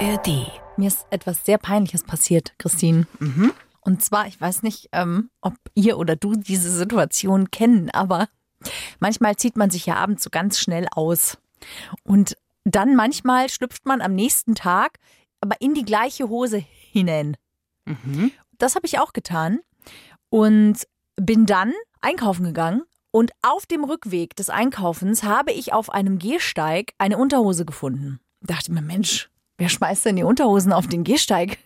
ARD. 0.00 0.50
Mir 0.76 0.88
ist 0.88 1.06
etwas 1.10 1.44
sehr 1.44 1.58
Peinliches 1.58 2.04
passiert, 2.04 2.54
Christine. 2.58 3.06
Und 3.80 4.02
zwar, 4.02 4.26
ich 4.26 4.40
weiß 4.40 4.62
nicht, 4.62 4.88
ähm, 4.92 5.30
ob 5.40 5.54
ihr 5.74 5.98
oder 5.98 6.16
du 6.16 6.32
diese 6.34 6.70
Situation 6.70 7.50
kennen, 7.50 7.90
aber 7.90 8.28
manchmal 8.98 9.36
zieht 9.36 9.56
man 9.56 9.70
sich 9.70 9.86
ja 9.86 9.96
abends 9.96 10.22
so 10.22 10.30
ganz 10.30 10.58
schnell 10.58 10.86
aus. 10.92 11.38
Und 12.02 12.36
dann 12.64 12.96
manchmal 12.96 13.48
schlüpft 13.48 13.86
man 13.86 14.00
am 14.00 14.14
nächsten 14.14 14.54
Tag 14.54 14.98
aber 15.40 15.56
in 15.60 15.74
die 15.74 15.84
gleiche 15.84 16.28
Hose 16.28 16.58
hinein. 16.58 17.36
Das 18.58 18.74
habe 18.76 18.86
ich 18.86 18.98
auch 18.98 19.12
getan 19.12 19.60
und 20.28 20.86
bin 21.16 21.46
dann 21.46 21.72
einkaufen 22.00 22.44
gegangen. 22.44 22.82
Und 23.10 23.32
auf 23.42 23.66
dem 23.66 23.82
Rückweg 23.84 24.36
des 24.36 24.50
Einkaufens 24.50 25.24
habe 25.24 25.52
ich 25.52 25.72
auf 25.72 25.90
einem 25.90 26.18
Gehsteig 26.18 26.92
eine 26.98 27.18
Unterhose 27.18 27.64
gefunden. 27.64 28.20
Dachte 28.42 28.72
mir, 28.72 28.82
Mensch, 28.82 29.29
wer 29.60 29.68
schmeißt 29.68 30.06
denn 30.06 30.16
die 30.16 30.24
Unterhosen 30.24 30.72
auf 30.72 30.88
den 30.88 31.04
Gehsteig? 31.04 31.58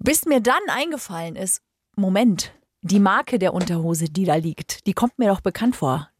Bis 0.00 0.26
mir 0.26 0.40
dann 0.40 0.60
eingefallen 0.68 1.36
ist, 1.36 1.62
Moment, 1.96 2.52
die 2.82 3.00
Marke 3.00 3.38
der 3.38 3.54
Unterhose, 3.54 4.06
die 4.06 4.24
da 4.24 4.34
liegt, 4.34 4.86
die 4.86 4.92
kommt 4.92 5.18
mir 5.18 5.28
doch 5.28 5.40
bekannt 5.40 5.76
vor. 5.76 6.10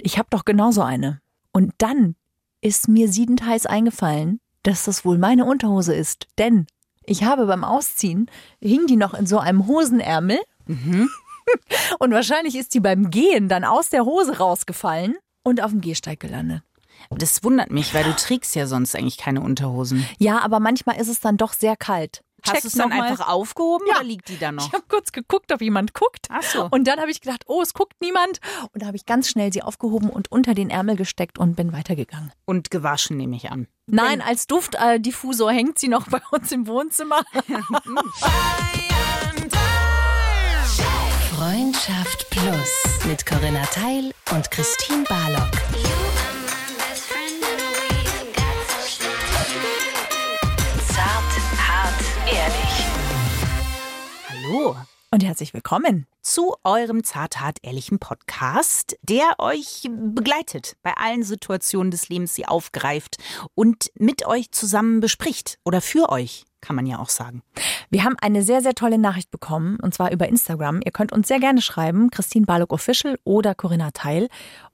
Ich 0.00 0.16
habe 0.16 0.28
doch 0.30 0.44
genauso 0.44 0.82
eine. 0.82 1.20
Und 1.52 1.74
dann 1.78 2.14
ist 2.60 2.88
mir 2.88 3.08
siedend 3.08 3.44
heiß 3.44 3.66
eingefallen, 3.66 4.40
dass 4.62 4.84
das 4.84 5.04
wohl 5.04 5.18
meine 5.18 5.44
Unterhose 5.44 5.94
ist. 5.94 6.26
Denn 6.38 6.66
ich 7.04 7.24
habe 7.24 7.46
beim 7.46 7.64
Ausziehen, 7.64 8.30
hing 8.60 8.86
die 8.86 8.96
noch 8.96 9.14
in 9.14 9.26
so 9.26 9.38
einem 9.38 9.66
Hosenärmel. 9.66 10.38
Und 11.98 12.12
wahrscheinlich 12.12 12.54
ist 12.54 12.74
die 12.74 12.80
beim 12.80 13.10
Gehen 13.10 13.48
dann 13.48 13.64
aus 13.64 13.88
der 13.88 14.04
Hose 14.04 14.38
rausgefallen 14.38 15.16
und 15.42 15.62
auf 15.62 15.70
dem 15.70 15.80
Gehsteig 15.80 16.20
gelandet. 16.20 16.62
Das 17.10 17.42
wundert 17.42 17.70
mich, 17.70 17.94
weil 17.94 18.04
du 18.04 18.14
trägst 18.14 18.54
ja 18.54 18.66
sonst 18.66 18.94
eigentlich 18.94 19.16
keine 19.18 19.40
Unterhosen. 19.40 20.06
Ja, 20.18 20.40
aber 20.40 20.60
manchmal 20.60 21.00
ist 21.00 21.08
es 21.08 21.20
dann 21.20 21.36
doch 21.36 21.52
sehr 21.52 21.76
kalt. 21.76 22.22
Hast 22.46 22.62
du 22.62 22.68
es 22.68 22.74
dann 22.74 22.90
mal. 22.90 23.02
einfach 23.02 23.28
aufgehoben 23.28 23.84
Ja. 23.88 23.96
oder 23.96 24.04
liegt 24.04 24.28
die 24.28 24.38
da 24.38 24.52
noch? 24.52 24.64
Ich 24.68 24.72
habe 24.72 24.84
kurz 24.88 25.10
geguckt, 25.10 25.50
ob 25.52 25.60
jemand 25.60 25.92
guckt. 25.92 26.28
Ach 26.30 26.42
so. 26.42 26.68
Und 26.70 26.84
dann 26.86 27.00
habe 27.00 27.10
ich 27.10 27.20
gedacht, 27.20 27.42
oh, 27.46 27.60
es 27.62 27.74
guckt 27.74 27.94
niemand. 28.00 28.38
Und 28.72 28.82
da 28.82 28.86
habe 28.86 28.96
ich 28.96 29.06
ganz 29.06 29.28
schnell 29.28 29.52
sie 29.52 29.62
aufgehoben 29.62 30.08
und 30.08 30.30
unter 30.30 30.54
den 30.54 30.70
Ärmel 30.70 30.94
gesteckt 30.94 31.38
und 31.38 31.56
bin 31.56 31.72
weitergegegangen. 31.72 32.30
Und 32.44 32.70
gewaschen 32.70 33.16
nehme 33.16 33.34
ich 33.34 33.50
an. 33.50 33.66
Nein, 33.86 34.20
als 34.22 34.46
Duftdiffusor 34.46 35.50
hängt 35.50 35.80
sie 35.80 35.88
noch 35.88 36.06
bei 36.10 36.20
uns 36.30 36.52
im 36.52 36.68
Wohnzimmer. 36.68 37.22
Freundschaft 41.34 42.30
Plus 42.30 43.04
mit 43.06 43.26
Corinna 43.26 43.62
Teil 43.66 44.12
und 44.32 44.50
Christine 44.50 45.04
Barlock. 45.08 45.50
Hallo 54.48 54.76
Und 55.10 55.24
herzlich 55.24 55.52
willkommen. 55.52 56.06
zu 56.22 56.54
eurem 56.64 57.04
zarthart 57.04 57.58
ehrlichen 57.62 57.98
Podcast, 57.98 58.96
der 59.02 59.34
euch 59.38 59.88
begleitet 59.90 60.76
bei 60.82 60.94
allen 60.96 61.22
Situationen 61.22 61.90
des 61.90 62.08
Lebens, 62.08 62.34
sie 62.34 62.46
aufgreift 62.46 63.16
und 63.54 63.90
mit 63.98 64.26
euch 64.26 64.50
zusammen 64.50 65.00
bespricht 65.00 65.58
oder 65.64 65.82
für 65.82 66.08
euch, 66.10 66.44
kann 66.62 66.76
man 66.76 66.86
ja 66.86 66.98
auch 66.98 67.10
sagen. 67.10 67.42
Wir 67.90 68.04
haben 68.04 68.16
eine 68.20 68.42
sehr, 68.42 68.62
sehr 68.62 68.74
tolle 68.74 68.98
Nachricht 68.98 69.30
bekommen 69.30 69.78
und 69.82 69.92
zwar 69.92 70.12
über 70.12 70.28
Instagram. 70.28 70.80
Ihr 70.82 70.92
könnt 70.92 71.12
uns 71.12 71.28
sehr 71.28 71.40
gerne 71.40 71.60
schreiben, 71.60 72.10
Christine 72.10 72.46
Barlock 72.46 72.72
Official 72.72 73.18
oder 73.24 73.54
Corinna 73.54 73.90
Teil. 73.90 74.28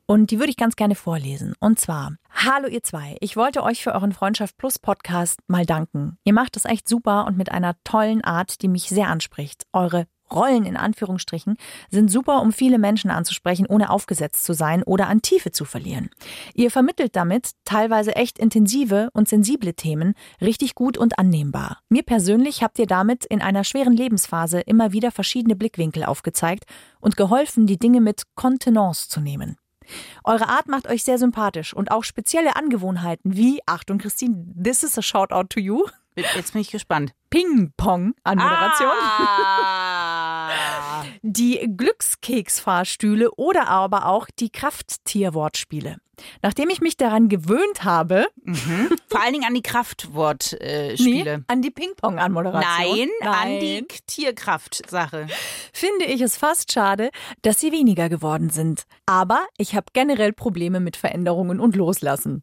Und 0.07 0.31
die 0.31 0.39
würde 0.39 0.51
ich 0.51 0.57
ganz 0.57 0.77
gerne 0.77 0.95
vorlesen. 0.95 1.55
Und 1.61 1.79
zwar, 1.79 2.17
hallo 2.31 2.69
ihr 2.69 2.83
zwei, 2.83 3.17
ich 3.21 3.37
wollte 3.37 3.63
euch 3.63 3.83
für 3.83 3.95
euren 3.95 4.13
Freundschaft 4.13 4.57
Plus 4.59 4.79
Podcast 4.79 5.41
mal 5.47 5.65
danken. 5.65 6.19
Ihr 6.25 6.35
macht 6.35 6.57
es 6.57 6.67
echt 6.67 6.89
super 6.89 7.27
und 7.27 7.39
mit 7.39 7.51
einer 7.51 7.75
tollen 7.85 8.23
Art, 8.23 8.61
die 8.61 8.69
mich 8.69 8.89
sehr 8.89 9.09
anspricht. 9.09 9.65
Eure 9.73 10.07
Rollen 10.31 10.65
in 10.65 10.77
Anführungsstrichen 10.77 11.57
sind 11.91 12.11
super, 12.11 12.43
um 12.43 12.53
viele 12.53 12.79
Menschen 12.79 13.11
anzusprechen, 13.11 13.67
ohne 13.67 13.91
aufgesetzt 13.91 14.45
zu 14.45 14.53
sein 14.53 14.83
oder 14.83 15.09
an 15.09 15.23
Tiefe 15.23 15.53
zu 15.53 15.65
verlieren. 15.65 16.11
Ihr 16.55 16.71
vermittelt 16.71 17.15
damit 17.17 17.53
teilweise 17.65 18.17
echt 18.17 18.39
intensive 18.39 19.11
und 19.13 19.29
sensible 19.29 19.75
Themen 19.75 20.15
richtig 20.41 20.75
gut 20.75 20.99
und 20.99 21.19
annehmbar. 21.19 21.79
Mir 21.89 22.03
persönlich 22.03 22.63
habt 22.63 22.79
ihr 22.79 22.87
damit 22.87 23.25
in 23.25 23.43
einer 23.43 23.65
schweren 23.65 23.97
Lebensphase 23.97 24.61
immer 24.61 24.93
wieder 24.93 25.11
verschiedene 25.11 25.57
Blickwinkel 25.57 26.05
aufgezeigt 26.05 26.65
und 27.01 27.17
geholfen, 27.17 27.67
die 27.67 27.79
Dinge 27.79 28.01
mit 28.01 28.23
Kontenance 28.35 29.09
zu 29.09 29.21
nehmen. 29.21 29.57
Eure 30.25 30.49
Art 30.49 30.69
macht 30.69 30.89
euch 30.89 31.05
sehr 31.05 31.19
sympathisch 31.19 31.75
und 31.75 31.91
auch 31.91 32.05
spezielle 32.05 32.57
Angewohnheiten 32.57 33.37
wie, 33.37 33.61
Achtung 33.67 33.99
Christine, 33.99 34.47
this 34.63 34.83
is 34.83 34.99
a 34.99 35.03
shout 35.03 35.33
out 35.33 35.51
to 35.51 35.61
you, 35.61 35.85
Jetzt 36.17 36.53
bin 36.53 36.63
ich 36.63 36.71
gespannt. 36.71 37.13
Ping-Pong 37.31 38.15
an 38.23 38.39
Moderation. 38.39 38.89
Ah. 38.89 39.74
Die 41.27 41.67
Glückskeksfahrstühle 41.75 43.31
oder 43.37 43.69
aber 43.69 44.07
auch 44.07 44.27
die 44.39 44.51
Krafttierwortspiele. 44.51 45.97
Nachdem 46.43 46.69
ich 46.69 46.81
mich 46.81 46.97
daran 46.97 47.29
gewöhnt 47.29 47.83
habe, 47.83 48.27
Vor 49.09 49.21
allen 49.23 49.33
Dingen 49.33 49.47
an 49.47 49.55
die 49.55 49.63
Kraftwortspiele. 49.63 51.31
Äh, 51.31 51.37
nee, 51.39 51.45
an 51.49 51.63
die 51.63 51.71
Ping-Pong-Anmoderation. 51.71 53.09
Nein, 53.21 53.29
an 53.29 53.59
die 53.59 53.87
Tierkraft-Sache. 54.07 55.27
finde 55.73 56.05
ich 56.05 56.21
es 56.21 56.37
fast 56.37 56.71
schade, 56.73 57.11
dass 57.43 57.59
sie 57.59 57.73
weniger 57.73 58.09
geworden 58.09 58.51
sind. 58.51 58.85
Aber 59.07 59.47
ich 59.57 59.75
habe 59.75 59.87
generell 59.95 60.33
Probleme 60.35 60.79
mit 60.79 60.97
Veränderungen 60.97 61.59
und 61.59 61.75
Loslassen. 61.75 62.43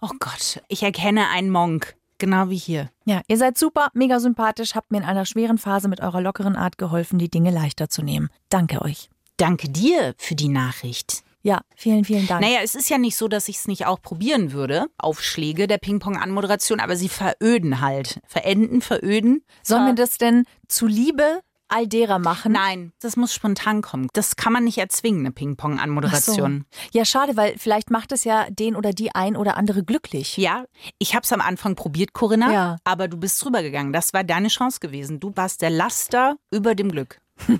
Oh 0.00 0.10
Gott, 0.20 0.62
ich 0.68 0.82
erkenne 0.82 1.28
einen 1.28 1.50
Monk. 1.50 1.96
Genau 2.22 2.50
wie 2.50 2.56
hier. 2.56 2.88
Ja, 3.04 3.20
ihr 3.26 3.36
seid 3.36 3.58
super, 3.58 3.88
mega 3.94 4.20
sympathisch, 4.20 4.76
habt 4.76 4.92
mir 4.92 4.98
in 4.98 5.04
einer 5.04 5.26
schweren 5.26 5.58
Phase 5.58 5.88
mit 5.88 6.00
eurer 6.00 6.20
lockeren 6.20 6.54
Art 6.54 6.78
geholfen, 6.78 7.18
die 7.18 7.28
Dinge 7.28 7.50
leichter 7.50 7.88
zu 7.88 8.00
nehmen. 8.00 8.28
Danke 8.48 8.80
euch. 8.80 9.10
Danke 9.38 9.68
dir 9.68 10.14
für 10.18 10.36
die 10.36 10.46
Nachricht. 10.46 11.24
Ja, 11.42 11.62
vielen, 11.74 12.04
vielen 12.04 12.28
Dank. 12.28 12.40
Naja, 12.40 12.60
es 12.62 12.76
ist 12.76 12.88
ja 12.90 12.98
nicht 12.98 13.16
so, 13.16 13.26
dass 13.26 13.48
ich 13.48 13.56
es 13.56 13.66
nicht 13.66 13.86
auch 13.86 14.00
probieren 14.00 14.52
würde. 14.52 14.86
Aufschläge 14.98 15.66
der 15.66 15.78
Ping-Pong-Anmoderation, 15.78 16.78
aber 16.78 16.94
sie 16.94 17.08
veröden 17.08 17.80
halt. 17.80 18.20
Verenden, 18.28 18.82
veröden. 18.82 19.42
Sollen 19.64 19.86
wir 19.86 19.94
das 19.94 20.16
denn 20.16 20.44
zuliebe 20.68 21.40
all 21.72 21.86
derer 21.86 22.18
machen? 22.18 22.52
Nein, 22.52 22.92
das 23.00 23.16
muss 23.16 23.32
spontan 23.34 23.82
kommen. 23.82 24.08
Das 24.12 24.36
kann 24.36 24.52
man 24.52 24.64
nicht 24.64 24.78
erzwingen, 24.78 25.20
eine 25.20 25.28
Ach 25.28 25.32
so. 25.32 25.34
Ping-Pong-Anmoderation. 25.34 26.66
Ja, 26.92 27.04
schade, 27.04 27.36
weil 27.36 27.56
vielleicht 27.58 27.90
macht 27.90 28.12
es 28.12 28.24
ja 28.24 28.46
den 28.50 28.76
oder 28.76 28.92
die 28.92 29.14
ein 29.14 29.36
oder 29.36 29.56
andere 29.56 29.82
glücklich. 29.82 30.36
Ja, 30.36 30.64
ich 30.98 31.14
habe 31.14 31.24
es 31.24 31.32
am 31.32 31.40
Anfang 31.40 31.74
probiert, 31.74 32.12
Corinna, 32.12 32.52
Ja. 32.52 32.76
aber 32.84 33.08
du 33.08 33.16
bist 33.16 33.42
drüber 33.44 33.62
gegangen. 33.62 33.92
Das 33.92 34.12
war 34.12 34.24
deine 34.24 34.48
Chance 34.48 34.80
gewesen. 34.80 35.18
Du 35.20 35.32
warst 35.34 35.62
der 35.62 35.70
Laster 35.70 36.36
über 36.50 36.74
dem 36.74 36.90
Glück. 36.90 37.20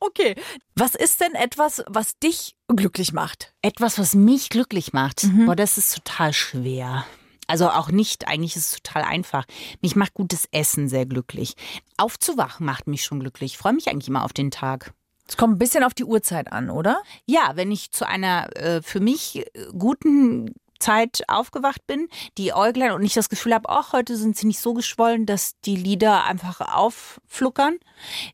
Okay. 0.00 0.36
Was 0.76 0.94
ist 0.94 1.20
denn 1.20 1.34
etwas, 1.34 1.82
was 1.88 2.18
dich 2.18 2.54
glücklich 2.68 3.12
macht? 3.12 3.52
Etwas, 3.62 3.98
was 3.98 4.14
mich 4.14 4.48
glücklich 4.48 4.92
macht, 4.92 5.24
Mhm. 5.24 5.46
boah, 5.46 5.56
das 5.56 5.78
ist 5.78 5.94
total 5.94 6.32
schwer. 6.32 7.04
Also 7.46 7.68
auch 7.68 7.90
nicht, 7.90 8.28
eigentlich 8.28 8.56
ist 8.56 8.72
es 8.72 8.82
total 8.82 9.02
einfach. 9.02 9.44
Mich 9.82 9.96
macht 9.96 10.14
gutes 10.14 10.48
Essen 10.52 10.88
sehr 10.88 11.06
glücklich. 11.06 11.54
Aufzuwachen 11.96 12.64
macht 12.64 12.86
mich 12.86 13.04
schon 13.04 13.20
glücklich. 13.20 13.52
Ich 13.52 13.58
freue 13.58 13.72
mich 13.72 13.88
eigentlich 13.88 14.08
immer 14.08 14.24
auf 14.24 14.32
den 14.32 14.50
Tag. 14.50 14.92
Es 15.26 15.36
kommt 15.36 15.54
ein 15.54 15.58
bisschen 15.58 15.84
auf 15.84 15.94
die 15.94 16.04
Uhrzeit 16.04 16.52
an, 16.52 16.70
oder? 16.70 17.02
Ja, 17.26 17.52
wenn 17.54 17.72
ich 17.72 17.92
zu 17.92 18.06
einer 18.06 18.54
äh, 18.56 18.82
für 18.82 19.00
mich 19.00 19.38
äh, 19.38 19.44
guten 19.76 20.54
Zeit 20.78 21.22
aufgewacht 21.28 21.86
bin, 21.86 22.08
die 22.36 22.52
Äuglein 22.52 22.92
und 22.92 23.02
nicht 23.02 23.16
das 23.16 23.30
Gefühl 23.30 23.54
habe, 23.54 23.68
ach, 23.70 23.92
heute 23.92 24.16
sind 24.16 24.36
sie 24.36 24.46
nicht 24.46 24.60
so 24.60 24.74
geschwollen, 24.74 25.24
dass 25.24 25.58
die 25.60 25.76
Lider 25.76 26.24
einfach 26.24 26.60
auffluckern, 26.60 27.78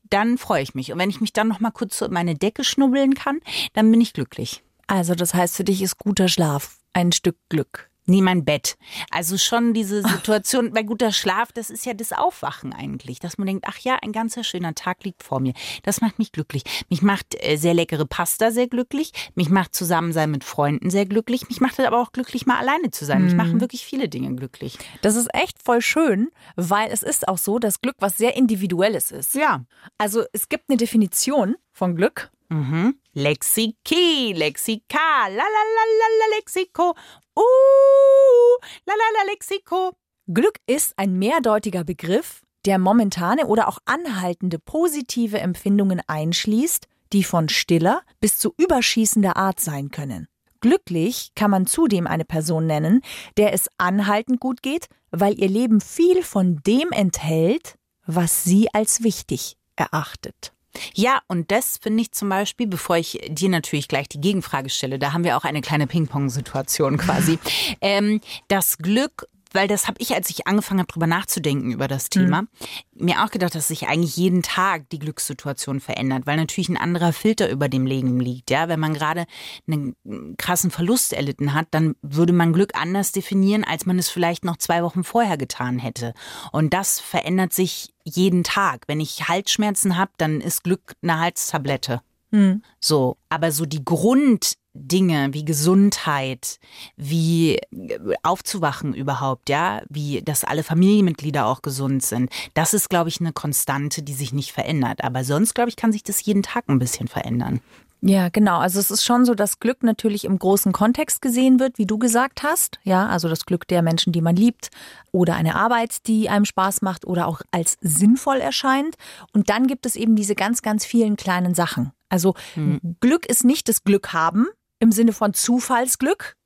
dann 0.09 0.37
freue 0.37 0.63
ich 0.63 0.75
mich. 0.75 0.93
Und 0.93 0.99
wenn 0.99 1.11
ich 1.11 1.21
mich 1.21 1.33
dann 1.33 1.49
noch 1.49 1.61
mal 1.61 1.71
kurz 1.71 1.99
so 1.99 2.07
in 2.07 2.13
meine 2.13 2.35
Decke 2.35 2.65
schnubbeln 2.65 3.15
kann, 3.15 3.41
dann 3.75 3.91
bin 3.91 4.01
ich 4.01 4.13
glücklich. 4.13 4.65
Also, 4.89 5.15
das 5.15 5.35
heißt, 5.35 5.57
für 5.57 5.65
dich 5.65 5.83
ist 5.83 5.99
guter 5.99 6.27
Schlaf 6.27 6.79
ein 6.93 7.13
Stück 7.13 7.37
Glück. 7.49 7.90
Nee, 8.11 8.23
mein 8.23 8.45
Bett. 8.45 8.77
Also 9.13 9.39
schon 9.39 9.73
diese 9.73 10.03
Situation, 10.03 10.73
bei 10.73 10.83
guter 10.83 11.13
Schlaf, 11.13 11.53
das 11.53 11.71
ist 11.71 11.87
ja 11.87 11.95
das 11.95 12.11
Aufwachen 12.11 12.73
eigentlich, 12.73 13.21
dass 13.21 13.39
man 13.39 13.47
denkt, 13.47 13.67
ach 13.69 13.79
ja, 13.79 13.99
ein 14.03 14.11
ganzer 14.11 14.43
schöner 14.43 14.75
Tag 14.75 15.05
liegt 15.05 15.23
vor 15.23 15.39
mir. 15.39 15.53
Das 15.85 16.01
macht 16.01 16.19
mich 16.19 16.33
glücklich. 16.33 16.65
Mich 16.89 17.03
macht 17.03 17.37
äh, 17.39 17.55
sehr 17.55 17.73
leckere 17.73 18.07
Pasta 18.07 18.51
sehr 18.51 18.67
glücklich. 18.67 19.13
Mich 19.37 19.49
macht 19.49 19.77
Zusammensein 19.77 20.33
mit 20.33 20.43
Freunden 20.43 20.91
sehr 20.91 21.07
glücklich. 21.07 21.49
Mich 21.49 21.61
macht 21.61 21.79
es 21.79 21.87
aber 21.87 22.01
auch 22.01 22.11
glücklich, 22.11 22.47
mal 22.47 22.59
alleine 22.59 22.91
zu 22.91 23.05
sein. 23.05 23.23
Mich 23.23 23.35
machen 23.35 23.61
wirklich 23.61 23.85
viele 23.85 24.09
Dinge 24.09 24.35
glücklich. 24.35 24.77
Das 25.03 25.15
ist 25.15 25.33
echt 25.33 25.63
voll 25.63 25.81
schön, 25.81 26.33
weil 26.57 26.91
es 26.91 27.05
ist 27.05 27.29
auch 27.29 27.39
so, 27.39 27.61
dass 27.61 27.81
Glück 27.81 27.97
was 28.01 28.19
sehr 28.19 28.37
Individuelles 28.37 29.13
ist. 29.13 29.37
Ja. 29.37 29.65
Also, 29.99 30.25
es 30.33 30.49
gibt 30.49 30.65
eine 30.69 30.79
Definition 30.79 31.55
von 31.73 31.95
Glück. 31.95 32.33
Mhm. 32.49 32.97
Lexiki, 33.21 34.33
Lexika, 34.33 35.29
la 35.29 35.47
la 35.55 35.63
la 35.77 35.85
la 36.01 36.09
la 36.21 36.37
Lexiko. 36.37 36.97
Uh, 37.37 38.57
la 38.87 38.95
la 38.95 39.09
la 39.17 39.31
Lexiko. 39.31 39.93
Glück 40.27 40.59
ist 40.67 40.95
ein 40.97 41.19
mehrdeutiger 41.19 41.85
Begriff, 41.85 42.41
der 42.65 42.79
momentane 42.79 43.47
oder 43.47 43.69
auch 43.69 43.79
anhaltende 43.85 44.59
positive 44.59 45.39
Empfindungen 45.39 46.01
einschließt, 46.07 46.87
die 47.13 47.25
von 47.25 47.49
stiller 47.49 48.03
bis 48.21 48.39
zu 48.39 48.55
überschießender 48.57 49.37
Art 49.37 49.61
sein 49.61 49.91
können. 49.91 50.27
Glücklich 50.61 51.33
kann 51.35 51.51
man 51.51 51.67
zudem 51.67 52.07
eine 52.07 52.25
Person 52.25 52.67
nennen, 52.67 53.03
der 53.37 53.53
es 53.53 53.69
anhaltend 53.77 54.41
gut 54.41 54.63
geht, 54.63 54.87
weil 55.11 55.39
ihr 55.39 55.49
Leben 55.49 55.81
viel 55.81 56.23
von 56.23 56.61
dem 56.67 56.93
enthält, 56.93 57.77
was 58.07 58.45
sie 58.45 58.73
als 58.73 59.03
wichtig 59.03 59.57
erachtet. 59.77 60.53
Ja, 60.95 61.21
und 61.27 61.51
das 61.51 61.79
finde 61.79 62.03
ich 62.03 62.13
zum 62.13 62.29
Beispiel, 62.29 62.67
bevor 62.67 62.97
ich 62.97 63.21
dir 63.29 63.49
natürlich 63.49 63.89
gleich 63.89 64.09
die 64.09 64.21
Gegenfrage 64.21 64.71
stelle, 64.71 64.99
da 64.99 65.13
haben 65.13 65.25
wir 65.25 65.37
auch 65.37 65.45
eine 65.45 65.61
kleine 65.61 65.87
Ping-Pong-Situation 65.87 66.97
quasi. 66.97 67.39
ähm, 67.81 68.21
das 68.49 68.79
Glück 68.79 69.27
weil 69.53 69.69
das 69.69 69.89
habe 69.89 70.01
ich, 70.01 70.15
als 70.15 70.31
ich 70.31 70.47
angefangen 70.47 70.81
habe, 70.81 70.93
drüber 70.93 71.07
nachzudenken 71.07 71.73
über 71.73 71.89
das 71.89 72.11
Thema, 72.11 72.43
mhm. 72.43 72.49
mir 72.95 73.25
auch 73.25 73.31
gedacht, 73.31 73.55
dass 73.55 73.69
sich 73.69 73.89
eigentlich 73.89 74.17
jeden 74.17 74.43
Tag 74.43 74.89
die 74.91 74.99
Glückssituation 74.99 75.81
verändert, 75.81 76.27
weil 76.27 76.37
natürlich 76.37 76.69
ein 76.69 76.77
anderer 76.77 77.13
Filter 77.13 77.51
über 77.51 77.69
dem 77.69 77.87
Leben 77.87 78.21
liegt. 78.21 78.51
Ja, 78.51 78.69
wenn 78.69 78.81
man 78.81 78.95
gerade 78.95 79.27
einen 79.67 79.97
krassen 80.37 80.71
Verlust 80.71 81.13
erlitten 81.13 81.55
hat, 81.55 81.69
dann 81.71 81.97
würde 82.03 82.33
man 82.33 82.53
Glück 82.53 82.75
anders 82.75 83.13
definieren, 83.13 83.65
als 83.65 83.87
man 83.87 83.99
es 83.99 84.09
vielleicht 84.09 84.45
noch 84.45 84.57
zwei 84.57 84.83
Wochen 84.83 85.05
vorher 85.05 85.37
getan 85.37 85.79
hätte. 85.79 86.15
Und 86.53 86.75
das 86.75 87.01
verändert 87.01 87.53
sich 87.53 87.91
jeden 88.05 88.45
Tag. 88.45 88.85
Wenn 88.87 89.01
ich 89.01 89.29
Halsschmerzen 89.29 89.97
habe, 89.97 90.13
dann 90.19 90.41
ist 90.41 90.65
Glück 90.65 90.95
eine 91.03 91.19
Halstablette. 91.19 92.03
Mhm. 92.31 92.63
So, 92.81 93.17
aber 93.29 93.53
so 93.53 93.67
die 93.67 93.85
Grund 93.85 94.55
Dinge 94.75 95.33
wie 95.33 95.45
Gesundheit, 95.45 96.59
wie 96.97 97.57
äh, 97.57 97.99
aufzuwachen 98.23 98.95
überhaupt, 98.95 99.49
ja, 99.49 99.83
wie 99.89 100.23
dass 100.23 100.45
alle 100.45 100.63
Familienmitglieder 100.63 101.47
auch 101.47 101.63
gesund 101.63 102.03
sind. 102.03 102.31
Das 102.55 102.75
ist, 102.75 102.89
glaube 102.89 103.09
ich, 103.09 103.21
eine 103.21 103.33
Konstante, 103.33 104.03
die 104.03 104.15
sich 104.15 104.33
nicht 104.33 104.53
verändert. 104.53 105.03
Aber 105.03 105.25
sonst, 105.25 105.55
glaube 105.55 105.71
ich, 105.71 105.77
kann 105.77 105.93
sich 105.93 106.03
das 106.03 106.25
jeden 106.25 106.43
Tag 106.43 106.65
ein 106.69 106.79
bisschen 106.79 107.09
verändern. 107.09 107.61
Ja, 108.03 108.31
genau. 108.31 108.59
Also 108.59 108.81
es 108.81 108.91
ist 108.91 109.05
schon 109.05 109.27
so, 109.27 109.35
dass 109.35 109.61
Glück 109.61 109.83
natürlich 109.83 110.25
im 110.25 110.39
großen 110.39 110.73
Kontext 110.73 111.21
gesehen 111.21 111.61
wird, 111.61 111.77
wie 111.77 111.87
du 111.87 111.99
gesagt 111.99 112.43
hast. 112.43 112.79
Ja, 112.83 113.07
also 113.07 113.29
das 113.29 113.45
Glück 113.45 113.69
der 113.69 113.83
Menschen, 113.83 114.13
die 114.13 114.23
man 114.23 114.37
liebt 114.37 114.71
oder 115.13 115.35
eine 115.35 115.55
Arbeit, 115.55 116.07
die 116.07 116.31
einem 116.31 116.47
Spaß 116.47 116.81
macht 116.81 117.07
oder 117.07 117.27
auch 117.27 117.43
als 117.51 117.77
sinnvoll 117.83 118.39
erscheint. 118.39 118.97
Und 119.35 119.51
dann 119.51 119.67
gibt 119.67 119.85
es 119.85 119.97
eben 119.97 120.17
diese 120.17 120.35
ganz, 120.35 120.63
ganz 120.63 120.87
vielen 120.87 121.17
kleinen 121.17 121.55
Sachen. 121.55 121.93
Also 122.09 122.35
hm. 122.55 122.81
Glück 123.01 123.27
ist 123.27 123.45
nicht 123.45 123.69
das 123.69 123.85
Glück 123.85 124.13
haben, 124.15 124.47
im 124.81 124.91
Sinne 124.91 125.13
von 125.13 125.35
Zufallsglück, 125.35 126.37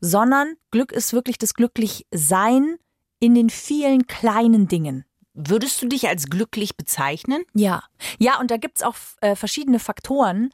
sondern 0.00 0.54
Glück 0.70 0.92
ist 0.92 1.12
wirklich 1.12 1.38
das 1.38 1.54
Glücklichsein 1.54 2.78
in 3.18 3.34
den 3.34 3.50
vielen 3.50 4.06
kleinen 4.06 4.66
Dingen. 4.66 5.04
Würdest 5.34 5.80
du 5.82 5.86
dich 5.86 6.08
als 6.08 6.26
glücklich 6.26 6.76
bezeichnen? 6.76 7.44
Ja. 7.54 7.84
Ja, 8.18 8.40
und 8.40 8.50
da 8.50 8.56
gibt 8.56 8.78
es 8.78 8.82
auch 8.82 8.96
äh, 9.20 9.36
verschiedene 9.36 9.78
Faktoren, 9.78 10.50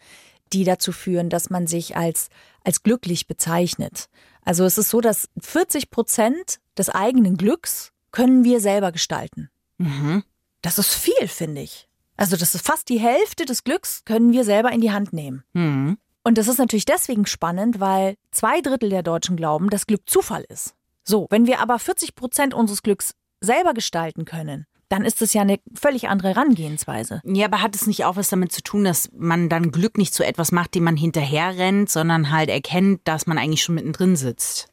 die 0.52 0.64
dazu 0.64 0.92
führen, 0.92 1.30
dass 1.30 1.50
man 1.50 1.66
sich 1.66 1.96
als, 1.96 2.28
als 2.64 2.82
glücklich 2.82 3.26
bezeichnet. 3.26 4.08
Also 4.44 4.64
es 4.64 4.78
ist 4.78 4.90
so, 4.90 5.00
dass 5.00 5.28
40 5.40 5.90
Prozent 5.90 6.60
des 6.76 6.88
eigenen 6.88 7.36
Glücks 7.36 7.92
können 8.12 8.44
wir 8.44 8.60
selber 8.60 8.92
gestalten. 8.92 9.50
Mhm. 9.78 10.24
Das 10.62 10.78
ist 10.78 10.94
viel, 10.94 11.28
finde 11.28 11.62
ich. 11.62 11.88
Also 12.16 12.36
das 12.36 12.54
ist 12.54 12.66
fast 12.66 12.88
die 12.88 12.98
Hälfte 12.98 13.44
des 13.44 13.64
Glücks 13.64 14.04
können 14.04 14.32
wir 14.32 14.44
selber 14.44 14.72
in 14.72 14.80
die 14.80 14.92
Hand 14.92 15.12
nehmen. 15.12 15.44
Mhm. 15.52 15.98
Und 16.26 16.38
das 16.38 16.49
ist 16.49 16.58
natürlich 16.58 16.87
deswegen 16.87 17.25
spannend, 17.25 17.78
weil 17.78 18.17
zwei 18.32 18.61
Drittel 18.61 18.90
der 18.90 19.05
Deutschen 19.05 19.37
glauben, 19.37 19.70
dass 19.70 19.87
Glück 19.87 20.11
Zufall 20.11 20.44
ist. 20.49 20.75
So, 21.05 21.28
wenn 21.31 21.46
wir 21.46 21.61
aber 21.61 21.78
40 21.78 22.17
Prozent 22.17 22.52
unseres 22.52 22.82
Glücks 22.82 23.14
selber 23.40 23.75
gestalten 23.75 24.25
können, 24.25 24.67
dann 24.88 25.05
ist 25.05 25.23
es 25.23 25.34
ja 25.34 25.43
eine 25.43 25.61
völlig 25.73 26.08
andere 26.08 26.31
Herangehensweise. 26.31 27.20
Ja, 27.25 27.46
aber 27.46 27.62
hat 27.62 27.76
es 27.76 27.87
nicht 27.87 28.05
auch 28.05 28.17
was 28.17 28.28
damit 28.28 28.50
zu 28.50 28.61
tun, 28.61 28.82
dass 28.82 29.08
man 29.12 29.49
dann 29.49 29.70
Glück 29.70 29.99
nicht 29.99 30.14
zu 30.14 30.26
etwas 30.26 30.50
macht, 30.50 30.75
dem 30.75 30.82
man 30.82 30.96
hinterher 30.96 31.56
rennt, 31.56 31.90
sondern 31.90 32.32
halt 32.32 32.50
erkennt, 32.50 33.02
dass 33.05 33.28
man 33.28 33.38
eigentlich 33.38 33.62
schon 33.62 33.76
mittendrin 33.76 34.17
sitzt? 34.17 34.67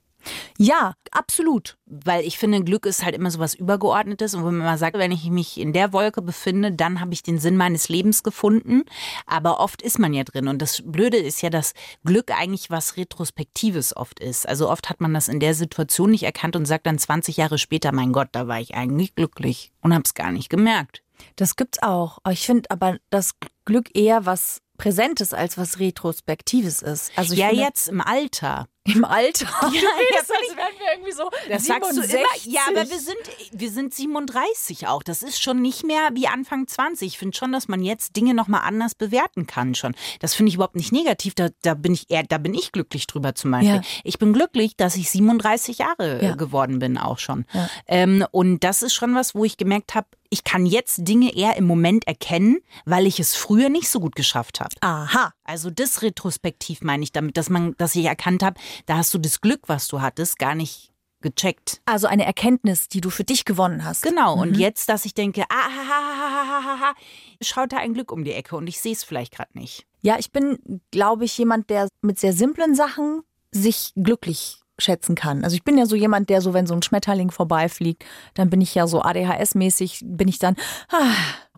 Ja, 0.58 0.94
absolut. 1.12 1.78
Weil 1.86 2.26
ich 2.26 2.38
finde, 2.38 2.64
Glück 2.64 2.86
ist 2.86 3.04
halt 3.04 3.16
immer 3.16 3.32
so 3.32 3.40
was 3.40 3.54
Übergeordnetes. 3.54 4.34
Und 4.36 4.46
wenn 4.46 4.58
man 4.58 4.68
mal 4.68 4.78
sagt, 4.78 4.98
wenn 4.98 5.12
ich 5.12 5.30
mich 5.30 5.60
in 5.60 5.74
der 5.74 5.94
Wolke 5.94 6.22
befinde, 6.22 6.72
dann 6.72 7.00
habe 7.00 7.14
ich 7.14 7.24
den 7.24 7.40
Sinn 7.40 7.58
meines 7.58 7.90
Lebens 7.90 8.24
gefunden. 8.24 8.84
Aber 9.26 9.60
oft 9.60 9.82
ist 9.82 10.00
man 10.00 10.14
ja 10.14 10.24
drin. 10.24 10.48
Und 10.48 10.62
das 10.62 10.82
Blöde 10.86 11.18
ist 11.18 11.42
ja, 11.42 11.50
dass 11.50 11.74
Glück 12.04 12.32
eigentlich 12.32 12.70
was 12.70 12.98
Retrospektives 12.98 13.96
oft 13.96 14.20
ist. 14.20 14.48
Also 14.48 14.70
oft 14.70 14.90
hat 14.90 15.02
man 15.02 15.14
das 15.14 15.28
in 15.28 15.40
der 15.40 15.54
Situation 15.54 16.12
nicht 16.12 16.24
erkannt 16.24 16.56
und 16.56 16.66
sagt 16.66 16.88
dann 16.88 16.98
20 16.98 17.38
Jahre 17.38 17.58
später, 17.58 17.92
mein 17.92 18.14
Gott, 18.14 18.30
da 18.32 18.48
war 18.48 18.60
ich 18.60 18.76
eigentlich 18.76 19.16
glücklich 19.16 19.72
und 19.82 19.94
habe 19.94 20.04
es 20.06 20.14
gar 20.14 20.32
nicht 20.32 20.50
gemerkt. 20.50 21.04
Das 21.36 21.56
gibt's 21.56 21.82
auch. 21.82 22.20
Ich 22.30 22.46
finde 22.46 22.70
aber 22.72 22.98
das 23.10 23.32
Glück 23.66 23.90
eher 23.96 24.26
was 24.26 24.62
Präsentes 24.78 25.34
als 25.34 25.58
was 25.58 25.80
Retrospektives 25.80 26.82
ist. 26.82 27.12
Also 27.16 27.36
ja, 27.36 27.52
jetzt 27.52 27.88
im 27.88 28.02
Alter. 28.02 28.68
Im 28.86 29.06
Alter? 29.06 29.48
Ja, 29.74 29.90
jetzt 30.12 30.32
als 30.32 30.58
wären 30.58 30.74
wir 30.78 30.94
irgendwie 30.94 31.12
so 31.14 31.30
das 31.50 31.64
67. 31.64 31.68
sagst 31.68 31.98
du 31.98 32.18
immer. 32.18 32.56
Ja, 32.56 32.62
aber 32.68 32.90
wir 32.90 33.00
sind, 33.00 33.18
wir 33.52 33.72
sind 33.72 33.94
37 33.94 34.88
auch. 34.88 35.04
Das 35.04 35.24
ist 35.24 35.42
schon 35.42 35.62
nicht 35.62 35.86
mehr 35.86 36.10
wie 36.14 36.28
Anfang 36.28 36.68
20. 36.68 37.08
Ich 37.08 37.18
finde 37.18 37.36
schon, 37.36 37.52
dass 37.52 37.68
man 37.68 37.82
jetzt 37.82 38.16
Dinge 38.16 38.34
nochmal 38.34 38.62
anders 38.66 38.94
bewerten 38.94 39.48
kann 39.48 39.74
schon. 39.74 39.96
Das 40.20 40.34
finde 40.34 40.50
ich 40.50 40.56
überhaupt 40.56 40.76
nicht 40.76 40.92
negativ. 40.92 41.34
Da, 41.34 41.50
da 41.62 41.76
bin 41.76 41.94
ich 41.94 42.10
eher, 42.10 42.24
da 42.24 42.38
bin 42.38 42.54
ich 42.54 42.72
glücklich 42.72 43.08
drüber 43.08 43.36
zum 43.36 43.52
Beispiel. 43.52 43.76
Ja. 43.76 43.82
Ich 44.04 44.20
bin 44.20 44.34
glücklich, 44.34 44.76
dass 44.76 44.96
ich 44.98 45.10
37 45.10 45.78
Jahre 45.78 46.24
ja. 46.24 46.36
geworden 46.36 46.80
bin 46.80 46.98
auch 46.98 47.20
schon. 47.20 47.46
Ja. 47.54 47.70
Ähm, 47.88 48.26
und 48.32 48.64
das 48.64 48.82
ist 48.84 48.94
schon 48.94 49.16
was, 49.16 49.34
wo 49.34 49.46
ich 49.46 49.58
gemerkt 49.58 49.96
habe, 49.96 50.08
ich 50.34 50.44
kann 50.44 50.66
jetzt 50.66 51.08
Dinge 51.08 51.36
eher 51.36 51.58
im 51.58 51.66
Moment 51.66 52.08
erkennen, 52.08 52.58
weil 52.86 53.06
ich 53.06 53.20
es 53.20 53.36
früher 53.36 53.70
nicht 53.70 53.88
so 53.88 54.00
gut 54.00 54.16
geschafft 54.16 54.60
habe. 54.60 54.74
Aha. 54.82 55.32
Also 55.44 55.70
das 55.70 56.02
retrospektiv 56.02 56.82
meine 56.82 57.04
ich 57.04 57.12
damit, 57.12 57.38
dass 57.38 57.52
man, 57.52 57.76
dass 57.78 57.96
ich 57.96 58.06
erkannt 58.06 58.42
habe, 58.42 58.60
da 58.88 58.98
hast 58.98 59.14
du 59.14 59.20
das 59.20 59.42
Glück, 59.42 59.62
was 59.68 59.88
du 59.88 60.02
hattest, 60.02 60.40
gar 60.40 60.56
nicht 60.56 60.92
gecheckt. 61.22 61.82
Also 61.86 62.08
eine 62.08 62.26
Erkenntnis, 62.26 62.90
die 62.90 63.00
du 63.00 63.12
für 63.12 63.24
dich 63.24 63.46
gewonnen 63.46 63.86
hast. 63.86 64.02
Genau. 64.02 64.36
Mhm. 64.36 64.42
Und 64.42 64.58
jetzt, 64.58 64.90
dass 64.90 65.06
ich 65.06 65.14
denke, 65.14 65.44
ah, 65.50 65.56
ha, 65.56 65.88
ha, 65.88 66.64
ha, 66.64 66.80
ha, 66.80 66.94
schaut 67.40 67.72
da 67.72 67.78
ein 67.78 67.94
Glück 67.94 68.12
um 68.12 68.24
die 68.24 68.34
Ecke 68.34 68.56
und 68.56 68.66
ich 68.66 68.82
sehe 68.82 68.94
es 68.94 69.04
vielleicht 69.04 69.36
gerade 69.36 69.56
nicht. 69.58 69.86
Ja, 70.02 70.18
ich 70.18 70.32
bin, 70.32 70.82
glaube 70.90 71.26
ich, 71.26 71.38
jemand, 71.38 71.70
der 71.70 71.88
mit 72.02 72.20
sehr 72.20 72.34
simplen 72.34 72.74
Sachen 72.74 73.22
sich 73.52 73.94
glücklich 73.96 74.63
schätzen 74.80 75.16
kann. 75.16 75.44
Also 75.44 75.56
ich 75.56 75.64
bin 75.64 75.78
ja 75.78 75.86
so 75.86 75.96
jemand, 75.96 76.30
der 76.30 76.42
so, 76.42 76.54
wenn 76.54 76.68
so 76.68 76.74
ein 76.74 76.82
Schmetterling 76.82 77.32
vorbeifliegt, 77.32 78.04
dann 78.34 78.50
bin 78.50 78.62
ich 78.62 78.74
ja 78.76 78.88
so 78.88 79.02
ADHS-mäßig, 79.02 80.02
bin 80.04 80.28
ich 80.28 80.40
dann, 80.40 80.56
ah, 80.90 81.14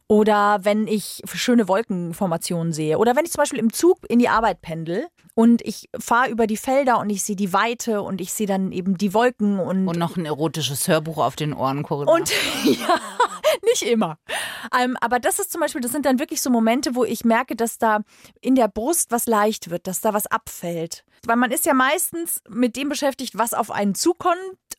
oder 0.08 0.60
wenn 0.62 0.88
ich 0.88 1.24
schöne 1.34 1.68
Wolkenformationen 1.68 2.74
sehe. 2.74 3.00
Oder 3.00 3.16
wenn 3.16 3.26
ich 3.26 3.32
zum 3.32 3.40
Beispiel 3.40 3.60
im 3.60 3.74
Zug 3.74 3.98
in 4.08 4.20
die 4.20 4.30
Arbeit 4.30 4.62
pendel 4.62 5.08
und 5.34 5.64
ich 5.64 5.90
fahre 6.00 6.30
über 6.30 6.46
die 6.46 6.58
Felder 6.58 7.00
und 7.00 7.10
ich 7.10 7.24
sehe 7.24 7.36
die 7.36 7.54
Weite 7.54 8.04
und 8.04 8.22
ich 8.22 8.32
sehe 8.32 8.46
dann 8.46 8.72
eben 8.72 8.98
die 8.98 9.16
Wolken 9.16 9.60
und. 9.60 9.88
Und 9.88 9.98
noch 9.98 10.16
ein 10.16 10.26
erotisches 10.26 10.88
Hörbuch 10.88 11.18
auf 11.18 11.36
den 11.36 11.54
Ohren, 11.54 11.82
Corinna. 11.82 12.12
Und 12.12 12.30
ja, 12.66 13.00
nicht 13.64 13.82
immer. 13.82 14.20
Ähm, 14.80 14.96
aber 15.02 15.20
das 15.20 15.40
ist 15.40 15.52
zum 15.52 15.62
Beispiel, 15.62 15.82
das 15.82 15.92
sind 15.92 16.06
dann 16.06 16.20
wirklich 16.20 16.40
so 16.40 16.52
Momente, 16.52 16.94
wo 16.96 17.04
ich 17.04 17.26
merke, 17.26 17.56
dass 17.56 17.80
da 17.80 18.02
in 18.42 18.54
der 18.54 18.68
Brust 18.68 19.10
was 19.10 19.26
leicht 19.26 19.72
wird, 19.72 19.88
dass 19.88 20.02
da 20.02 20.14
was 20.14 20.28
abfällt. 20.28 21.04
Weil 21.28 21.36
man 21.36 21.52
ist 21.52 21.66
ja 21.66 21.74
meistens 21.74 22.42
mit 22.50 22.76
dem 22.76 22.90
beschäftigt, 22.90 23.38
was 23.38 23.54
auf 23.54 23.72
einen 23.72 23.96
zukommt 23.96 24.38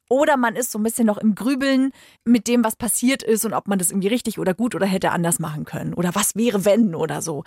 oder 0.09 0.37
man 0.37 0.55
ist 0.55 0.71
so 0.71 0.79
ein 0.79 0.83
bisschen 0.83 1.07
noch 1.07 1.19
im 1.19 1.35
Grübeln 1.35 1.93
mit 2.25 2.47
dem, 2.47 2.63
was 2.65 2.77
passiert 2.77 3.23
ist 3.23 3.45
und 3.45 3.53
ob 3.55 3.67
man 3.67 3.79
das 3.79 3.91
irgendwie 3.91 4.09
richtig 4.09 4.39
oder 4.39 4.55
gut 4.55 4.75
oder 4.75 4.87
hätte 4.87 5.11
anders 5.11 5.39
machen 5.39 5.65
können. 5.65 5.95
Oder 5.95 6.15
was 6.15 6.37
wäre, 6.37 6.65
wenn 6.65 6.95
oder 6.95 7.23
so. 7.23 7.45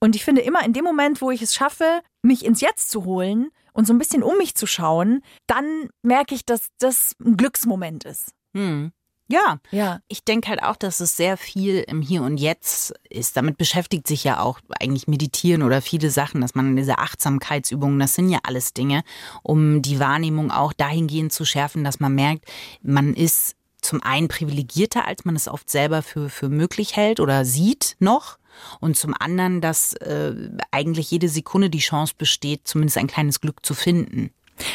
Und 0.00 0.14
ich 0.14 0.24
finde 0.24 0.42
immer 0.42 0.64
in 0.64 0.72
dem 0.72 0.84
Moment, 0.84 1.22
wo 1.22 1.30
ich 1.30 1.42
es 1.42 1.54
schaffe, 1.54 2.02
mich 2.22 2.44
ins 2.44 2.60
Jetzt 2.60 2.90
zu 2.90 3.04
holen 3.04 3.50
und 3.72 3.86
so 3.86 3.94
ein 3.94 3.98
bisschen 3.98 4.22
um 4.22 4.36
mich 4.36 4.54
zu 4.54 4.66
schauen, 4.66 5.22
dann 5.46 5.88
merke 6.02 6.34
ich, 6.34 6.44
dass 6.44 6.68
das 6.78 7.16
ein 7.24 7.36
Glücksmoment 7.36 8.04
ist. 8.04 8.32
Hm. 8.54 8.92
Ja, 9.28 9.58
ja. 9.70 10.00
Ich 10.08 10.24
denke 10.24 10.50
halt 10.50 10.62
auch, 10.62 10.76
dass 10.76 11.00
es 11.00 11.16
sehr 11.16 11.36
viel 11.36 11.84
im 11.88 12.02
Hier 12.02 12.22
und 12.22 12.36
Jetzt 12.36 12.92
ist. 13.08 13.36
Damit 13.36 13.56
beschäftigt 13.56 14.06
sich 14.06 14.24
ja 14.24 14.40
auch 14.40 14.60
eigentlich 14.78 15.08
Meditieren 15.08 15.62
oder 15.62 15.80
viele 15.80 16.10
Sachen, 16.10 16.40
dass 16.40 16.54
man 16.54 16.76
diese 16.76 16.98
Achtsamkeitsübungen, 16.98 17.98
das 17.98 18.14
sind 18.14 18.28
ja 18.28 18.40
alles 18.42 18.74
Dinge, 18.74 19.04
um 19.42 19.80
die 19.80 20.00
Wahrnehmung 20.00 20.50
auch 20.50 20.72
dahingehend 20.72 21.32
zu 21.32 21.44
schärfen, 21.44 21.84
dass 21.84 22.00
man 22.00 22.14
merkt, 22.14 22.44
man 22.82 23.14
ist 23.14 23.56
zum 23.80 24.02
einen 24.02 24.28
privilegierter, 24.28 25.06
als 25.06 25.24
man 25.24 25.34
es 25.36 25.48
oft 25.48 25.68
selber 25.68 26.02
für, 26.02 26.28
für 26.28 26.48
möglich 26.48 26.96
hält 26.96 27.18
oder 27.20 27.44
sieht 27.44 27.96
noch. 27.98 28.38
Und 28.80 28.96
zum 28.96 29.14
anderen, 29.18 29.60
dass 29.60 29.94
äh, 29.94 30.34
eigentlich 30.70 31.10
jede 31.10 31.28
Sekunde 31.28 31.70
die 31.70 31.78
Chance 31.78 32.14
besteht, 32.16 32.68
zumindest 32.68 32.98
ein 32.98 33.06
kleines 33.06 33.40
Glück 33.40 33.64
zu 33.64 33.74
finden. 33.74 34.30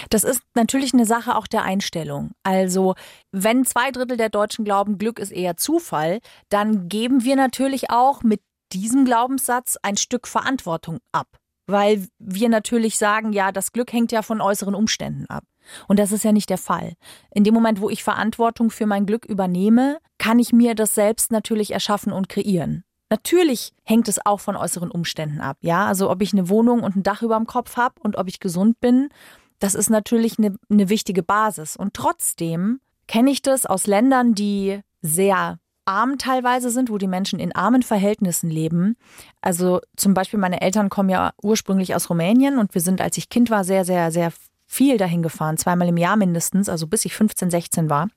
Das 0.09 0.23
ist 0.23 0.41
natürlich 0.55 0.93
eine 0.93 1.05
Sache 1.05 1.35
auch 1.35 1.47
der 1.47 1.63
Einstellung. 1.63 2.31
Also, 2.43 2.95
wenn 3.31 3.65
zwei 3.65 3.91
Drittel 3.91 4.17
der 4.17 4.29
Deutschen 4.29 4.65
glauben, 4.65 4.97
Glück 4.97 5.19
ist 5.19 5.31
eher 5.31 5.57
Zufall, 5.57 6.19
dann 6.49 6.89
geben 6.89 7.23
wir 7.23 7.35
natürlich 7.35 7.89
auch 7.89 8.23
mit 8.23 8.41
diesem 8.73 9.05
Glaubenssatz 9.05 9.77
ein 9.81 9.97
Stück 9.97 10.27
Verantwortung 10.27 10.99
ab. 11.11 11.27
Weil 11.69 12.07
wir 12.17 12.47
natürlich 12.47 12.97
sagen, 12.97 13.33
ja, 13.33 13.51
das 13.51 13.73
Glück 13.73 13.91
hängt 13.91 14.13
ja 14.13 14.21
von 14.21 14.39
äußeren 14.39 14.73
Umständen 14.73 15.25
ab. 15.27 15.43
Und 15.87 15.99
das 15.99 16.13
ist 16.13 16.23
ja 16.23 16.31
nicht 16.31 16.49
der 16.49 16.57
Fall. 16.57 16.93
In 17.31 17.43
dem 17.43 17.53
Moment, 17.53 17.81
wo 17.81 17.89
ich 17.89 18.03
Verantwortung 18.03 18.69
für 18.69 18.85
mein 18.85 19.05
Glück 19.05 19.25
übernehme, 19.25 19.99
kann 20.17 20.39
ich 20.39 20.53
mir 20.53 20.75
das 20.75 20.95
selbst 20.95 21.31
natürlich 21.31 21.71
erschaffen 21.71 22.13
und 22.13 22.29
kreieren. 22.29 22.85
Natürlich 23.09 23.73
hängt 23.83 24.09
es 24.09 24.25
auch 24.25 24.41
von 24.41 24.57
äußeren 24.57 24.91
Umständen 24.91 25.39
ab, 25.39 25.57
ja. 25.61 25.85
Also 25.85 26.09
ob 26.09 26.21
ich 26.21 26.33
eine 26.33 26.49
Wohnung 26.49 26.83
und 26.83 26.97
ein 26.97 27.03
Dach 27.03 27.21
über 27.21 27.37
dem 27.37 27.47
Kopf 27.47 27.77
habe 27.77 27.95
und 28.01 28.17
ob 28.17 28.27
ich 28.27 28.41
gesund 28.41 28.81
bin, 28.81 29.09
das 29.59 29.75
ist 29.75 29.89
natürlich 29.89 30.37
eine, 30.37 30.55
eine 30.69 30.89
wichtige 30.89 31.23
Basis. 31.23 31.75
Und 31.75 31.93
trotzdem 31.93 32.79
kenne 33.07 33.31
ich 33.31 33.41
das 33.41 33.65
aus 33.65 33.87
Ländern, 33.87 34.33
die 34.33 34.81
sehr 35.01 35.59
arm 35.85 36.17
teilweise 36.17 36.69
sind, 36.69 36.89
wo 36.89 36.97
die 36.97 37.07
Menschen 37.07 37.39
in 37.39 37.55
armen 37.55 37.81
Verhältnissen 37.81 38.49
leben. 38.49 38.97
Also 39.41 39.79
zum 39.95 40.13
Beispiel 40.13 40.39
meine 40.39 40.61
Eltern 40.61 40.89
kommen 40.89 41.09
ja 41.09 41.31
ursprünglich 41.41 41.95
aus 41.95 42.09
Rumänien 42.09 42.59
und 42.59 42.73
wir 42.73 42.81
sind, 42.81 42.99
als 42.99 43.17
ich 43.17 43.29
Kind 43.29 43.49
war, 43.49 43.63
sehr, 43.63 43.85
sehr, 43.85 44.11
sehr 44.11 44.33
viel 44.65 44.97
dahin 44.97 45.23
gefahren, 45.23 45.57
zweimal 45.57 45.87
im 45.87 45.97
Jahr 45.97 46.17
mindestens, 46.17 46.67
also 46.67 46.87
bis 46.87 47.05
ich 47.05 47.15
15, 47.15 47.49
16 47.49 47.89
war. 47.89 48.09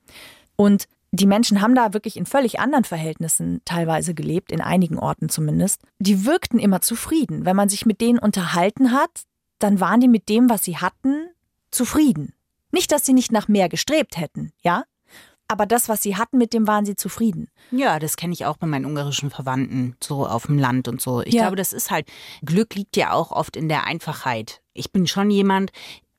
Und 0.57 0.87
die 1.11 1.25
Menschen 1.25 1.61
haben 1.61 1.75
da 1.75 1.93
wirklich 1.93 2.17
in 2.17 2.25
völlig 2.25 2.59
anderen 2.59 2.83
Verhältnissen 2.83 3.61
teilweise 3.65 4.13
gelebt, 4.13 4.51
in 4.51 4.61
einigen 4.61 4.97
Orten 4.97 5.29
zumindest. 5.29 5.81
Die 5.99 6.25
wirkten 6.25 6.59
immer 6.59 6.81
zufrieden. 6.81 7.45
Wenn 7.45 7.55
man 7.55 7.69
sich 7.69 7.85
mit 7.85 7.99
denen 7.99 8.19
unterhalten 8.19 8.91
hat, 8.91 9.23
dann 9.63 9.79
waren 9.79 9.99
die 10.01 10.07
mit 10.07 10.29
dem, 10.29 10.49
was 10.49 10.63
sie 10.63 10.77
hatten, 10.77 11.27
zufrieden. 11.71 12.33
Nicht, 12.71 12.91
dass 12.91 13.05
sie 13.05 13.13
nicht 13.13 13.31
nach 13.31 13.47
mehr 13.47 13.69
gestrebt 13.69 14.17
hätten, 14.17 14.51
ja? 14.61 14.83
Aber 15.47 15.65
das, 15.65 15.89
was 15.89 16.01
sie 16.01 16.15
hatten, 16.15 16.37
mit 16.37 16.53
dem 16.53 16.65
waren 16.65 16.85
sie 16.85 16.95
zufrieden. 16.95 17.49
Ja, 17.71 17.99
das 17.99 18.15
kenne 18.15 18.31
ich 18.33 18.45
auch 18.45 18.55
bei 18.55 18.67
meinen 18.67 18.85
ungarischen 18.85 19.29
Verwandten, 19.29 19.97
so 20.01 20.25
auf 20.25 20.45
dem 20.45 20.57
Land 20.57 20.87
und 20.87 21.01
so. 21.01 21.21
Ich 21.21 21.33
Ja. 21.33 21.41
glaube, 21.41 21.57
das 21.57 21.73
ist 21.73 21.91
halt, 21.91 22.07
Glück 22.41 22.73
liegt 22.75 22.95
ja 22.95 23.11
auch 23.11 23.31
oft 23.31 23.57
in 23.57 23.67
der 23.67 23.83
Einfachheit. 23.85 24.61
Ich 24.73 24.93
bin 24.93 25.07
schon 25.07 25.29
jemand, 25.29 25.71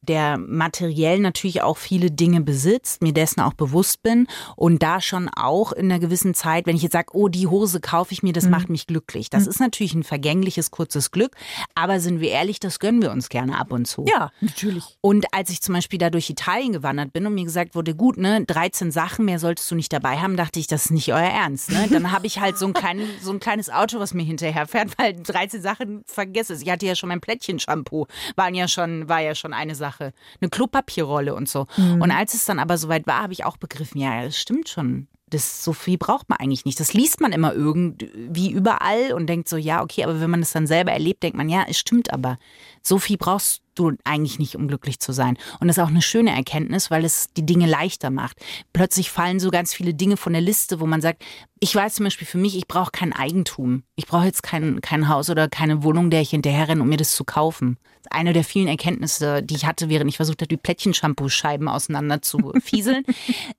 der 0.02 0.37
materiell 0.38 1.18
natürlich 1.21 1.62
auch 1.62 1.78
viele 1.78 2.11
Dinge 2.11 2.40
besitzt, 2.40 3.02
mir 3.02 3.12
dessen 3.12 3.40
auch 3.40 3.52
bewusst 3.54 4.02
bin 4.02 4.26
und 4.56 4.82
da 4.82 5.00
schon 5.00 5.28
auch 5.28 5.73
in 5.73 5.87
einer 5.90 6.00
gewissen 6.00 6.35
Zeit, 6.35 6.66
wenn 6.66 6.76
ich 6.76 6.82
jetzt 6.82 6.92
sage, 6.92 7.09
oh, 7.12 7.28
die 7.28 7.47
Hose 7.47 7.80
kaufe 7.80 8.12
ich 8.12 8.23
mir, 8.23 8.30
Mhm. 8.30 8.35
das 8.35 8.49
macht 8.49 8.68
mich 8.68 8.87
glücklich. 8.87 9.30
Das 9.30 9.47
ist 9.47 9.61
natürlich 9.61 9.94
ein 9.94 10.02
vergängliches, 10.02 10.71
kurzes 10.71 11.11
Glück, 11.11 11.37
aber 11.75 12.00
sind 12.00 12.21
wir 12.21 12.30
ehrlich, 12.30 12.59
das 12.61 12.78
gönnen 12.78 13.00
wir 13.02 13.11
uns 13.12 13.28
gerne 13.28 13.59
ab 13.59 13.73
und 13.73 13.87
zu. 13.87 14.04
Ja, 14.09 14.30
natürlich. 14.40 14.85
Und 15.00 15.26
als 15.32 15.50
ich 15.50 15.61
zum 15.62 15.75
Beispiel 15.75 15.99
da 15.99 16.11
durch 16.11 16.28
Italien 16.30 16.73
gewandert 16.73 17.12
bin 17.12 17.26
und 17.26 17.35
mir 17.35 17.44
gesagt 17.44 17.75
wurde, 17.75 17.94
gut, 17.94 18.16
ne, 18.16 18.44
13 18.44 18.90
Sachen 18.90 19.25
mehr 19.26 19.38
solltest 19.38 19.71
du 19.71 19.75
nicht 19.75 19.92
dabei 19.92 20.18
haben, 20.18 20.37
dachte 20.37 20.59
ich, 20.59 20.66
das 20.66 20.87
ist 20.87 20.90
nicht 20.90 21.12
euer 21.12 21.18
Ernst. 21.21 21.71
Ne? 21.71 21.87
Dann 21.90 22.11
habe 22.11 22.26
ich 22.26 22.40
halt 22.40 22.59
so 22.59 22.66
ein, 22.66 22.73
klein, 22.73 23.00
so 23.23 23.30
ein 23.30 23.38
kleines 23.40 23.71
Auto, 23.71 23.99
was 24.00 24.14
mir 24.14 24.25
hinterherfährt, 24.25 24.99
weil 24.99 25.14
13 25.14 25.62
Sachen 25.62 26.02
vergiss 26.06 26.50
es. 26.50 26.62
Ich 26.62 26.71
hatte 26.71 26.87
ja 26.87 26.94
schon 26.97 27.09
mein 27.11 27.21
Plättchen-Shampoo, 27.21 28.06
waren 28.37 28.54
ja 28.54 28.66
schon, 28.66 29.09
war 29.09 29.21
ja 29.21 29.35
schon 29.35 29.52
eine 29.52 29.75
Sache. 29.75 29.91
Eine 30.00 30.50
Klopapierrolle 30.50 31.34
und 31.34 31.49
so. 31.49 31.66
Und 31.76 32.11
als 32.11 32.34
es 32.34 32.44
dann 32.44 32.58
aber 32.58 32.78
soweit 32.78 33.06
war, 33.06 33.22
habe 33.22 33.32
ich 33.32 33.44
auch 33.44 33.56
begriffen, 33.56 33.99
ja, 34.00 34.25
das 34.25 34.38
stimmt 34.38 34.68
schon. 34.68 35.08
Das, 35.28 35.64
so 35.64 35.72
viel 35.72 35.96
braucht 35.96 36.28
man 36.28 36.38
eigentlich 36.38 36.66
nicht. 36.66 36.78
Das 36.78 36.92
liest 36.92 37.20
man 37.20 37.32
immer 37.32 37.54
irgendwie 37.54 38.50
überall 38.50 39.12
und 39.14 39.26
denkt 39.28 39.49
so, 39.49 39.56
ja, 39.56 39.82
okay, 39.82 40.04
aber 40.04 40.20
wenn 40.20 40.30
man 40.30 40.42
es 40.42 40.52
dann 40.52 40.66
selber 40.66 40.92
erlebt, 40.92 41.22
denkt 41.22 41.38
man, 41.38 41.49
ja, 41.49 41.64
es 41.66 41.78
stimmt 41.78 42.12
aber. 42.12 42.38
So 42.82 42.99
viel 42.99 43.16
brauchst 43.16 43.62
du 43.75 43.93
eigentlich 44.05 44.38
nicht, 44.38 44.57
um 44.57 44.69
glücklich 44.69 45.00
zu 45.00 45.12
sein. 45.12 45.37
Und 45.61 45.69
das 45.69 45.79
ist 45.79 45.83
auch 45.83 45.88
eine 45.88 46.02
schöne 46.02 46.35
Erkenntnis, 46.35 46.91
weil 46.91 47.05
es 47.05 47.33
die 47.37 47.47
Dinge 47.47 47.67
leichter 47.67 48.11
macht. 48.11 48.38
Plötzlich 48.73 49.11
fallen 49.11 49.41
so 49.41 49.50
ganz 49.50 49.75
viele 49.75 49.95
Dinge 49.95 50.17
von 50.17 50.33
der 50.33 50.43
Liste, 50.43 50.81
wo 50.81 50.87
man 50.87 51.00
sagt, 51.00 51.25
ich 51.61 51.75
weiß 51.75 51.95
zum 51.95 52.05
Beispiel 52.05 52.26
für 52.26 52.38
mich, 52.38 52.57
ich 52.57 52.67
brauche 52.67 52.91
kein 52.91 53.12
Eigentum. 53.12 53.85
Ich 53.95 54.07
brauche 54.07 54.26
jetzt 54.26 54.43
kein, 54.43 54.81
kein 54.81 55.09
Haus 55.09 55.31
oder 55.31 55.49
keine 55.49 55.83
Wohnung, 55.85 56.11
der 56.11 56.21
ich 56.21 56.31
hinterherrenne, 56.31 56.83
um 56.83 56.88
mir 56.88 56.97
das 56.97 57.12
zu 57.12 57.25
kaufen. 57.25 57.79
Das 57.83 58.11
ist 58.11 58.12
Eine 58.12 58.33
der 58.33 58.45
vielen 58.45 58.69
Erkenntnisse, 58.69 59.43
die 59.43 59.55
ich 59.55 59.67
hatte, 59.67 59.88
während 59.88 60.11
ich 60.11 60.17
versucht 60.17 60.41
habe, 60.43 60.49
die 60.49 60.57
Plättchen-Shampoo-Scheiben 60.57 61.69
auseinander 61.69 62.21
zu 62.21 62.52
fieseln. 62.62 63.05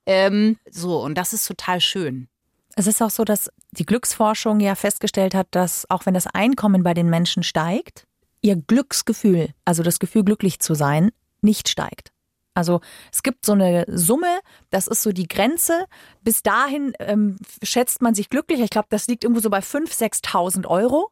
ähm, 0.05 0.57
so, 0.69 1.01
und 1.01 1.17
das 1.17 1.33
ist 1.33 1.47
total 1.47 1.79
schön. 1.81 2.27
Es 2.75 2.87
ist 2.87 3.01
auch 3.01 3.11
so, 3.11 3.23
dass 3.23 3.51
die 3.71 3.85
Glücksforschung 3.85 4.59
ja 4.59 4.75
festgestellt 4.75 5.35
hat, 5.35 5.47
dass 5.51 5.89
auch 5.89 6.05
wenn 6.05 6.13
das 6.13 6.27
Einkommen 6.27 6.83
bei 6.83 6.93
den 6.93 7.09
Menschen 7.09 7.43
steigt, 7.43 8.07
ihr 8.43 8.55
Glücksgefühl, 8.55 9.49
also 9.65 9.81
das 9.81 9.97
Gefühl, 9.97 10.23
glücklich 10.23 10.59
zu 10.59 10.75
sein, 10.75 11.11
nicht 11.41 11.69
steigt. 11.69 12.11
Also 12.53 12.81
es 13.11 13.23
gibt 13.23 13.45
so 13.45 13.53
eine 13.53 13.85
Summe, 13.87 14.39
das 14.69 14.87
ist 14.87 15.01
so 15.01 15.11
die 15.11 15.27
Grenze. 15.27 15.85
Bis 16.21 16.43
dahin 16.43 16.93
ähm, 16.99 17.37
schätzt 17.63 18.03
man 18.03 18.13
sich 18.13 18.29
glücklich. 18.29 18.59
Ich 18.59 18.69
glaube, 18.69 18.89
das 18.91 19.07
liegt 19.07 19.23
irgendwo 19.23 19.41
so 19.41 19.49
bei 19.49 19.59
5.000, 19.59 20.23
6.000 20.23 20.67
Euro. 20.67 21.09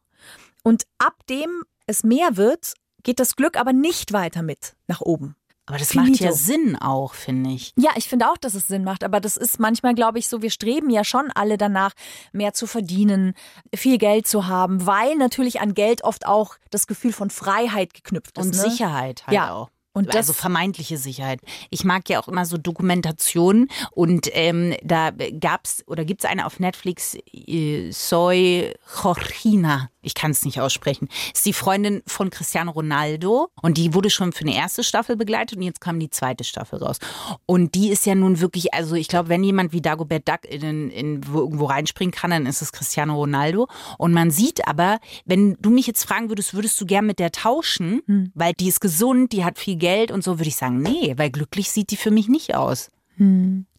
Und 0.62 0.84
ab 0.98 1.26
dem 1.28 1.62
es 1.86 2.04
mehr 2.04 2.36
wird, 2.36 2.74
geht 3.02 3.18
das 3.18 3.34
Glück 3.34 3.58
aber 3.58 3.72
nicht 3.72 4.12
weiter 4.12 4.42
mit 4.42 4.76
nach 4.86 5.00
oben. 5.00 5.34
Aber 5.72 5.78
das 5.78 5.88
Finito. 5.92 6.10
macht 6.10 6.20
ja 6.20 6.32
Sinn 6.32 6.76
auch, 6.76 7.14
finde 7.14 7.48
ich. 7.50 7.72
Ja, 7.78 7.92
ich 7.96 8.06
finde 8.08 8.28
auch, 8.30 8.36
dass 8.36 8.52
es 8.52 8.68
Sinn 8.68 8.84
macht, 8.84 9.04
aber 9.04 9.20
das 9.20 9.38
ist 9.38 9.58
manchmal, 9.58 9.94
glaube 9.94 10.18
ich, 10.18 10.28
so, 10.28 10.42
wir 10.42 10.50
streben 10.50 10.90
ja 10.90 11.02
schon 11.02 11.30
alle 11.34 11.56
danach, 11.56 11.92
mehr 12.32 12.52
zu 12.52 12.66
verdienen, 12.66 13.32
viel 13.74 13.96
Geld 13.96 14.26
zu 14.26 14.46
haben, 14.48 14.84
weil 14.86 15.16
natürlich 15.16 15.62
an 15.62 15.72
Geld 15.72 16.04
oft 16.04 16.26
auch 16.26 16.56
das 16.70 16.86
Gefühl 16.86 17.14
von 17.14 17.30
Freiheit 17.30 17.94
geknüpft 17.94 18.36
ist. 18.36 18.44
Und 18.44 18.54
ne? 18.54 18.70
Sicherheit 18.70 19.26
halt 19.26 19.34
Ja. 19.34 19.54
auch. 19.54 19.70
Und 19.94 20.08
das- 20.08 20.16
also 20.16 20.32
vermeintliche 20.34 20.98
Sicherheit. 20.98 21.40
Ich 21.70 21.84
mag 21.84 22.08
ja 22.10 22.20
auch 22.20 22.28
immer 22.28 22.44
so 22.46 22.58
Dokumentationen 22.58 23.68
und 23.92 24.28
ähm, 24.32 24.74
da 24.82 25.10
gab's 25.40 25.82
oder 25.86 26.04
gibt's 26.04 26.24
eine 26.26 26.44
auf 26.46 26.60
Netflix, 26.60 27.16
äh, 27.32 27.90
Soy 27.92 28.74
Jorgina. 29.02 29.88
Ich 30.02 30.14
kann 30.14 30.32
es 30.32 30.44
nicht 30.44 30.60
aussprechen. 30.60 31.08
Ist 31.32 31.46
die 31.46 31.52
Freundin 31.52 32.02
von 32.06 32.30
Cristiano 32.30 32.72
Ronaldo 32.72 33.48
und 33.62 33.78
die 33.78 33.94
wurde 33.94 34.10
schon 34.10 34.32
für 34.32 34.42
eine 34.42 34.54
erste 34.54 34.82
Staffel 34.84 35.16
begleitet 35.16 35.58
und 35.58 35.62
jetzt 35.62 35.80
kam 35.80 35.98
die 36.00 36.10
zweite 36.10 36.44
Staffel 36.44 36.82
raus. 36.82 36.98
Und 37.46 37.74
die 37.74 37.88
ist 37.90 38.04
ja 38.04 38.14
nun 38.14 38.40
wirklich, 38.40 38.74
also 38.74 38.94
ich 38.96 39.08
glaube, 39.08 39.28
wenn 39.28 39.44
jemand 39.44 39.72
wie 39.72 39.80
Dagobert 39.80 40.28
Duck 40.28 40.44
in, 40.44 40.90
in 40.90 41.20
wo 41.26 41.38
irgendwo 41.38 41.66
reinspringen 41.66 42.12
kann, 42.12 42.30
dann 42.30 42.46
ist 42.46 42.62
es 42.62 42.72
Cristiano 42.72 43.14
Ronaldo. 43.14 43.68
Und 43.98 44.12
man 44.12 44.30
sieht 44.30 44.66
aber, 44.66 44.98
wenn 45.24 45.56
du 45.60 45.70
mich 45.70 45.86
jetzt 45.86 46.04
fragen 46.04 46.28
würdest, 46.28 46.54
würdest 46.54 46.80
du 46.80 46.86
gern 46.86 47.06
mit 47.06 47.18
der 47.18 47.32
tauschen, 47.32 48.02
weil 48.34 48.52
die 48.54 48.68
ist 48.68 48.80
gesund, 48.80 49.32
die 49.32 49.44
hat 49.44 49.58
viel 49.58 49.76
Geld 49.76 50.10
und 50.10 50.24
so, 50.24 50.38
würde 50.38 50.48
ich 50.48 50.56
sagen, 50.56 50.82
nee, 50.82 51.14
weil 51.16 51.30
glücklich 51.30 51.70
sieht 51.70 51.90
die 51.90 51.96
für 51.96 52.10
mich 52.10 52.28
nicht 52.28 52.54
aus. 52.54 52.90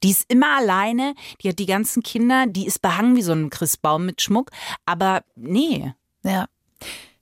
Die 0.03 0.11
ist 0.11 0.25
immer 0.31 0.57
alleine, 0.57 1.15
die 1.41 1.49
hat 1.49 1.59
die 1.59 1.65
ganzen 1.65 2.03
Kinder, 2.03 2.45
die 2.47 2.65
ist 2.65 2.81
behangen 2.81 3.15
wie 3.15 3.21
so 3.21 3.33
ein 3.33 3.49
Christbaum 3.49 4.05
mit 4.05 4.21
Schmuck, 4.21 4.51
aber 4.85 5.23
nee. 5.35 5.93
Ja. 6.23 6.45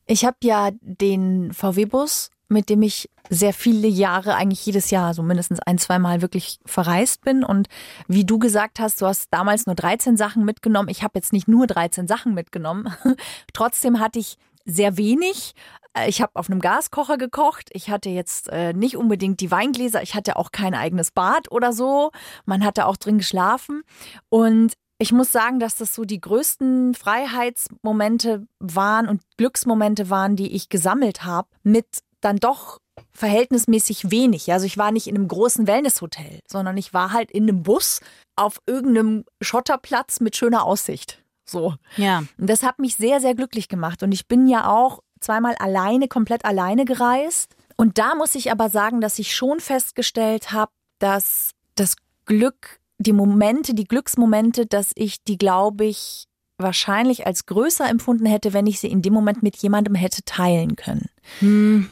Ich 0.05 0.25
habe 0.25 0.37
ja 0.43 0.71
den 0.81 1.53
VW-Bus, 1.53 2.31
mit 2.49 2.69
dem 2.69 2.81
ich 2.81 3.09
sehr 3.29 3.53
viele 3.53 3.87
Jahre, 3.87 4.35
eigentlich 4.35 4.65
jedes 4.65 4.89
Jahr, 4.91 5.13
so 5.13 5.23
mindestens 5.23 5.61
ein, 5.61 5.77
zwei 5.77 5.99
Mal 5.99 6.21
wirklich 6.21 6.59
verreist 6.65 7.21
bin. 7.21 7.45
Und 7.45 7.67
wie 8.07 8.25
du 8.25 8.39
gesagt 8.39 8.79
hast, 8.79 9.01
du 9.01 9.05
hast 9.05 9.27
damals 9.31 9.67
nur 9.67 9.75
13 9.75 10.17
Sachen 10.17 10.43
mitgenommen. 10.43 10.89
Ich 10.89 11.01
habe 11.01 11.13
jetzt 11.15 11.31
nicht 11.31 11.47
nur 11.47 11.65
13 11.65 12.07
Sachen 12.07 12.33
mitgenommen. 12.33 12.93
Trotzdem 13.53 13.99
hatte 14.01 14.19
ich 14.19 14.37
sehr 14.65 14.97
wenig. 14.97 15.53
Äh, 15.93 16.09
Ich 16.09 16.21
habe 16.21 16.31
auf 16.35 16.49
einem 16.49 16.59
Gaskocher 16.59 17.17
gekocht. 17.17 17.69
Ich 17.71 17.89
hatte 17.89 18.09
jetzt 18.09 18.49
äh, 18.49 18.73
nicht 18.73 18.97
unbedingt 18.97 19.39
die 19.39 19.49
Weingläser. 19.49 20.03
Ich 20.03 20.13
hatte 20.13 20.35
auch 20.35 20.51
kein 20.51 20.73
eigenes 20.75 21.11
Bad 21.11 21.49
oder 21.51 21.71
so. 21.71 22.11
Man 22.45 22.65
hatte 22.65 22.85
auch 22.85 22.97
drin 22.97 23.17
geschlafen. 23.17 23.83
Und 24.27 24.73
ich 25.01 25.11
muss 25.11 25.31
sagen, 25.31 25.59
dass 25.59 25.75
das 25.75 25.95
so 25.95 26.05
die 26.05 26.21
größten 26.21 26.93
Freiheitsmomente 26.93 28.45
waren 28.59 29.09
und 29.09 29.23
Glücksmomente 29.35 30.11
waren, 30.11 30.35
die 30.35 30.51
ich 30.51 30.69
gesammelt 30.69 31.23
habe, 31.25 31.47
mit 31.63 31.87
dann 32.19 32.37
doch 32.37 32.77
verhältnismäßig 33.11 34.11
wenig. 34.11 34.53
Also 34.53 34.67
ich 34.67 34.77
war 34.77 34.91
nicht 34.91 35.07
in 35.07 35.15
einem 35.15 35.27
großen 35.27 35.65
Wellnesshotel, 35.65 36.41
sondern 36.47 36.77
ich 36.77 36.93
war 36.93 37.13
halt 37.13 37.31
in 37.31 37.43
einem 37.43 37.63
Bus 37.63 37.99
auf 38.35 38.61
irgendeinem 38.67 39.25
Schotterplatz 39.41 40.19
mit 40.19 40.35
schöner 40.35 40.65
Aussicht. 40.65 41.23
So. 41.45 41.73
Ja. 41.97 42.19
Und 42.37 42.47
das 42.47 42.61
hat 42.61 42.77
mich 42.77 42.95
sehr, 42.95 43.19
sehr 43.19 43.33
glücklich 43.33 43.69
gemacht. 43.69 44.03
Und 44.03 44.11
ich 44.11 44.27
bin 44.27 44.47
ja 44.47 44.69
auch 44.69 44.99
zweimal 45.19 45.55
alleine, 45.55 46.09
komplett 46.09 46.45
alleine 46.45 46.85
gereist. 46.85 47.55
Und 47.75 47.97
da 47.97 48.13
muss 48.13 48.35
ich 48.35 48.51
aber 48.51 48.69
sagen, 48.69 49.01
dass 49.01 49.17
ich 49.17 49.35
schon 49.35 49.61
festgestellt 49.61 50.51
habe, 50.51 50.71
dass 50.99 51.53
das 51.73 51.95
Glück, 52.25 52.80
die 53.01 53.13
Momente, 53.13 53.73
die 53.73 53.85
Glücksmomente, 53.85 54.65
dass 54.65 54.91
ich 54.95 55.23
die, 55.23 55.37
glaube 55.37 55.85
ich, 55.85 56.27
wahrscheinlich 56.57 57.25
als 57.25 57.45
größer 57.45 57.89
empfunden 57.89 58.25
hätte, 58.25 58.53
wenn 58.53 58.67
ich 58.67 58.79
sie 58.79 58.87
in 58.87 59.01
dem 59.01 59.13
Moment 59.13 59.43
mit 59.43 59.57
jemandem 59.57 59.95
hätte 59.95 60.23
teilen 60.23 60.75
können. 60.75 61.09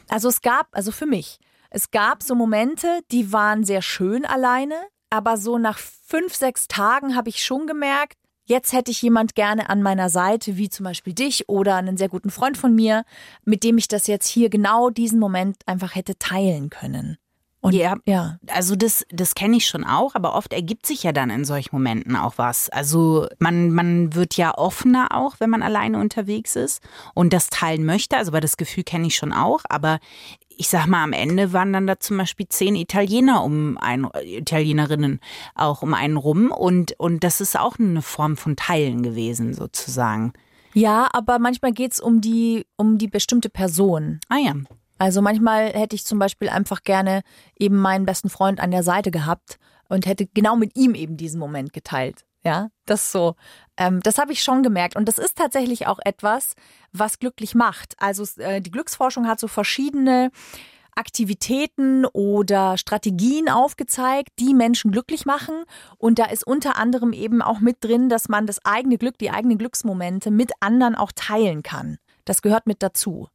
Also 0.08 0.28
es 0.28 0.42
gab, 0.42 0.68
also 0.72 0.92
für 0.92 1.06
mich, 1.06 1.38
es 1.70 1.90
gab 1.90 2.22
so 2.22 2.34
Momente, 2.34 3.00
die 3.10 3.32
waren 3.32 3.64
sehr 3.64 3.82
schön 3.82 4.24
alleine, 4.24 4.74
aber 5.10 5.36
so 5.36 5.58
nach 5.58 5.78
fünf, 5.78 6.34
sechs 6.34 6.68
Tagen 6.68 7.16
habe 7.16 7.28
ich 7.28 7.44
schon 7.44 7.66
gemerkt, 7.66 8.16
jetzt 8.44 8.72
hätte 8.72 8.90
ich 8.90 9.02
jemand 9.02 9.34
gerne 9.34 9.70
an 9.70 9.82
meiner 9.82 10.08
Seite, 10.08 10.56
wie 10.56 10.68
zum 10.68 10.84
Beispiel 10.84 11.14
dich 11.14 11.48
oder 11.48 11.76
einen 11.76 11.96
sehr 11.96 12.08
guten 12.08 12.30
Freund 12.30 12.56
von 12.56 12.74
mir, 12.74 13.04
mit 13.44 13.64
dem 13.64 13.78
ich 13.78 13.88
das 13.88 14.06
jetzt 14.06 14.26
hier 14.26 14.50
genau 14.50 14.90
diesen 14.90 15.18
Moment 15.18 15.56
einfach 15.66 15.94
hätte 15.94 16.18
teilen 16.18 16.70
können. 16.70 17.18
Und 17.60 17.74
Ja. 17.74 17.96
ja. 18.06 18.38
Also 18.48 18.74
das, 18.74 19.04
das 19.10 19.34
kenne 19.34 19.56
ich 19.56 19.66
schon 19.66 19.84
auch, 19.84 20.14
aber 20.14 20.34
oft 20.34 20.52
ergibt 20.52 20.86
sich 20.86 21.02
ja 21.02 21.12
dann 21.12 21.30
in 21.30 21.44
solchen 21.44 21.70
Momenten 21.72 22.16
auch 22.16 22.34
was. 22.36 22.70
Also 22.70 23.26
man, 23.38 23.70
man 23.70 24.14
wird 24.14 24.36
ja 24.36 24.56
offener 24.56 25.08
auch, 25.14 25.36
wenn 25.40 25.50
man 25.50 25.62
alleine 25.62 25.98
unterwegs 25.98 26.56
ist 26.56 26.82
und 27.14 27.32
das 27.32 27.50
teilen 27.50 27.84
möchte. 27.84 28.16
Also 28.16 28.32
weil 28.32 28.40
das 28.40 28.56
Gefühl 28.56 28.84
kenne 28.84 29.06
ich 29.06 29.16
schon 29.16 29.32
auch, 29.32 29.60
aber 29.68 29.98
ich 30.56 30.68
sag 30.68 30.86
mal, 30.86 31.02
am 31.02 31.14
Ende 31.14 31.54
waren 31.54 31.72
dann 31.72 31.86
da 31.86 31.98
zum 31.98 32.18
Beispiel 32.18 32.46
zehn 32.48 32.76
Italiener 32.76 33.42
um 33.42 33.78
einen, 33.78 34.08
Italienerinnen 34.22 35.20
auch 35.54 35.80
um 35.80 35.94
einen 35.94 36.18
rum 36.18 36.50
und, 36.50 36.92
und 36.98 37.24
das 37.24 37.40
ist 37.40 37.58
auch 37.58 37.78
eine 37.78 38.02
Form 38.02 38.36
von 38.36 38.56
Teilen 38.56 39.02
gewesen, 39.02 39.54
sozusagen. 39.54 40.34
Ja, 40.74 41.08
aber 41.12 41.38
manchmal 41.38 41.72
geht's 41.72 41.98
um 41.98 42.20
die, 42.20 42.66
um 42.76 42.98
die 42.98 43.08
bestimmte 43.08 43.48
Person. 43.48 44.20
Ah 44.28 44.36
ja. 44.36 44.54
Also 45.00 45.22
manchmal 45.22 45.72
hätte 45.72 45.96
ich 45.96 46.04
zum 46.04 46.18
Beispiel 46.18 46.50
einfach 46.50 46.82
gerne 46.82 47.22
eben 47.58 47.76
meinen 47.76 48.04
besten 48.04 48.28
Freund 48.28 48.60
an 48.60 48.70
der 48.70 48.82
Seite 48.82 49.10
gehabt 49.10 49.56
und 49.88 50.04
hätte 50.04 50.26
genau 50.26 50.56
mit 50.56 50.76
ihm 50.76 50.94
eben 50.94 51.16
diesen 51.16 51.40
Moment 51.40 51.72
geteilt. 51.72 52.26
Ja, 52.44 52.68
das 52.84 53.10
so. 53.10 53.34
Ähm, 53.78 54.00
das 54.02 54.18
habe 54.18 54.32
ich 54.32 54.42
schon 54.42 54.62
gemerkt. 54.62 54.96
Und 54.96 55.08
das 55.08 55.16
ist 55.16 55.38
tatsächlich 55.38 55.86
auch 55.86 56.00
etwas, 56.04 56.52
was 56.92 57.18
glücklich 57.18 57.54
macht. 57.54 57.94
Also 57.98 58.24
äh, 58.42 58.60
die 58.60 58.70
Glücksforschung 58.70 59.26
hat 59.26 59.40
so 59.40 59.48
verschiedene 59.48 60.30
Aktivitäten 60.94 62.04
oder 62.04 62.76
Strategien 62.76 63.48
aufgezeigt, 63.48 64.28
die 64.38 64.52
Menschen 64.52 64.92
glücklich 64.92 65.24
machen. 65.24 65.64
Und 65.96 66.18
da 66.18 66.26
ist 66.26 66.46
unter 66.46 66.76
anderem 66.76 67.14
eben 67.14 67.40
auch 67.40 67.60
mit 67.60 67.78
drin, 67.80 68.10
dass 68.10 68.28
man 68.28 68.46
das 68.46 68.62
eigene 68.66 68.98
Glück, 68.98 69.16
die 69.16 69.30
eigenen 69.30 69.56
Glücksmomente 69.56 70.30
mit 70.30 70.52
anderen 70.60 70.94
auch 70.94 71.12
teilen 71.14 71.62
kann. 71.62 71.96
Das 72.26 72.42
gehört 72.42 72.66
mit 72.66 72.82
dazu. 72.82 73.28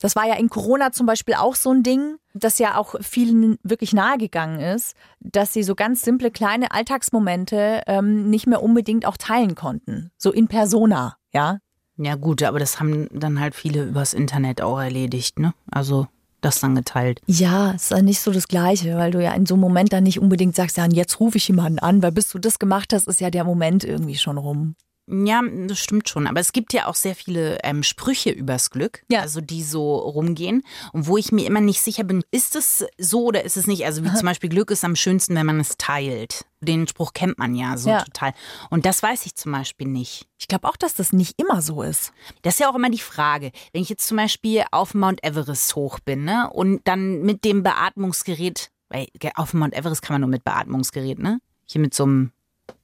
Das 0.00 0.16
war 0.16 0.26
ja 0.26 0.34
in 0.34 0.48
Corona 0.48 0.92
zum 0.92 1.06
Beispiel 1.06 1.34
auch 1.34 1.54
so 1.54 1.70
ein 1.70 1.82
Ding, 1.82 2.16
das 2.34 2.58
ja 2.58 2.76
auch 2.76 2.94
vielen 3.00 3.58
wirklich 3.62 3.92
nahegegangen 3.92 4.60
ist, 4.60 4.96
dass 5.20 5.52
sie 5.52 5.62
so 5.62 5.74
ganz 5.74 6.02
simple 6.02 6.30
kleine 6.30 6.70
Alltagsmomente 6.70 7.82
ähm, 7.86 8.30
nicht 8.30 8.46
mehr 8.46 8.62
unbedingt 8.62 9.06
auch 9.06 9.16
teilen 9.16 9.54
konnten. 9.54 10.10
So 10.16 10.32
in 10.32 10.48
persona, 10.48 11.16
ja. 11.32 11.58
Ja, 11.98 12.14
gut, 12.14 12.42
aber 12.42 12.58
das 12.58 12.80
haben 12.80 13.08
dann 13.12 13.40
halt 13.40 13.54
viele 13.54 13.84
übers 13.84 14.14
Internet 14.14 14.60
auch 14.60 14.78
erledigt, 14.78 15.38
ne? 15.38 15.54
Also 15.70 16.06
das 16.42 16.60
dann 16.60 16.74
geteilt. 16.74 17.20
Ja, 17.26 17.72
ist 17.72 17.90
ja 17.90 18.02
nicht 18.02 18.20
so 18.20 18.30
das 18.30 18.48
Gleiche, 18.48 18.96
weil 18.96 19.10
du 19.10 19.22
ja 19.22 19.32
in 19.32 19.46
so 19.46 19.54
einem 19.54 19.62
Moment 19.62 19.92
dann 19.92 20.04
nicht 20.04 20.20
unbedingt 20.20 20.54
sagst, 20.54 20.76
ja, 20.76 20.84
und 20.84 20.92
jetzt 20.92 21.18
rufe 21.20 21.38
ich 21.38 21.48
jemanden 21.48 21.78
an, 21.78 22.02
weil 22.02 22.12
bis 22.12 22.30
du 22.30 22.38
das 22.38 22.58
gemacht 22.58 22.92
hast, 22.92 23.08
ist 23.08 23.20
ja 23.20 23.30
der 23.30 23.44
Moment 23.44 23.84
irgendwie 23.84 24.16
schon 24.16 24.38
rum. 24.38 24.76
Ja, 25.08 25.40
das 25.68 25.78
stimmt 25.78 26.08
schon. 26.08 26.26
Aber 26.26 26.40
es 26.40 26.52
gibt 26.52 26.72
ja 26.72 26.86
auch 26.86 26.96
sehr 26.96 27.14
viele 27.14 27.58
ähm, 27.62 27.82
Sprüche 27.84 28.30
übers 28.30 28.70
Glück, 28.70 29.02
Ja. 29.08 29.20
also 29.20 29.40
die 29.40 29.62
so 29.62 29.94
rumgehen 29.96 30.62
und 30.92 31.06
wo 31.06 31.16
ich 31.16 31.30
mir 31.30 31.46
immer 31.46 31.60
nicht 31.60 31.80
sicher 31.80 32.02
bin, 32.04 32.24
ist 32.32 32.56
es 32.56 32.84
so 32.98 33.24
oder 33.26 33.44
ist 33.44 33.56
es 33.56 33.66
nicht? 33.68 33.84
Also 33.84 34.04
wie 34.04 34.12
zum 34.14 34.26
Beispiel 34.26 34.50
Glück 34.50 34.70
ist 34.72 34.84
am 34.84 34.96
schönsten, 34.96 35.34
wenn 35.36 35.46
man 35.46 35.60
es 35.60 35.76
teilt. 35.78 36.44
Den 36.60 36.88
Spruch 36.88 37.12
kennt 37.12 37.38
man 37.38 37.54
ja 37.54 37.76
so 37.76 37.90
Ja. 37.90 38.02
total. 38.02 38.32
Und 38.70 38.84
das 38.84 39.00
weiß 39.02 39.26
ich 39.26 39.36
zum 39.36 39.52
Beispiel 39.52 39.86
nicht. 39.86 40.26
Ich 40.38 40.48
glaube 40.48 40.66
auch, 40.68 40.76
dass 40.76 40.94
das 40.94 41.12
nicht 41.12 41.40
immer 41.40 41.62
so 41.62 41.82
ist. 41.82 42.12
Das 42.42 42.54
ist 42.54 42.60
ja 42.60 42.68
auch 42.70 42.74
immer 42.74 42.90
die 42.90 42.98
Frage. 42.98 43.52
Wenn 43.72 43.82
ich 43.82 43.88
jetzt 43.88 44.08
zum 44.08 44.16
Beispiel 44.16 44.64
auf 44.72 44.94
Mount 44.94 45.22
Everest 45.22 45.76
hoch 45.76 46.00
bin 46.00 46.24
ne, 46.24 46.50
und 46.52 46.80
dann 46.88 47.22
mit 47.22 47.44
dem 47.44 47.62
Beatmungsgerät, 47.62 48.70
weil 48.88 49.06
auf 49.34 49.54
Mount 49.54 49.74
Everest 49.74 50.02
kann 50.02 50.14
man 50.14 50.22
nur 50.22 50.30
mit 50.30 50.44
Beatmungsgerät, 50.44 51.18
ne? 51.18 51.40
Hier 51.64 51.80
mit 51.80 51.94
so 51.94 52.04
einem, 52.04 52.32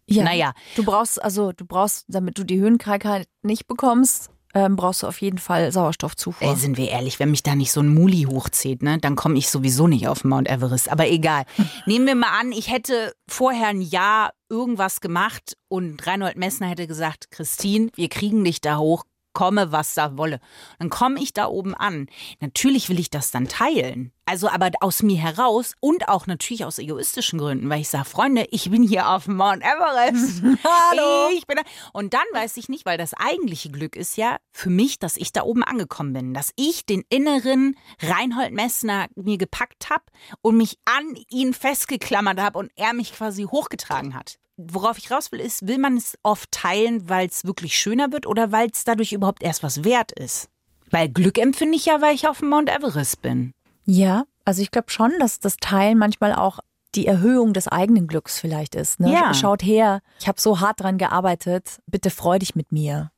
Ja. 0.07 0.25
naja, 0.25 0.53
Du 0.77 0.85
brauchst, 0.85 1.23
also 1.23 1.53
du 1.53 1.65
brauchst, 1.65 2.05
damit 2.09 2.39
du 2.39 2.45
die 2.45 2.59
Höhenkrankheit 2.61 3.27
nicht 3.43 3.67
bekommst, 3.67 4.31
ähm, 4.55 4.77
brauchst 4.77 5.03
du 5.03 5.07
auf 5.07 5.21
jeden 5.23 5.39
Fall 5.39 5.73
Sauerstoffzufuhr. 5.73 6.47
Ey, 6.47 6.57
sind 6.57 6.77
wir 6.77 6.91
ehrlich, 6.91 7.19
wenn 7.19 7.31
mich 7.31 7.43
da 7.43 7.55
nicht 7.55 7.73
so 7.73 7.81
ein 7.81 7.89
Muli 7.89 8.27
hochzieht, 8.29 8.83
ne, 8.83 8.99
dann 8.99 9.17
komme 9.17 9.39
ich 9.39 9.49
sowieso 9.49 9.87
nicht 9.89 10.09
auf 10.09 10.25
Mount 10.25 10.49
Everest. 10.49 10.91
Aber 10.91 11.09
egal. 11.09 11.45
Nehmen 11.87 12.07
wir 12.07 12.15
mal 12.15 12.39
an, 12.39 12.53
ich 12.53 12.71
hätte 12.71 13.15
vorher 13.29 13.69
ein 13.69 13.81
Jahr 13.81 14.33
irgendwas 14.51 15.01
gemacht 15.01 15.57
und 15.69 16.07
Reinhold 16.07 16.37
Messner 16.37 16.67
hätte 16.67 16.87
gesagt, 16.87 17.31
Christine, 17.31 17.89
wir 17.95 18.11
kriegen 18.11 18.45
dich 18.45 18.61
da 18.61 18.77
hoch, 18.77 19.05
komme, 19.33 19.73
was 19.73 19.95
da 19.95 20.17
wolle. 20.17 20.41
Dann 20.79 20.91
komme 20.91 21.21
ich 21.21 21.33
da 21.33 21.47
oben 21.47 21.75
an. 21.75 22.07
Natürlich 22.41 22.89
will 22.89 22.99
ich 22.99 23.11
das 23.11 23.31
dann 23.31 23.49
teilen. 23.49 24.12
Also 24.25 24.49
aber 24.49 24.71
aus 24.81 25.03
mir 25.03 25.19
heraus 25.19 25.75
und 25.81 26.09
auch 26.09 26.27
natürlich 26.27 26.65
aus 26.65 26.79
egoistischen 26.79 27.39
Gründen, 27.39 27.69
weil 27.69 27.81
ich 27.81 27.89
sage, 27.89 28.05
Freunde, 28.05 28.47
ich 28.51 28.71
bin 28.71 28.83
hier 28.83 29.09
auf 29.09 29.27
Mount 29.27 29.62
Everest. 29.62 30.43
Hallo. 30.65 31.31
Ich 31.35 31.47
bin 31.47 31.57
da. 31.57 31.62
Und 31.93 32.15
dann 32.15 32.25
weiß 32.33 32.57
ich 32.57 32.69
nicht, 32.69 32.87
weil 32.87 32.99
das 32.99 33.15
eigentliche 33.15 33.71
Glück 33.71 33.97
ist 33.97 34.17
ja 34.17 34.37
für 34.53 34.71
mich, 34.71 34.99
dass 34.99 35.17
ich 35.17 35.33
da 35.33 35.43
oben 35.43 35.65
angekommen 35.65 36.12
bin. 36.12 36.35
Dass 36.35 36.53
ich 36.57 36.87
den 36.87 37.03
inneren 37.09 37.77
Reinhold 38.01 38.53
Messner 38.53 39.09
mir 39.17 39.39
gepackt 39.39 39.91
habe 39.91 40.05
und 40.41 40.57
mich 40.57 40.79
an 40.85 41.17
ihn 41.29 41.53
festgeklammert 41.53 42.41
habe 42.41 42.59
und 42.59 42.71
er 42.77 42.93
mich 42.93 43.12
quasi 43.12 43.43
hochgetragen 43.43 44.15
hat. 44.15 44.39
Worauf 44.57 44.99
ich 44.99 45.11
raus 45.11 45.33
will, 45.33 45.41
ist, 45.41 45.67
will 45.67 45.79
man 45.79 45.97
es 45.97 46.19
oft 46.23 46.51
teilen, 46.53 47.09
weil 47.09 47.27
es 47.27 47.45
wirklich 47.45 47.77
schöner 47.77 48.12
wird 48.12 48.27
oder 48.27 48.53
weil 48.53 48.69
es 48.71 48.85
dadurch 48.85 49.12
überhaupt 49.12 49.43
erst 49.43 49.62
was 49.62 49.85
wert 49.85 50.12
ist? 50.12 50.49
Weil 50.91 51.09
Glück 51.09 51.38
empfinde 51.38 51.77
ich 51.77 51.87
ja, 51.87 52.01
weil 52.03 52.15
ich 52.15 52.29
auf 52.29 52.41
dem 52.41 52.51
Mount 52.51 52.69
Everest 52.69 53.23
bin. 53.23 53.53
Ja, 53.87 54.25
also 54.45 54.62
ich 54.62 54.71
glaube 54.71 54.91
schon, 54.91 55.12
dass 55.19 55.41
das 55.41 55.57
Teilen 55.57 55.99
manchmal 55.99 56.35
auch 56.35 56.61
die 56.95 57.07
Erhöhung 57.07 57.55
des 57.55 57.69
eigenen 57.69 58.07
Glücks 58.07 58.38
vielleicht 58.38 58.75
ist. 58.75 59.01
Ne? 59.01 59.12
Ja. 59.12 59.33
Schaut 59.33 59.62
her, 59.62 60.03
ich 60.21 60.29
habe 60.29 60.41
so 60.41 60.61
hart 60.61 60.81
dran 60.81 60.99
gearbeitet, 60.99 61.81
bitte 61.87 62.11
freu 62.11 62.38
dich 62.38 62.55
mit 62.55 62.71
mir. 62.71 63.11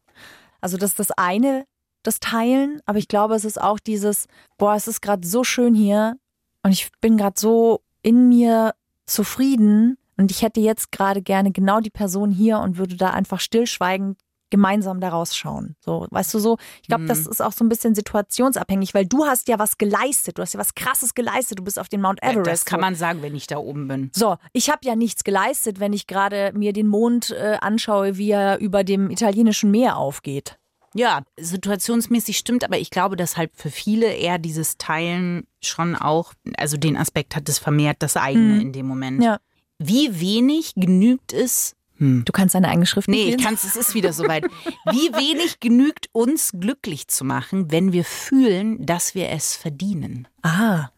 Also 0.60 0.76
das 0.76 0.90
ist 0.90 1.00
das 1.00 1.10
eine, 1.10 1.66
das 2.04 2.20
Teilen, 2.20 2.80
aber 2.86 2.98
ich 2.98 3.08
glaube, 3.08 3.34
es 3.34 3.44
ist 3.44 3.60
auch 3.60 3.80
dieses, 3.80 4.28
boah, 4.56 4.74
es 4.74 4.86
ist 4.86 5.02
gerade 5.02 5.26
so 5.26 5.42
schön 5.42 5.74
hier 5.74 6.16
und 6.62 6.70
ich 6.70 6.90
bin 7.00 7.16
gerade 7.16 7.38
so 7.38 7.80
in 8.02 8.28
mir 8.28 8.74
zufrieden 9.06 9.98
und 10.16 10.30
ich 10.30 10.42
hätte 10.42 10.60
jetzt 10.60 10.92
gerade 10.92 11.22
gerne 11.22 11.52
genau 11.52 11.80
die 11.80 11.90
Person 11.90 12.30
hier 12.30 12.58
und 12.58 12.78
würde 12.78 12.96
da 12.96 13.10
einfach 13.10 13.40
stillschweigend 13.40 14.18
gemeinsam 14.54 15.00
da 15.00 15.08
rausschauen. 15.08 15.74
So, 15.80 16.06
weißt 16.10 16.32
du 16.32 16.38
so, 16.38 16.58
ich 16.80 16.86
glaube, 16.86 17.06
das 17.06 17.26
ist 17.26 17.42
auch 17.42 17.50
so 17.50 17.64
ein 17.64 17.68
bisschen 17.68 17.96
situationsabhängig, 17.96 18.94
weil 18.94 19.04
du 19.04 19.24
hast 19.24 19.48
ja 19.48 19.58
was 19.58 19.78
geleistet, 19.78 20.38
du 20.38 20.42
hast 20.42 20.52
ja 20.52 20.60
was 20.60 20.76
krasses 20.76 21.14
geleistet, 21.14 21.58
du 21.58 21.64
bist 21.64 21.76
auf 21.76 21.88
den 21.88 22.00
Mount 22.00 22.22
Everest. 22.22 22.46
Das 22.46 22.64
kann 22.64 22.80
man 22.80 22.94
sagen, 22.94 23.20
wenn 23.22 23.34
ich 23.34 23.48
da 23.48 23.56
oben 23.56 23.88
bin. 23.88 24.10
So, 24.14 24.36
ich 24.52 24.70
habe 24.70 24.78
ja 24.84 24.94
nichts 24.94 25.24
geleistet, 25.24 25.80
wenn 25.80 25.92
ich 25.92 26.06
gerade 26.06 26.52
mir 26.54 26.72
den 26.72 26.86
Mond 26.86 27.32
äh, 27.32 27.56
anschaue, 27.60 28.16
wie 28.16 28.30
er 28.30 28.60
über 28.60 28.84
dem 28.84 29.10
italienischen 29.10 29.72
Meer 29.72 29.96
aufgeht. 29.96 30.56
Ja, 30.94 31.22
situationsmäßig 31.36 32.38
stimmt, 32.38 32.62
aber 32.62 32.78
ich 32.78 32.90
glaube, 32.90 33.16
dass 33.16 33.36
halt 33.36 33.50
für 33.54 33.70
viele 33.70 34.12
eher 34.12 34.38
dieses 34.38 34.78
Teilen 34.78 35.48
schon 35.60 35.96
auch, 35.96 36.32
also 36.56 36.76
den 36.76 36.96
Aspekt 36.96 37.34
hat 37.34 37.48
es 37.48 37.58
vermehrt 37.58 37.96
das 37.98 38.16
eigene 38.16 38.62
in 38.62 38.72
dem 38.72 38.86
Moment. 38.86 39.18
Mhm. 39.18 39.24
Ja. 39.24 39.38
Wie 39.78 40.20
wenig 40.20 40.74
genügt 40.76 41.32
es? 41.32 41.74
Du 41.98 42.32
kannst 42.32 42.54
deine 42.56 42.68
eigene 42.68 42.86
Schrift 42.86 43.08
Nee, 43.08 43.22
ich 43.22 43.24
lesen? 43.36 43.40
kann's, 43.40 43.64
es 43.64 43.76
ist 43.76 43.94
wieder 43.94 44.12
soweit. 44.12 44.44
Wie 44.90 45.12
wenig 45.14 45.60
genügt 45.60 46.08
uns 46.12 46.50
glücklich 46.52 47.06
zu 47.06 47.24
machen, 47.24 47.70
wenn 47.70 47.92
wir 47.92 48.04
fühlen, 48.04 48.84
dass 48.84 49.14
wir 49.14 49.30
es 49.30 49.54
verdienen? 49.54 50.26
Ah, 50.42 50.88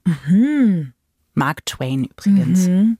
Mark 1.34 1.66
Twain 1.66 2.04
übrigens. 2.04 2.66
Mhm. 2.66 2.98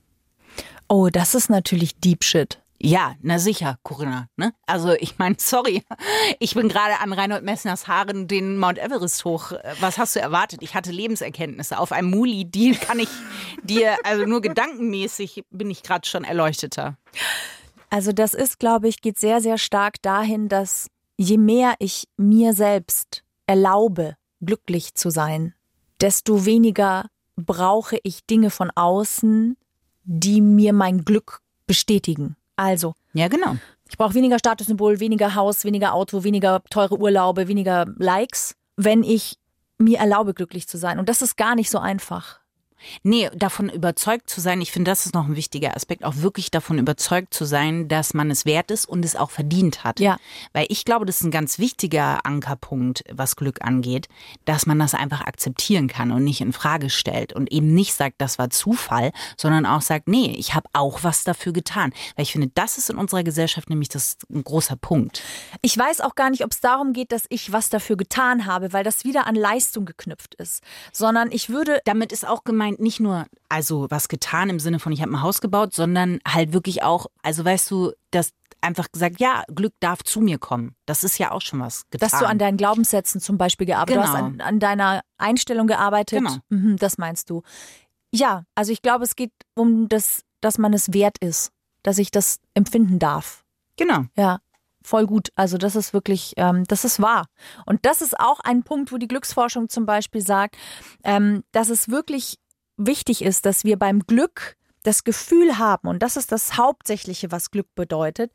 oh, 0.87 1.09
das 1.11 1.33
ist 1.33 1.49
natürlich 1.49 1.95
Deep 1.95 2.23
Shit. 2.23 2.61
Ja, 2.79 3.15
na 3.21 3.39
sicher, 3.39 3.77
Corinna. 3.83 4.27
Ne? 4.35 4.53
Also 4.65 4.93
ich 4.93 5.17
meine, 5.17 5.35
sorry, 5.39 5.83
ich 6.39 6.53
bin 6.53 6.69
gerade 6.69 6.99
an 6.99 7.13
Reinhold 7.13 7.43
Messners 7.43 7.87
Haaren 7.87 8.27
den 8.27 8.57
Mount 8.57 8.77
Everest 8.77 9.25
hoch. 9.25 9.51
Äh, 9.51 9.73
Was 9.79 9.97
hast 9.97 10.15
du 10.15 10.19
erwartet? 10.19 10.61
Ich 10.61 10.75
hatte 10.75 10.91
Lebenserkenntnisse. 10.91 11.79
Auf 11.79 11.91
einem 11.91 12.09
Muli-Deal 12.11 12.75
kann 12.75 12.99
ich 12.99 13.09
dir, 13.63 13.97
also 14.03 14.25
nur 14.25 14.41
gedankenmäßig 14.41 15.43
bin 15.49 15.69
ich 15.69 15.83
gerade 15.83 16.07
schon 16.07 16.23
erleuchteter. 16.23 16.97
Also 17.89 18.11
das 18.11 18.33
ist, 18.33 18.59
glaube 18.59 18.87
ich, 18.87 19.01
geht 19.01 19.17
sehr, 19.17 19.41
sehr 19.41 19.57
stark 19.57 20.01
dahin, 20.01 20.49
dass 20.49 20.87
je 21.17 21.37
mehr 21.37 21.75
ich 21.79 22.07
mir 22.17 22.53
selbst 22.53 23.23
erlaube, 23.47 24.15
glücklich 24.41 24.93
zu 24.93 25.09
sein, 25.09 25.53
desto 25.99 26.45
weniger 26.45 27.05
brauche 27.35 27.97
ich 28.03 28.25
Dinge 28.25 28.49
von 28.49 28.71
außen, 28.71 29.57
die 30.03 30.41
mir 30.41 30.73
mein 30.73 31.05
Glück 31.05 31.41
bestätigen. 31.65 32.35
Also, 32.57 32.93
Ja, 33.13 33.29
genau. 33.29 33.55
ich 33.87 33.97
brauche 33.97 34.15
weniger 34.15 34.37
Statussymbol, 34.39 34.99
weniger 34.99 35.35
Haus, 35.35 35.63
weniger 35.63 35.93
Auto, 35.93 36.23
weniger 36.23 36.61
teure 36.69 36.99
Urlaube, 36.99 37.47
weniger 37.47 37.85
Likes, 37.97 38.55
wenn 38.75 39.03
ich 39.03 39.37
mir 39.77 39.99
erlaube, 39.99 40.33
glücklich 40.33 40.67
zu 40.67 40.77
sein. 40.77 40.99
Und 40.99 41.07
das 41.07 41.21
ist 41.21 41.37
gar 41.37 41.55
nicht 41.55 41.69
so 41.69 41.77
einfach. 41.77 42.41
Nee, 43.03 43.29
davon 43.33 43.69
überzeugt 43.69 44.29
zu 44.29 44.41
sein, 44.41 44.61
ich 44.61 44.71
finde, 44.71 44.91
das 44.91 45.05
ist 45.05 45.15
noch 45.15 45.27
ein 45.27 45.35
wichtiger 45.35 45.75
Aspekt, 45.75 46.03
auch 46.03 46.17
wirklich 46.17 46.51
davon 46.51 46.77
überzeugt 46.77 47.33
zu 47.33 47.45
sein, 47.45 47.87
dass 47.87 48.13
man 48.13 48.29
es 48.31 48.45
wert 48.45 48.71
ist 48.71 48.87
und 48.87 49.03
es 49.03 49.15
auch 49.15 49.31
verdient 49.31 49.83
hat. 49.83 49.99
Ja. 49.99 50.17
Weil 50.53 50.67
ich 50.69 50.85
glaube, 50.85 51.05
das 51.05 51.17
ist 51.17 51.23
ein 51.23 51.31
ganz 51.31 51.59
wichtiger 51.59 52.25
Ankerpunkt, 52.25 53.03
was 53.11 53.35
Glück 53.35 53.63
angeht, 53.63 54.07
dass 54.45 54.65
man 54.65 54.79
das 54.79 54.93
einfach 54.93 55.21
akzeptieren 55.21 55.87
kann 55.87 56.11
und 56.11 56.23
nicht 56.23 56.41
in 56.41 56.53
Frage 56.53 56.89
stellt 56.89 57.33
und 57.33 57.51
eben 57.51 57.73
nicht 57.73 57.93
sagt, 57.93 58.15
das 58.19 58.37
war 58.39 58.49
Zufall, 58.49 59.11
sondern 59.37 59.65
auch 59.65 59.81
sagt, 59.81 60.07
nee, 60.07 60.35
ich 60.37 60.53
habe 60.53 60.69
auch 60.73 61.03
was 61.03 61.23
dafür 61.23 61.53
getan. 61.53 61.93
Weil 62.15 62.23
ich 62.23 62.31
finde, 62.31 62.51
das 62.53 62.77
ist 62.77 62.89
in 62.89 62.97
unserer 62.97 63.23
Gesellschaft 63.23 63.69
nämlich 63.69 63.89
das 63.89 64.17
ein 64.31 64.43
großer 64.43 64.75
Punkt. 64.75 65.21
Ich 65.61 65.77
weiß 65.77 66.01
auch 66.01 66.15
gar 66.15 66.29
nicht, 66.29 66.43
ob 66.43 66.51
es 66.51 66.59
darum 66.59 66.93
geht, 66.93 67.11
dass 67.11 67.25
ich 67.29 67.51
was 67.51 67.69
dafür 67.69 67.97
getan 67.97 68.45
habe, 68.45 68.73
weil 68.73 68.83
das 68.83 69.03
wieder 69.03 69.27
an 69.27 69.35
Leistung 69.35 69.85
geknüpft 69.85 70.35
ist, 70.35 70.61
sondern 70.91 71.31
ich 71.31 71.49
würde 71.49 71.81
Damit 71.85 72.11
ist 72.11 72.27
auch 72.27 72.43
gemeint, 72.43 72.66
nicht 72.71 72.99
nur, 72.99 73.25
also 73.49 73.87
was 73.89 74.07
getan 74.07 74.49
im 74.49 74.59
Sinne 74.59 74.79
von, 74.79 74.91
ich 74.91 75.01
habe 75.01 75.11
ein 75.11 75.21
Haus 75.21 75.41
gebaut, 75.41 75.73
sondern 75.73 76.19
halt 76.27 76.53
wirklich 76.53 76.83
auch, 76.83 77.07
also 77.23 77.43
weißt 77.45 77.69
du, 77.71 77.91
dass 78.11 78.31
einfach 78.61 78.91
gesagt, 78.91 79.19
ja, 79.19 79.43
Glück 79.53 79.73
darf 79.79 80.03
zu 80.03 80.19
mir 80.19 80.39
kommen. 80.39 80.75
Das 80.85 81.03
ist 81.03 81.17
ja 81.19 81.31
auch 81.31 81.41
schon 81.41 81.59
was 81.59 81.83
getan. 81.91 82.09
dass 82.09 82.19
du 82.19 82.27
an 82.27 82.39
deinen 82.39 82.57
Glaubenssätzen 82.57 83.21
zum 83.21 83.37
Beispiel 83.37 83.67
gearbeitet 83.67 84.01
hast, 84.03 84.13
Genau. 84.15 84.25
an, 84.25 84.41
an 84.41 84.59
deiner 84.59 85.01
Einstellung 85.17 85.67
gearbeitet. 85.67 86.19
Genau. 86.19 86.37
Mhm, 86.49 86.77
das 86.77 86.97
meinst 86.97 87.29
du. 87.29 87.43
Ja, 88.11 88.43
also 88.55 88.71
ich 88.71 88.81
glaube, 88.81 89.03
es 89.03 89.15
geht 89.15 89.31
um 89.53 89.87
das, 89.89 90.23
dass 90.41 90.57
man 90.57 90.73
es 90.73 90.93
wert 90.93 91.17
ist, 91.19 91.51
dass 91.83 91.97
ich 91.99 92.09
das 92.09 92.39
empfinden 92.55 92.97
darf. 92.99 93.43
Genau. 93.77 94.05
Ja, 94.15 94.39
voll 94.83 95.05
gut. 95.05 95.29
Also 95.35 95.57
das 95.59 95.75
ist 95.75 95.93
wirklich, 95.93 96.33
ähm, 96.37 96.63
das 96.65 96.83
ist 96.83 96.99
wahr. 97.01 97.27
Und 97.65 97.85
das 97.85 98.01
ist 98.01 98.19
auch 98.19 98.39
ein 98.39 98.63
Punkt, 98.63 98.91
wo 98.91 98.97
die 98.97 99.07
Glücksforschung 99.07 99.69
zum 99.69 99.85
Beispiel 99.85 100.21
sagt, 100.21 100.57
ähm, 101.03 101.43
dass 101.51 101.69
es 101.69 101.89
wirklich 101.89 102.39
wichtig 102.77 103.23
ist, 103.23 103.45
dass 103.45 103.63
wir 103.63 103.77
beim 103.77 104.01
Glück 104.01 104.55
das 104.83 105.03
Gefühl 105.03 105.57
haben, 105.57 105.89
und 105.89 106.01
das 106.01 106.15
ist 106.15 106.31
das 106.31 106.57
Hauptsächliche, 106.57 107.29
was 107.29 107.51
Glück 107.51 107.67
bedeutet, 107.75 108.31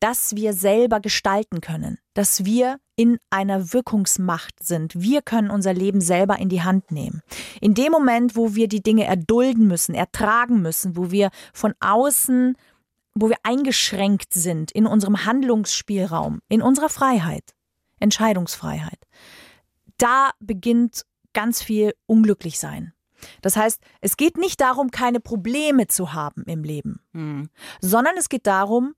dass 0.00 0.34
wir 0.34 0.52
selber 0.52 0.98
gestalten 0.98 1.60
können, 1.60 1.98
dass 2.14 2.44
wir 2.44 2.80
in 2.96 3.18
einer 3.30 3.72
Wirkungsmacht 3.72 4.64
sind. 4.64 5.00
Wir 5.00 5.22
können 5.22 5.48
unser 5.50 5.72
Leben 5.72 6.00
selber 6.00 6.38
in 6.38 6.48
die 6.48 6.62
Hand 6.62 6.90
nehmen. 6.90 7.22
In 7.60 7.74
dem 7.74 7.92
Moment, 7.92 8.34
wo 8.34 8.56
wir 8.56 8.66
die 8.66 8.82
Dinge 8.82 9.04
erdulden 9.04 9.68
müssen, 9.68 9.94
ertragen 9.94 10.60
müssen, 10.60 10.96
wo 10.96 11.12
wir 11.12 11.30
von 11.52 11.72
außen, 11.78 12.56
wo 13.14 13.28
wir 13.28 13.36
eingeschränkt 13.44 14.34
sind 14.34 14.72
in 14.72 14.86
unserem 14.86 15.24
Handlungsspielraum, 15.24 16.40
in 16.48 16.62
unserer 16.62 16.88
Freiheit, 16.88 17.54
Entscheidungsfreiheit, 18.00 18.98
da 19.98 20.30
beginnt 20.40 21.04
ganz 21.32 21.62
viel 21.62 21.94
Unglücklich-Sein. 22.06 22.92
Das 23.40 23.56
heißt, 23.56 23.80
es 24.00 24.16
geht 24.16 24.36
nicht 24.36 24.60
darum, 24.60 24.90
keine 24.90 25.20
Probleme 25.20 25.86
zu 25.86 26.12
haben 26.12 26.44
im 26.44 26.64
Leben, 26.64 27.00
Hm. 27.12 27.48
sondern 27.80 28.16
es 28.16 28.28
geht 28.28 28.46
darum, 28.46 28.94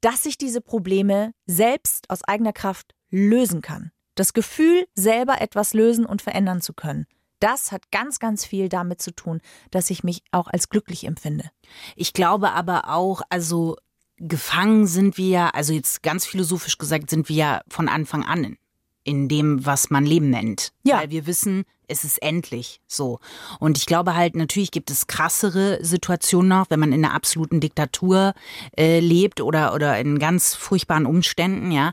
dass 0.00 0.26
ich 0.26 0.36
diese 0.36 0.60
Probleme 0.60 1.32
selbst 1.46 2.10
aus 2.10 2.24
eigener 2.24 2.52
Kraft 2.52 2.94
lösen 3.10 3.62
kann. 3.62 3.92
Das 4.14 4.32
Gefühl, 4.32 4.86
selber 4.94 5.40
etwas 5.40 5.74
lösen 5.74 6.04
und 6.04 6.22
verändern 6.22 6.60
zu 6.60 6.74
können. 6.74 7.06
Das 7.40 7.72
hat 7.72 7.90
ganz, 7.90 8.18
ganz 8.18 8.44
viel 8.44 8.68
damit 8.68 9.02
zu 9.02 9.12
tun, 9.12 9.40
dass 9.70 9.90
ich 9.90 10.04
mich 10.04 10.22
auch 10.30 10.46
als 10.46 10.68
glücklich 10.68 11.04
empfinde. 11.04 11.50
Ich 11.96 12.12
glaube 12.12 12.52
aber 12.52 12.88
auch, 12.88 13.22
also 13.30 13.76
gefangen 14.16 14.86
sind 14.86 15.18
wir 15.18 15.28
ja, 15.28 15.48
also 15.50 15.72
jetzt 15.72 16.02
ganz 16.02 16.24
philosophisch 16.26 16.78
gesagt, 16.78 17.10
sind 17.10 17.28
wir 17.28 17.36
ja 17.36 17.60
von 17.68 17.88
Anfang 17.88 18.24
an 18.24 18.56
in, 19.04 19.28
dem, 19.28 19.64
was 19.64 19.90
man 19.90 20.04
Leben 20.04 20.30
nennt. 20.30 20.72
Ja. 20.84 21.00
Weil 21.00 21.10
wir 21.10 21.26
wissen, 21.26 21.64
es 21.88 22.04
ist 22.04 22.22
endlich 22.22 22.80
so. 22.86 23.20
Und 23.60 23.78
ich 23.78 23.86
glaube 23.86 24.14
halt, 24.14 24.34
natürlich 24.34 24.70
gibt 24.70 24.90
es 24.90 25.06
krassere 25.06 25.78
Situationen 25.84 26.48
noch, 26.48 26.70
wenn 26.70 26.80
man 26.80 26.92
in 26.92 27.04
einer 27.04 27.14
absoluten 27.14 27.60
Diktatur 27.60 28.34
äh, 28.76 29.00
lebt 29.00 29.40
oder, 29.40 29.74
oder 29.74 29.98
in 29.98 30.18
ganz 30.18 30.54
furchtbaren 30.54 31.06
Umständen, 31.06 31.70
ja, 31.70 31.92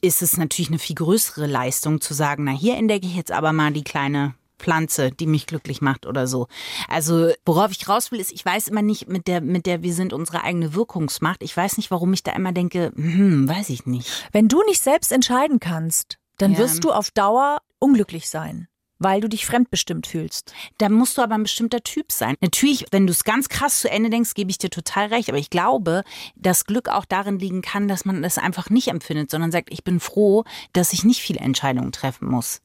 ist 0.00 0.22
es 0.22 0.36
natürlich 0.36 0.68
eine 0.68 0.78
viel 0.78 0.96
größere 0.96 1.46
Leistung 1.46 2.00
zu 2.00 2.14
sagen, 2.14 2.44
na, 2.44 2.52
hier 2.52 2.76
entdecke 2.76 3.06
ich 3.06 3.16
jetzt 3.16 3.32
aber 3.32 3.52
mal 3.52 3.72
die 3.72 3.82
kleine 3.82 4.34
Pflanze, 4.58 5.10
die 5.10 5.26
mich 5.26 5.46
glücklich 5.46 5.80
macht 5.80 6.04
oder 6.04 6.26
so. 6.26 6.48
Also, 6.88 7.30
worauf 7.46 7.70
ich 7.70 7.88
raus 7.88 8.10
will, 8.10 8.20
ist, 8.20 8.32
ich 8.32 8.44
weiß 8.44 8.68
immer 8.68 8.82
nicht 8.82 9.08
mit 9.08 9.28
der, 9.28 9.40
mit 9.40 9.66
der 9.66 9.82
wir 9.82 9.94
sind 9.94 10.12
unsere 10.12 10.42
eigene 10.42 10.74
Wirkungsmacht. 10.74 11.42
Ich 11.42 11.56
weiß 11.56 11.76
nicht, 11.76 11.90
warum 11.90 12.12
ich 12.12 12.22
da 12.22 12.32
immer 12.32 12.52
denke, 12.52 12.92
hm, 12.94 13.48
weiß 13.48 13.70
ich 13.70 13.86
nicht. 13.86 14.28
Wenn 14.32 14.48
du 14.48 14.62
nicht 14.64 14.82
selbst 14.82 15.12
entscheiden 15.12 15.60
kannst, 15.60 16.18
dann 16.38 16.52
Ja. 16.52 16.58
wirst 16.58 16.84
du 16.84 16.92
auf 16.92 17.10
Dauer 17.10 17.58
unglücklich 17.78 18.28
sein, 18.28 18.68
weil 18.98 19.20
du 19.20 19.28
dich 19.28 19.46
fremdbestimmt 19.46 20.06
fühlst. 20.06 20.52
Da 20.78 20.88
musst 20.88 21.18
du 21.18 21.22
aber 21.22 21.34
ein 21.34 21.42
bestimmter 21.42 21.82
Typ 21.82 22.10
sein. 22.10 22.36
Natürlich, 22.40 22.86
wenn 22.90 23.06
du 23.06 23.12
es 23.12 23.24
ganz 23.24 23.48
krass 23.48 23.80
zu 23.80 23.90
Ende 23.90 24.10
denkst, 24.10 24.34
gebe 24.34 24.50
ich 24.50 24.58
dir 24.58 24.70
total 24.70 25.06
recht. 25.08 25.28
Aber 25.28 25.38
ich 25.38 25.50
glaube, 25.50 26.02
dass 26.34 26.64
Glück 26.64 26.88
auch 26.88 27.04
darin 27.04 27.38
liegen 27.38 27.62
kann, 27.62 27.86
dass 27.88 28.04
man 28.04 28.22
das 28.22 28.38
einfach 28.38 28.70
nicht 28.70 28.88
empfindet, 28.88 29.30
sondern 29.30 29.52
sagt, 29.52 29.72
ich 29.72 29.84
bin 29.84 30.00
froh, 30.00 30.44
dass 30.72 30.92
ich 30.92 31.04
nicht 31.04 31.20
viele 31.20 31.40
Entscheidungen 31.40 31.92
treffen 31.92 32.28
muss. 32.28 32.60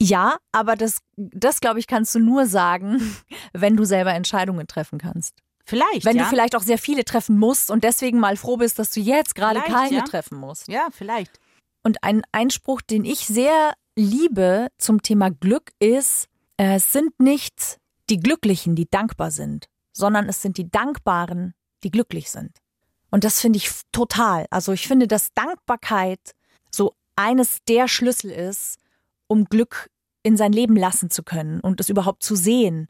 Ja, 0.00 0.36
aber 0.52 0.76
das, 0.76 0.98
das 1.16 1.60
glaube 1.60 1.78
ich, 1.78 1.86
kannst 1.86 2.14
du 2.14 2.18
nur 2.18 2.46
sagen, 2.46 3.16
wenn 3.52 3.76
du 3.76 3.84
selber 3.84 4.12
Entscheidungen 4.12 4.66
treffen 4.66 4.98
kannst. 4.98 5.36
Vielleicht. 5.64 6.04
Wenn 6.04 6.16
ja? 6.16 6.24
du 6.24 6.28
vielleicht 6.28 6.56
auch 6.56 6.62
sehr 6.62 6.78
viele 6.78 7.04
treffen 7.04 7.38
musst 7.38 7.70
und 7.70 7.84
deswegen 7.84 8.20
mal 8.20 8.36
froh 8.36 8.58
bist, 8.58 8.78
dass 8.78 8.90
du 8.90 9.00
jetzt 9.00 9.34
gerade 9.34 9.60
keine 9.60 9.96
ja. 9.96 10.02
treffen 10.02 10.38
musst. 10.38 10.68
Ja, 10.68 10.88
vielleicht. 10.90 11.40
Und 11.84 12.02
ein 12.02 12.22
Einspruch, 12.32 12.80
den 12.80 13.04
ich 13.04 13.20
sehr 13.20 13.74
liebe 13.94 14.68
zum 14.78 15.02
Thema 15.02 15.30
Glück 15.30 15.70
ist, 15.78 16.26
äh, 16.56 16.76
es 16.76 16.92
sind 16.92 17.20
nicht 17.20 17.78
die 18.10 18.18
Glücklichen, 18.18 18.74
die 18.74 18.88
dankbar 18.90 19.30
sind, 19.30 19.66
sondern 19.92 20.28
es 20.28 20.42
sind 20.42 20.58
die 20.58 20.70
Dankbaren, 20.70 21.54
die 21.84 21.90
glücklich 21.90 22.30
sind. 22.30 22.58
Und 23.10 23.22
das 23.22 23.40
finde 23.40 23.58
ich 23.58 23.70
total. 23.92 24.46
Also 24.50 24.72
ich 24.72 24.88
finde, 24.88 25.06
dass 25.06 25.32
Dankbarkeit 25.34 26.34
so 26.70 26.94
eines 27.16 27.58
der 27.68 27.86
Schlüssel 27.86 28.30
ist, 28.30 28.78
um 29.28 29.44
Glück 29.44 29.90
in 30.22 30.36
sein 30.36 30.52
Leben 30.52 30.76
lassen 30.76 31.10
zu 31.10 31.22
können 31.22 31.60
und 31.60 31.80
es 31.80 31.90
überhaupt 31.90 32.22
zu 32.22 32.34
sehen 32.34 32.88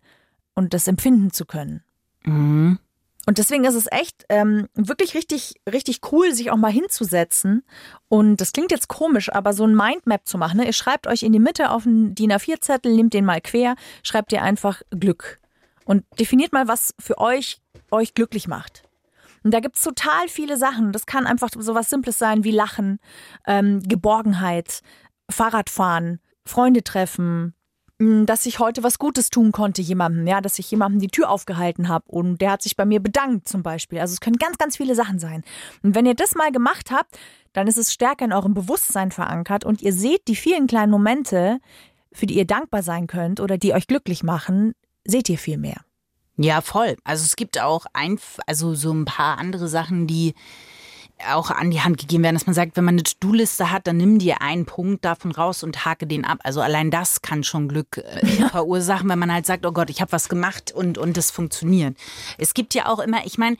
und 0.54 0.72
das 0.72 0.86
empfinden 0.86 1.32
zu 1.32 1.44
können. 1.44 1.82
Mhm. 2.22 2.78
Und 3.26 3.38
deswegen 3.38 3.64
ist 3.64 3.74
es 3.74 3.86
echt 3.90 4.24
ähm, 4.28 4.68
wirklich 4.74 5.14
richtig, 5.14 5.54
richtig 5.70 6.00
cool, 6.12 6.34
sich 6.34 6.50
auch 6.50 6.56
mal 6.56 6.72
hinzusetzen. 6.72 7.64
Und 8.08 8.40
das 8.40 8.52
klingt 8.52 8.70
jetzt 8.70 8.88
komisch, 8.88 9.32
aber 9.32 9.54
so 9.54 9.64
ein 9.64 9.74
Mindmap 9.74 10.26
zu 10.28 10.36
machen. 10.36 10.58
Ne? 10.58 10.66
Ihr 10.66 10.72
schreibt 10.72 11.06
euch 11.06 11.22
in 11.22 11.32
die 11.32 11.38
Mitte 11.38 11.70
auf 11.70 11.86
einen 11.86 12.14
DIN 12.14 12.32
A4-Zettel, 12.32 12.94
nehmt 12.94 13.14
den 13.14 13.24
mal 13.24 13.40
quer, 13.40 13.76
schreibt 14.02 14.32
ihr 14.32 14.42
einfach 14.42 14.82
Glück. 14.90 15.40
Und 15.86 16.04
definiert 16.18 16.52
mal, 16.52 16.68
was 16.68 16.94
für 16.98 17.18
euch 17.18 17.60
euch 17.90 18.14
glücklich 18.14 18.48
macht. 18.48 18.82
Und 19.42 19.52
da 19.52 19.60
gibt's 19.60 19.82
total 19.82 20.28
viele 20.28 20.56
Sachen. 20.56 20.92
Das 20.92 21.06
kann 21.06 21.26
einfach 21.26 21.50
so 21.56 21.74
was 21.74 21.90
Simples 21.90 22.18
sein 22.18 22.44
wie 22.44 22.50
Lachen, 22.50 22.98
ähm, 23.46 23.80
Geborgenheit, 23.82 24.80
Fahrradfahren, 25.30 26.20
Freunde 26.46 26.82
treffen, 26.82 27.54
dass 27.98 28.44
ich 28.46 28.58
heute 28.58 28.82
was 28.82 28.98
Gutes 28.98 29.30
tun 29.30 29.52
konnte 29.52 29.80
jemandem, 29.80 30.26
ja, 30.26 30.40
dass 30.40 30.58
ich 30.58 30.70
jemandem 30.70 31.00
die 31.00 31.08
Tür 31.08 31.30
aufgehalten 31.30 31.88
habe 31.88 32.04
und 32.08 32.40
der 32.40 32.50
hat 32.50 32.62
sich 32.62 32.76
bei 32.76 32.84
mir 32.84 33.00
bedankt 33.00 33.48
zum 33.48 33.62
Beispiel. 33.62 34.00
Also 34.00 34.14
es 34.14 34.20
können 34.20 34.36
ganz, 34.36 34.58
ganz 34.58 34.76
viele 34.76 34.96
Sachen 34.96 35.20
sein. 35.20 35.44
Und 35.82 35.94
wenn 35.94 36.06
ihr 36.06 36.14
das 36.14 36.34
mal 36.34 36.50
gemacht 36.50 36.90
habt, 36.90 37.16
dann 37.52 37.68
ist 37.68 37.78
es 37.78 37.92
stärker 37.92 38.24
in 38.24 38.32
eurem 38.32 38.52
Bewusstsein 38.52 39.12
verankert 39.12 39.64
und 39.64 39.80
ihr 39.80 39.92
seht 39.92 40.26
die 40.26 40.34
vielen 40.34 40.66
kleinen 40.66 40.90
Momente, 40.90 41.60
für 42.12 42.26
die 42.26 42.36
ihr 42.36 42.46
dankbar 42.46 42.82
sein 42.82 43.06
könnt 43.06 43.38
oder 43.38 43.58
die 43.58 43.74
euch 43.74 43.86
glücklich 43.86 44.24
machen, 44.24 44.74
seht 45.04 45.28
ihr 45.28 45.38
viel 45.38 45.58
mehr. 45.58 45.80
Ja, 46.36 46.62
voll. 46.62 46.96
Also 47.04 47.24
es 47.24 47.36
gibt 47.36 47.60
auch 47.60 47.86
ein, 47.92 48.18
also 48.46 48.74
so 48.74 48.92
ein 48.92 49.04
paar 49.04 49.38
andere 49.38 49.68
Sachen, 49.68 50.08
die 50.08 50.34
auch 51.32 51.50
an 51.50 51.70
die 51.70 51.80
Hand 51.80 51.98
gegeben 51.98 52.24
werden, 52.24 52.34
dass 52.36 52.46
man 52.46 52.54
sagt, 52.54 52.76
wenn 52.76 52.84
man 52.84 52.94
eine 52.94 53.02
To-Do-Liste 53.02 53.70
hat, 53.70 53.86
dann 53.86 53.96
nimm 53.96 54.18
dir 54.18 54.42
einen 54.42 54.66
Punkt 54.66 55.04
davon 55.04 55.30
raus 55.32 55.62
und 55.62 55.84
hake 55.84 56.06
den 56.06 56.24
ab. 56.24 56.38
Also 56.42 56.60
allein 56.60 56.90
das 56.90 57.22
kann 57.22 57.44
schon 57.44 57.68
Glück 57.68 57.98
äh, 57.98 58.26
verursachen, 58.50 59.08
wenn 59.08 59.18
man 59.18 59.32
halt 59.32 59.46
sagt, 59.46 59.64
oh 59.64 59.72
Gott, 59.72 59.90
ich 59.90 60.00
habe 60.00 60.12
was 60.12 60.28
gemacht 60.28 60.72
und 60.72 60.98
und 60.98 61.16
das 61.16 61.30
funktioniert. 61.30 61.96
Es 62.38 62.52
gibt 62.54 62.74
ja 62.74 62.86
auch 62.86 62.98
immer, 62.98 63.24
ich 63.24 63.38
meine, 63.38 63.56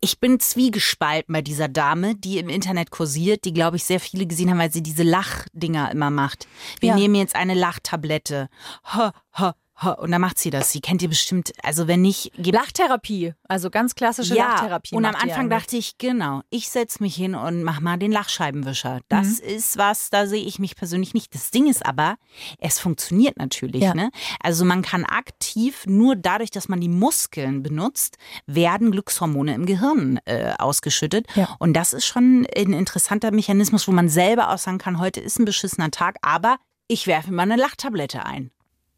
ich 0.00 0.20
bin 0.20 0.38
zwiegespalten 0.38 1.32
bei 1.32 1.42
dieser 1.42 1.66
Dame, 1.66 2.14
die 2.14 2.38
im 2.38 2.48
Internet 2.48 2.92
kursiert, 2.92 3.44
die, 3.44 3.52
glaube 3.52 3.76
ich, 3.78 3.84
sehr 3.84 3.98
viele 3.98 4.26
gesehen 4.26 4.48
haben, 4.50 4.58
weil 4.58 4.70
sie 4.72 4.82
diese 4.82 5.02
Lachdinger 5.02 5.90
immer 5.90 6.10
macht. 6.10 6.46
Wir 6.78 6.90
Ja. 6.90 6.94
nehmen 6.94 7.16
jetzt 7.16 7.34
eine 7.34 7.54
Lachtablette. 7.54 8.48
Ha, 8.84 9.12
ha, 9.32 9.54
ha. 9.54 9.54
Und 9.98 10.10
dann 10.10 10.20
macht 10.20 10.38
sie 10.38 10.50
das. 10.50 10.72
Sie 10.72 10.80
kennt 10.80 11.02
ihr 11.02 11.08
bestimmt, 11.08 11.52
also 11.62 11.86
wenn 11.86 12.02
nicht, 12.02 12.32
Lachtherapie, 12.36 13.34
also 13.48 13.70
ganz 13.70 13.94
klassische 13.94 14.34
Lachtherapie. 14.34 14.94
und 14.94 15.04
am 15.04 15.14
Anfang 15.14 15.48
dachte 15.50 15.76
ich, 15.76 15.98
genau, 15.98 16.42
ich 16.50 16.68
setze 16.68 17.02
mich 17.02 17.14
hin 17.14 17.34
und 17.34 17.62
mach 17.62 17.80
mal 17.80 17.96
den 17.96 18.10
Lachscheibenwischer. 18.10 19.00
Das 19.08 19.40
Mhm. 19.40 19.48
ist 19.48 19.78
was, 19.78 20.10
da 20.10 20.26
sehe 20.26 20.42
ich 20.44 20.58
mich 20.58 20.74
persönlich 20.76 21.14
nicht. 21.14 21.32
Das 21.34 21.50
Ding 21.50 21.68
ist 21.68 21.86
aber, 21.86 22.16
es 22.58 22.80
funktioniert 22.80 23.36
natürlich. 23.38 23.82
Ja. 23.82 23.94
Ne? 23.94 24.10
Also 24.42 24.64
man 24.64 24.82
kann 24.82 25.04
aktiv, 25.04 25.84
nur 25.86 26.16
dadurch, 26.16 26.50
dass 26.50 26.68
man 26.68 26.80
die 26.80 26.88
Muskeln 26.88 27.62
benutzt, 27.62 28.18
werden 28.46 28.90
Glückshormone 28.90 29.54
im 29.54 29.64
Gehirn 29.66 30.18
äh, 30.24 30.54
ausgeschüttet. 30.58 31.26
Ja. 31.36 31.54
Und 31.58 31.74
das 31.74 31.92
ist 31.92 32.04
schon 32.06 32.46
ein 32.56 32.72
interessanter 32.72 33.30
Mechanismus, 33.30 33.86
wo 33.86 33.92
man 33.92 34.08
selber 34.08 34.50
auch 34.50 34.58
sagen 34.58 34.78
kann, 34.78 34.98
heute 34.98 35.20
ist 35.20 35.38
ein 35.38 35.44
beschissener 35.44 35.90
Tag, 35.90 36.16
aber 36.22 36.56
ich 36.88 37.06
werfe 37.06 37.32
mal 37.32 37.42
eine 37.44 37.56
Lachtablette 37.56 38.24
ein. 38.26 38.50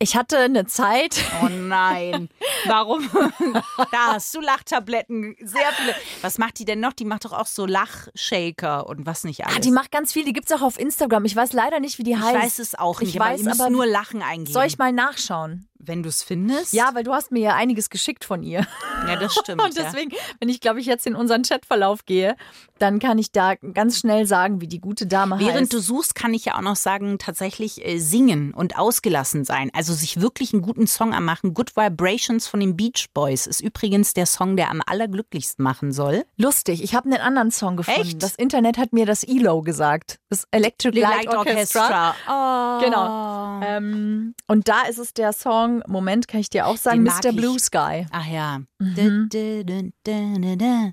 Ich 0.02 0.16
hatte 0.16 0.38
eine 0.38 0.64
Zeit, 0.66 1.22
Oh 1.42 1.48
nein. 1.50 2.30
Warum? 2.64 3.10
da 3.92 4.14
hast 4.14 4.34
du 4.34 4.40
Lachtabletten. 4.40 5.36
Sehr 5.42 5.60
viele. 5.76 5.94
Was 6.22 6.38
macht 6.38 6.58
die 6.58 6.64
denn 6.64 6.80
noch? 6.80 6.94
Die 6.94 7.04
macht 7.04 7.26
doch 7.26 7.32
auch 7.34 7.44
so 7.46 7.66
Lachshaker 7.66 8.86
und 8.86 9.04
was 9.04 9.24
nicht 9.24 9.44
alles. 9.44 9.58
ah, 9.58 9.60
die 9.60 9.70
macht 9.70 9.92
ganz 9.92 10.14
viel, 10.14 10.24
die 10.24 10.32
gibt's 10.32 10.52
auch 10.52 10.62
auf 10.62 10.78
Instagram. 10.78 11.26
Ich 11.26 11.36
weiß 11.36 11.52
leider 11.52 11.80
nicht, 11.80 11.98
wie 11.98 12.02
die 12.02 12.12
ich 12.12 12.18
heißt. 12.18 12.34
weiß 12.34 12.58
es 12.60 12.74
auch 12.74 13.00
nicht, 13.00 13.14
Ich 13.14 13.20
weiß 13.20 13.46
aber- 13.46 13.68
nur 13.68 13.84
Lachen 13.84 14.22
eingeben. 14.22 14.52
Soll 14.54 14.64
ich 14.64 14.78
mal 14.78 14.90
nachschauen? 14.90 15.66
Wenn 15.82 16.02
du 16.02 16.08
es 16.10 16.22
findest? 16.22 16.74
Ja, 16.74 16.90
weil 16.94 17.04
du 17.04 17.12
hast 17.12 17.32
mir 17.32 17.40
ja 17.40 17.54
einiges 17.54 17.88
geschickt 17.88 18.24
von 18.24 18.42
ihr. 18.42 18.66
Ja, 19.08 19.16
das 19.16 19.34
stimmt. 19.40 19.62
Und 19.62 19.76
deswegen, 19.78 20.12
wenn 20.38 20.50
ich, 20.50 20.60
glaube 20.60 20.78
ich, 20.80 20.86
jetzt 20.86 21.06
in 21.06 21.14
unseren 21.14 21.42
Chatverlauf 21.42 22.04
gehe, 22.04 22.36
dann 22.78 22.98
kann 22.98 23.18
ich 23.18 23.32
da 23.32 23.54
ganz 23.54 23.98
schnell 23.98 24.26
sagen, 24.26 24.60
wie 24.60 24.68
die 24.68 24.80
gute 24.80 25.06
Dame 25.06 25.36
ja. 25.36 25.40
Während 25.48 25.62
heißt. 25.62 25.72
du 25.72 25.78
suchst, 25.80 26.14
kann 26.14 26.34
ich 26.34 26.44
ja 26.44 26.56
auch 26.56 26.62
noch 26.62 26.76
sagen, 26.76 27.18
tatsächlich 27.18 27.86
äh, 27.86 27.98
singen 27.98 28.52
und 28.52 28.78
ausgelassen 28.78 29.44
sein. 29.44 29.70
Also 29.72 29.94
sich 29.94 30.20
wirklich 30.20 30.52
einen 30.52 30.62
guten 30.62 30.86
Song 30.86 31.14
anmachen. 31.14 31.54
Good 31.54 31.76
Vibrations 31.76 32.46
von 32.46 32.60
den 32.60 32.76
Beach 32.76 33.06
Boys 33.14 33.46
ist 33.46 33.60
übrigens 33.60 34.14
der 34.14 34.26
Song, 34.26 34.56
der 34.56 34.70
am 34.70 34.82
allerglücklichsten 34.84 35.62
machen 35.62 35.92
soll. 35.92 36.24
Lustig, 36.36 36.82
ich 36.82 36.94
habe 36.94 37.10
einen 37.10 37.20
anderen 37.20 37.50
Song 37.50 37.76
gefunden. 37.76 38.00
Echt? 38.02 38.22
Das 38.22 38.34
Internet 38.34 38.78
hat 38.78 38.92
mir 38.92 39.06
das 39.06 39.24
ELO 39.24 39.62
gesagt. 39.62 40.18
Das 40.28 40.44
Electric 40.50 40.98
Light, 40.98 41.28
Orchestra. 41.28 42.14
Oh. 42.28 42.84
Genau. 42.84 43.60
Ähm, 43.62 44.34
und 44.46 44.68
da 44.68 44.82
ist 44.82 44.98
es 44.98 45.14
der 45.14 45.32
Song, 45.32 45.69
Moment, 45.86 46.28
kann 46.28 46.40
ich 46.40 46.50
dir 46.50 46.66
auch 46.66 46.76
sagen, 46.76 47.02
Mr. 47.02 47.26
ich. 47.26 47.36
Blue 47.36 47.58
Sky. 47.58 48.06
Ach 48.10 48.26
ja. 48.26 48.60
Mhm. 48.78 49.28
Da, 49.30 49.80
da, 50.04 50.56
da. 50.56 50.90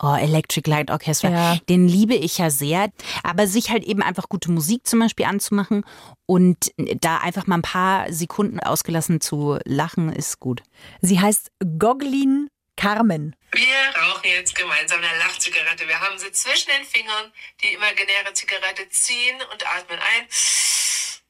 Oh, 0.00 0.14
Electric 0.14 0.70
Light 0.70 0.90
Orchestra. 0.90 1.30
Ja. 1.30 1.56
Den 1.68 1.88
liebe 1.88 2.14
ich 2.14 2.38
ja 2.38 2.50
sehr. 2.50 2.90
Aber 3.24 3.46
sich 3.48 3.70
halt 3.70 3.82
eben 3.82 4.02
einfach 4.02 4.28
gute 4.28 4.50
Musik 4.50 4.86
zum 4.86 5.00
Beispiel 5.00 5.26
anzumachen 5.26 5.84
und 6.26 6.72
da 7.00 7.18
einfach 7.18 7.46
mal 7.46 7.56
ein 7.56 7.62
paar 7.62 8.12
Sekunden 8.12 8.60
ausgelassen 8.60 9.20
zu 9.20 9.58
lachen, 9.64 10.12
ist 10.12 10.38
gut. 10.38 10.62
Sie 11.00 11.18
heißt 11.18 11.50
Goglin 11.78 12.48
Carmen. 12.76 13.34
Wir 13.50 14.02
rauchen 14.02 14.30
jetzt 14.30 14.54
gemeinsam 14.54 15.00
eine 15.00 15.18
Lachzigarette. 15.18 15.88
Wir 15.88 16.00
haben 16.00 16.16
sie 16.16 16.30
zwischen 16.30 16.70
den 16.70 16.84
Fingern, 16.84 17.32
die 17.60 17.74
imaginäre 17.74 18.32
Zigarette 18.34 18.88
ziehen 18.90 19.36
und 19.52 19.66
atmen 19.66 19.98
ein 19.98 20.28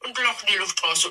und 0.05 0.19
lochen 0.19 0.47
die 0.53 0.59
Luft 0.59 0.83
raus. 0.85 1.11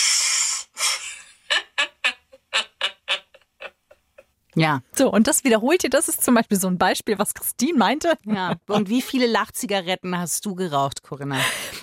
Ja. 4.55 4.81
So, 4.91 5.11
und 5.11 5.27
das 5.27 5.43
wiederholt 5.43 5.83
ihr. 5.83 5.89
Das 5.89 6.07
ist 6.07 6.23
zum 6.23 6.35
Beispiel 6.35 6.59
so 6.59 6.67
ein 6.67 6.77
Beispiel, 6.77 7.17
was 7.17 7.33
Christine 7.33 7.77
meinte. 7.77 8.13
Ja. 8.25 8.55
Und 8.67 8.89
wie 8.89 9.01
viele 9.01 9.27
Lachzigaretten 9.27 10.17
hast 10.17 10.45
du 10.45 10.55
geraucht, 10.55 11.03
Corinna? 11.03 11.37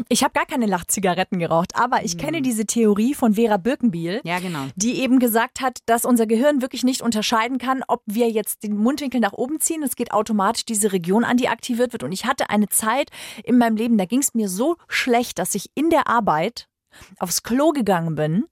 Ich 0.08 0.22
habe 0.22 0.32
gar 0.32 0.46
keine 0.46 0.66
Lachzigaretten 0.66 1.38
geraucht, 1.38 1.74
aber 1.74 2.04
ich 2.04 2.18
kenne 2.18 2.42
diese 2.42 2.66
Theorie 2.66 3.14
von 3.14 3.34
Vera 3.34 3.56
Birkenbiel. 3.56 4.20
Ja, 4.24 4.38
genau. 4.38 4.66
Die 4.76 5.00
eben 5.00 5.18
gesagt 5.18 5.60
hat, 5.60 5.78
dass 5.86 6.04
unser 6.04 6.26
Gehirn 6.26 6.62
wirklich 6.62 6.84
nicht 6.84 7.02
unterscheiden 7.02 7.58
kann, 7.58 7.82
ob 7.88 8.02
wir 8.06 8.28
jetzt 8.30 8.62
den 8.62 8.76
Mundwinkel 8.76 9.20
nach 9.20 9.32
oben 9.32 9.60
ziehen. 9.60 9.82
Es 9.82 9.96
geht 9.96 10.12
automatisch 10.12 10.64
diese 10.64 10.92
Region 10.92 11.24
an, 11.24 11.36
die 11.36 11.48
aktiviert 11.48 11.92
wird. 11.92 12.02
Und 12.02 12.12
ich 12.12 12.26
hatte 12.26 12.50
eine 12.50 12.68
Zeit 12.68 13.10
in 13.44 13.58
meinem 13.58 13.76
Leben, 13.76 13.98
da 13.98 14.04
ging 14.04 14.20
es 14.20 14.34
mir 14.34 14.48
so 14.48 14.76
schlecht, 14.88 15.38
dass 15.38 15.54
ich 15.54 15.70
in 15.74 15.90
der 15.90 16.08
Arbeit 16.08 16.68
aufs 17.18 17.42
Klo 17.42 17.70
gegangen 17.70 18.14
bin, 18.14 18.44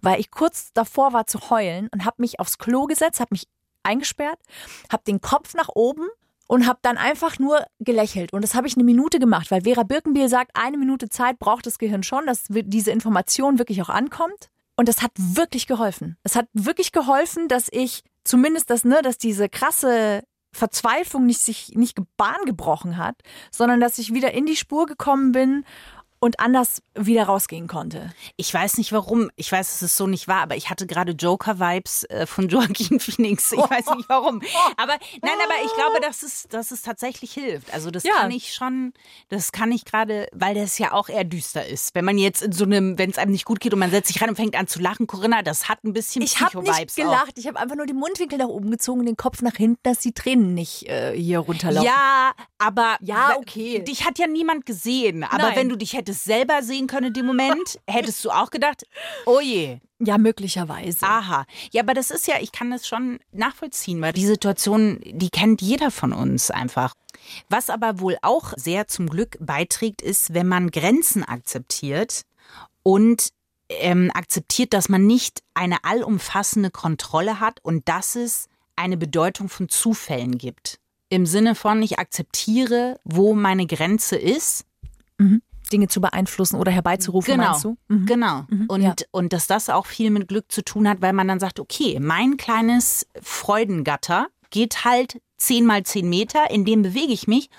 weil 0.00 0.20
ich 0.20 0.30
kurz 0.30 0.70
davor 0.72 1.12
war 1.12 1.26
zu 1.26 1.50
heulen 1.50 1.88
und 1.92 2.04
habe 2.04 2.16
mich 2.18 2.40
aufs 2.40 2.58
Klo 2.58 2.86
gesetzt, 2.86 3.20
habe 3.20 3.28
mich 3.32 3.46
eingesperrt, 3.86 4.38
habe 4.90 5.04
den 5.06 5.20
Kopf 5.20 5.54
nach 5.54 5.70
oben 5.74 6.06
und 6.48 6.66
habe 6.66 6.78
dann 6.82 6.96
einfach 6.96 7.38
nur 7.38 7.64
gelächelt. 7.80 8.32
Und 8.32 8.42
das 8.42 8.54
habe 8.54 8.66
ich 8.66 8.76
eine 8.76 8.84
Minute 8.84 9.18
gemacht, 9.18 9.50
weil 9.50 9.62
Vera 9.62 9.82
Birkenbiel 9.82 10.28
sagt, 10.28 10.52
eine 10.54 10.78
Minute 10.78 11.08
Zeit 11.08 11.38
braucht 11.38 11.66
das 11.66 11.78
Gehirn 11.78 12.02
schon, 12.02 12.26
dass 12.26 12.44
diese 12.48 12.90
Information 12.90 13.58
wirklich 13.58 13.82
auch 13.82 13.88
ankommt. 13.88 14.50
Und 14.76 14.88
das 14.88 15.02
hat 15.02 15.12
wirklich 15.16 15.66
geholfen. 15.66 16.16
Es 16.22 16.36
hat 16.36 16.48
wirklich 16.52 16.92
geholfen, 16.92 17.48
dass 17.48 17.68
ich 17.70 18.04
zumindest 18.24 18.70
das, 18.70 18.84
ne, 18.84 19.00
dass 19.02 19.16
diese 19.16 19.48
krasse 19.48 20.22
Verzweiflung 20.52 21.26
nicht 21.26 21.40
sich 21.40 21.74
nicht 21.74 21.98
Bahn 22.16 22.44
gebrochen 22.44 22.96
hat, 22.96 23.16
sondern 23.50 23.80
dass 23.80 23.98
ich 23.98 24.14
wieder 24.14 24.32
in 24.32 24.46
die 24.46 24.56
Spur 24.56 24.86
gekommen 24.86 25.32
bin 25.32 25.64
und 26.18 26.40
anders 26.40 26.82
wieder 26.94 27.24
rausgehen 27.24 27.66
konnte. 27.68 28.12
Ich 28.36 28.52
weiß 28.52 28.78
nicht 28.78 28.92
warum. 28.92 29.30
Ich 29.36 29.52
weiß, 29.52 29.70
dass 29.72 29.82
es 29.82 29.96
so 29.96 30.06
nicht 30.06 30.28
war, 30.28 30.40
aber 30.42 30.56
ich 30.56 30.70
hatte 30.70 30.86
gerade 30.86 31.12
Joker-Vibes 31.12 32.04
äh, 32.04 32.26
von 32.26 32.48
Joaquin 32.48 33.00
Phoenix. 33.00 33.52
Ich 33.52 33.58
weiß 33.58 33.86
nicht 33.96 34.08
warum. 34.08 34.40
Aber 34.76 34.94
nein, 35.22 35.34
aber 35.44 35.54
ich 35.64 35.72
glaube, 35.74 36.00
dass 36.00 36.22
es, 36.22 36.46
dass 36.48 36.70
es 36.70 36.82
tatsächlich 36.82 37.32
hilft. 37.32 37.72
Also 37.72 37.90
das 37.90 38.02
Ja. 38.04 38.14
kann 38.14 38.30
ich 38.30 38.54
schon, 38.54 38.92
das 39.28 39.52
kann 39.52 39.70
ich 39.72 39.84
gerade, 39.84 40.28
weil 40.32 40.54
das 40.54 40.78
ja 40.78 40.92
auch 40.92 41.08
eher 41.08 41.24
düster 41.24 41.66
ist. 41.66 41.94
Wenn 41.94 42.04
man 42.04 42.16
jetzt 42.18 42.42
in 42.42 42.52
so 42.52 42.64
einem, 42.64 42.98
wenn 42.98 43.10
es 43.10 43.18
einem 43.18 43.32
nicht 43.32 43.44
gut 43.44 43.60
geht 43.60 43.72
und 43.74 43.78
man 43.80 43.90
setzt 43.90 44.08
sich 44.12 44.20
rein 44.22 44.30
und 44.30 44.36
fängt 44.36 44.56
an 44.56 44.66
zu 44.66 44.80
lachen, 44.80 45.06
Corinna, 45.06 45.42
das 45.42 45.68
hat 45.68 45.84
ein 45.84 45.92
bisschen 45.92 46.22
Ich 46.22 46.40
habe 46.40 46.58
nicht 46.60 46.70
Psycho-Vibes 46.72 46.98
auch. 46.98 47.02
gelacht, 47.04 47.38
ich 47.38 47.46
habe 47.46 47.58
einfach 47.58 47.76
nur 47.76 47.86
den 47.86 47.96
Mundwinkel 47.96 48.38
nach 48.38 48.48
oben 48.48 48.70
gezogen 48.70 49.00
und 49.00 49.06
den 49.06 49.16
Kopf 49.16 49.42
nach 49.42 49.56
hinten, 49.56 49.78
dass 49.82 49.98
die 49.98 50.12
Tränen 50.12 50.54
nicht 50.54 50.88
äh, 50.88 51.12
hier 51.14 51.40
runterlaufen. 51.40 51.86
Ja, 51.86 52.32
aber 52.58 52.96
Ja, 53.02 53.36
okay. 53.36 53.82
Dich 53.84 54.04
hat 54.06 54.18
ja 54.18 54.26
niemand 54.26 54.64
gesehen. 54.66 55.22
Aber 55.24 55.38
Nein. 55.48 55.56
wenn 55.56 55.68
du 55.68 55.76
dich 55.76 55.92
hättest 55.92 56.05
selber 56.12 56.62
sehen 56.62 56.86
können 56.86 57.08
in 57.08 57.12
dem 57.14 57.26
Moment, 57.26 57.78
hättest 57.88 58.24
du 58.24 58.30
auch 58.30 58.50
gedacht, 58.50 58.84
oh 59.26 59.40
je. 59.40 59.78
Ja, 59.98 60.18
möglicherweise. 60.18 61.06
Aha. 61.06 61.46
Ja, 61.72 61.82
aber 61.82 61.94
das 61.94 62.10
ist 62.10 62.26
ja, 62.26 62.34
ich 62.40 62.52
kann 62.52 62.70
das 62.70 62.86
schon 62.86 63.18
nachvollziehen, 63.32 64.02
weil 64.02 64.12
die 64.12 64.26
Situation, 64.26 65.00
die 65.04 65.30
kennt 65.30 65.62
jeder 65.62 65.90
von 65.90 66.12
uns 66.12 66.50
einfach. 66.50 66.92
Was 67.48 67.70
aber 67.70 68.00
wohl 68.00 68.18
auch 68.20 68.52
sehr 68.56 68.88
zum 68.88 69.08
Glück 69.08 69.38
beiträgt, 69.40 70.02
ist, 70.02 70.34
wenn 70.34 70.48
man 70.48 70.70
Grenzen 70.70 71.24
akzeptiert 71.24 72.22
und 72.82 73.30
ähm, 73.68 74.10
akzeptiert, 74.12 74.74
dass 74.74 74.88
man 74.88 75.06
nicht 75.06 75.42
eine 75.54 75.82
allumfassende 75.84 76.70
Kontrolle 76.70 77.40
hat 77.40 77.58
und 77.62 77.88
dass 77.88 78.16
es 78.16 78.48
eine 78.76 78.96
Bedeutung 78.96 79.48
von 79.48 79.68
Zufällen 79.68 80.38
gibt. 80.38 80.78
Im 81.08 81.24
Sinne 81.24 81.54
von, 81.54 81.82
ich 81.82 81.98
akzeptiere, 81.98 83.00
wo 83.04 83.34
meine 83.34 83.66
Grenze 83.66 84.16
ist 84.16 84.66
Dinge 85.72 85.88
zu 85.88 86.00
beeinflussen 86.00 86.56
oder 86.56 86.70
herbeizurufen, 86.70 87.34
Genau, 87.34 87.50
meinst 87.50 87.64
du? 87.64 87.76
Mhm. 87.88 88.06
genau. 88.06 88.44
Und, 88.68 88.82
ja. 88.82 88.94
und 89.10 89.32
dass 89.32 89.46
das 89.46 89.68
auch 89.68 89.86
viel 89.86 90.10
mit 90.10 90.28
Glück 90.28 90.50
zu 90.50 90.62
tun 90.64 90.88
hat, 90.88 91.00
weil 91.02 91.12
man 91.12 91.28
dann 91.28 91.40
sagt, 91.40 91.60
okay, 91.60 91.98
mein 92.00 92.36
kleines 92.36 93.06
Freudengatter 93.22 94.26
geht 94.50 94.84
halt 94.84 95.20
10 95.38 95.66
mal 95.66 95.82
10 95.82 96.08
Meter, 96.08 96.50
in 96.50 96.64
dem 96.64 96.82
bewege 96.82 97.12
ich 97.12 97.26
mich 97.26 97.50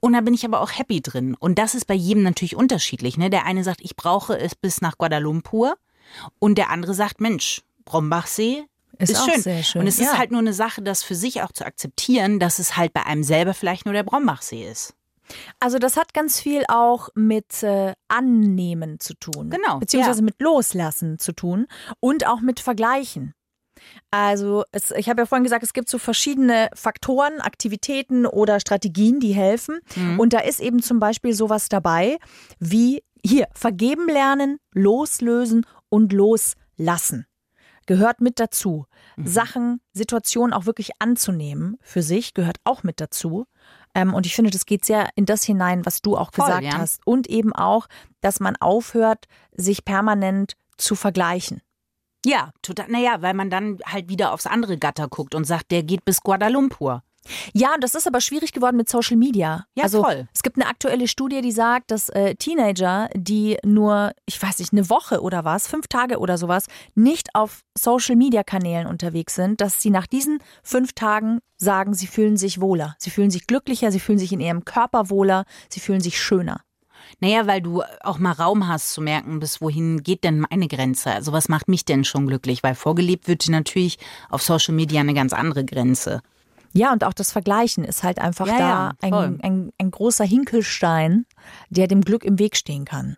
und 0.00 0.12
da 0.12 0.20
bin 0.20 0.34
ich 0.34 0.44
aber 0.44 0.60
auch 0.60 0.70
happy 0.70 1.00
drin. 1.00 1.34
Und 1.38 1.58
das 1.58 1.74
ist 1.74 1.86
bei 1.86 1.94
jedem 1.94 2.22
natürlich 2.22 2.56
unterschiedlich. 2.56 3.18
Ne? 3.18 3.30
Der 3.30 3.46
eine 3.46 3.64
sagt, 3.64 3.80
ich 3.82 3.96
brauche 3.96 4.38
es 4.38 4.54
bis 4.54 4.80
nach 4.80 4.96
Kuala 4.96 5.18
Lumpur 5.18 5.76
und 6.38 6.56
der 6.56 6.70
andere 6.70 6.94
sagt, 6.94 7.20
Mensch, 7.20 7.62
Brombachsee 7.84 8.64
Ist 8.98 9.10
ist, 9.10 9.20
auch 9.20 9.28
schön. 9.28 9.42
sehr 9.42 9.62
schön, 9.62 9.82
Und 9.82 9.88
es 9.88 9.98
ja. 9.98 10.06
ist 10.06 10.18
halt 10.18 10.30
nur 10.30 10.40
eine 10.40 10.52
Sache, 10.52 10.82
das 10.82 11.02
für 11.02 11.14
sich 11.14 11.42
auch 11.42 11.52
zu 11.52 11.64
akzeptieren, 11.66 12.38
dass 12.38 12.58
es 12.58 12.76
halt 12.76 12.92
bei 12.92 13.04
einem 13.04 13.24
selber 13.24 13.54
vielleicht 13.54 13.84
nur 13.86 13.94
der 13.94 14.02
Brombachsee 14.04 14.68
ist. 14.70 14.94
Also 15.60 15.78
das 15.78 15.96
hat 15.96 16.14
ganz 16.14 16.40
viel 16.40 16.64
auch 16.68 17.08
mit 17.14 17.62
äh, 17.62 17.94
Annehmen 18.08 19.00
zu 19.00 19.14
tun. 19.14 19.50
Genau, 19.50 19.78
Beziehungsweise 19.78 20.20
ja. 20.20 20.24
mit 20.24 20.40
Loslassen 20.40 21.18
zu 21.18 21.32
tun 21.32 21.66
und 22.00 22.26
auch 22.26 22.40
mit 22.40 22.60
Vergleichen. 22.60 23.34
Also 24.10 24.64
es, 24.72 24.90
ich 24.90 25.08
habe 25.08 25.22
ja 25.22 25.26
vorhin 25.26 25.44
gesagt, 25.44 25.62
es 25.62 25.72
gibt 25.72 25.88
so 25.88 25.98
verschiedene 25.98 26.68
Faktoren, 26.74 27.40
Aktivitäten 27.40 28.26
oder 28.26 28.60
Strategien, 28.60 29.20
die 29.20 29.32
helfen. 29.32 29.80
Mhm. 29.94 30.18
Und 30.18 30.32
da 30.32 30.40
ist 30.40 30.60
eben 30.60 30.82
zum 30.82 30.98
Beispiel 30.98 31.32
sowas 31.32 31.68
dabei 31.68 32.18
wie 32.58 33.02
hier, 33.24 33.48
vergeben 33.52 34.08
lernen, 34.08 34.58
loslösen 34.72 35.66
und 35.88 36.12
loslassen. 36.12 37.26
Gehört 37.86 38.20
mit 38.20 38.38
dazu. 38.38 38.86
Mhm. 39.16 39.26
Sachen, 39.26 39.80
Situationen 39.92 40.52
auch 40.52 40.66
wirklich 40.66 40.90
anzunehmen 40.98 41.78
für 41.80 42.02
sich, 42.02 42.34
gehört 42.34 42.58
auch 42.64 42.82
mit 42.82 43.00
dazu. 43.00 43.46
Ähm, 43.94 44.14
und 44.14 44.26
ich 44.26 44.34
finde, 44.34 44.50
das 44.50 44.66
geht 44.66 44.84
sehr 44.84 45.08
in 45.16 45.26
das 45.26 45.44
hinein, 45.44 45.84
was 45.86 46.02
du 46.02 46.16
auch 46.16 46.30
Voll, 46.32 46.46
gesagt 46.46 46.64
ja. 46.64 46.78
hast. 46.78 47.00
Und 47.06 47.26
eben 47.28 47.52
auch, 47.52 47.86
dass 48.20 48.40
man 48.40 48.56
aufhört, 48.56 49.26
sich 49.52 49.84
permanent 49.84 50.56
zu 50.76 50.94
vergleichen. 50.94 51.60
Ja, 52.24 52.50
total. 52.62 52.88
Naja, 52.88 53.22
weil 53.22 53.34
man 53.34 53.50
dann 53.50 53.78
halt 53.86 54.08
wieder 54.08 54.32
aufs 54.32 54.46
andere 54.46 54.76
Gatter 54.78 55.08
guckt 55.08 55.34
und 55.34 55.44
sagt, 55.44 55.70
der 55.70 55.82
geht 55.82 56.04
bis 56.04 56.20
Kuala 56.20 56.48
Ja, 57.52 57.76
das 57.80 57.94
ist 57.94 58.06
aber 58.06 58.20
schwierig 58.20 58.52
geworden 58.52 58.76
mit 58.76 58.88
Social 58.88 59.16
Media. 59.16 59.64
Ja, 59.74 59.84
also 59.84 60.02
voll. 60.02 60.28
es 60.32 60.42
gibt 60.42 60.56
eine 60.56 60.66
aktuelle 60.66 61.08
Studie, 61.08 61.40
die 61.40 61.52
sagt, 61.52 61.90
dass 61.90 62.08
äh, 62.10 62.34
Teenager, 62.34 63.08
die 63.14 63.58
nur, 63.64 64.12
ich 64.26 64.40
weiß 64.40 64.58
nicht, 64.58 64.72
eine 64.72 64.88
Woche 64.90 65.20
oder 65.22 65.44
was, 65.44 65.66
fünf 65.66 65.88
Tage 65.88 66.18
oder 66.18 66.38
sowas, 66.38 66.66
nicht 66.94 67.34
auf 67.34 67.62
Social 67.76 68.16
Media 68.16 68.42
Kanälen 68.42 68.86
unterwegs 68.86 69.34
sind, 69.34 69.60
dass 69.60 69.80
sie 69.82 69.90
nach 69.90 70.06
diesen 70.06 70.38
fünf 70.62 70.92
Tagen 70.92 71.40
sagen, 71.56 71.94
sie 71.94 72.06
fühlen 72.06 72.36
sich 72.36 72.60
wohler, 72.60 72.94
sie 72.98 73.10
fühlen 73.10 73.30
sich 73.30 73.46
glücklicher, 73.46 73.90
sie 73.90 74.00
fühlen 74.00 74.18
sich 74.18 74.32
in 74.32 74.40
ihrem 74.40 74.64
Körper 74.64 75.10
wohler, 75.10 75.44
sie 75.68 75.80
fühlen 75.80 76.00
sich 76.00 76.20
schöner. 76.20 76.62
Naja, 77.20 77.46
weil 77.46 77.60
du 77.60 77.82
auch 78.00 78.18
mal 78.18 78.32
Raum 78.32 78.68
hast 78.68 78.92
zu 78.92 79.00
merken, 79.00 79.40
bis 79.40 79.60
wohin 79.60 80.02
geht 80.02 80.24
denn 80.24 80.40
meine 80.50 80.68
Grenze? 80.68 81.10
Also 81.12 81.32
was 81.32 81.48
macht 81.48 81.68
mich 81.68 81.84
denn 81.84 82.04
schon 82.04 82.26
glücklich? 82.26 82.62
Weil 82.62 82.74
vorgelebt 82.74 83.28
wird 83.28 83.48
natürlich 83.48 83.98
auf 84.28 84.42
Social 84.42 84.74
Media 84.74 85.00
eine 85.00 85.14
ganz 85.14 85.32
andere 85.32 85.64
Grenze. 85.64 86.20
Ja, 86.72 86.92
und 86.92 87.04
auch 87.04 87.14
das 87.14 87.32
Vergleichen 87.32 87.84
ist 87.84 88.02
halt 88.02 88.18
einfach 88.18 88.46
Ja, 88.46 88.58
ja, 88.58 88.92
da 89.00 89.08
voll. 89.08 89.24
ein, 89.24 89.40
ein, 89.40 89.72
ein 89.78 89.90
großer 89.90 90.24
Hinkelstein, 90.24 91.26
der 91.70 91.88
dem 91.88 92.02
Glück 92.02 92.24
im 92.24 92.38
Weg 92.38 92.56
stehen 92.56 92.84
kann. 92.84 93.16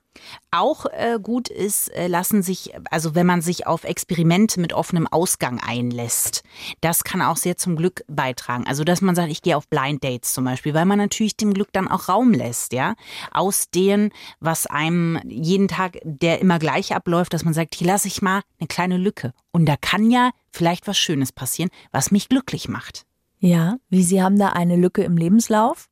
Auch 0.50 0.86
äh, 0.86 1.18
gut 1.22 1.48
ist, 1.48 1.88
äh, 1.94 2.06
lassen 2.06 2.42
sich, 2.42 2.72
also 2.90 3.14
wenn 3.14 3.26
man 3.26 3.42
sich 3.42 3.66
auf 3.66 3.84
Experimente 3.84 4.60
mit 4.60 4.72
offenem 4.72 5.06
Ausgang 5.06 5.60
einlässt, 5.60 6.42
das 6.80 7.04
kann 7.04 7.22
auch 7.22 7.36
sehr 7.36 7.56
zum 7.56 7.76
Glück 7.76 8.04
beitragen. 8.08 8.66
Also 8.66 8.84
dass 8.84 9.00
man 9.00 9.14
sagt, 9.14 9.30
ich 9.30 9.42
gehe 9.42 9.56
auf 9.56 9.68
Blind 9.68 10.04
Dates 10.04 10.32
zum 10.34 10.44
Beispiel, 10.44 10.74
weil 10.74 10.84
man 10.84 10.98
natürlich 10.98 11.36
dem 11.36 11.54
Glück 11.54 11.72
dann 11.72 11.88
auch 11.88 12.08
Raum 12.08 12.32
lässt, 12.32 12.72
ja, 12.72 12.94
aus 13.32 13.70
dem, 13.70 14.10
was 14.40 14.66
einem 14.66 15.20
jeden 15.26 15.68
Tag, 15.68 15.98
der 16.04 16.40
immer 16.40 16.58
gleich 16.58 16.94
abläuft, 16.94 17.32
dass 17.32 17.44
man 17.44 17.54
sagt, 17.54 17.74
hier 17.74 17.86
lasse 17.86 18.08
ich 18.08 18.22
mal 18.22 18.42
eine 18.58 18.68
kleine 18.68 18.96
Lücke 18.96 19.32
und 19.52 19.66
da 19.66 19.76
kann 19.76 20.10
ja 20.10 20.30
vielleicht 20.50 20.86
was 20.86 20.98
Schönes 20.98 21.32
passieren, 21.32 21.70
was 21.92 22.10
mich 22.10 22.28
glücklich 22.28 22.68
macht. 22.68 23.06
Ja, 23.40 23.79
wie 23.88 24.03
Sie 24.03 24.22
haben 24.22 24.38
da 24.38 24.50
eine 24.50 24.76
Lücke 24.76 25.03
im 25.03 25.16
Lebenslauf. 25.16 25.88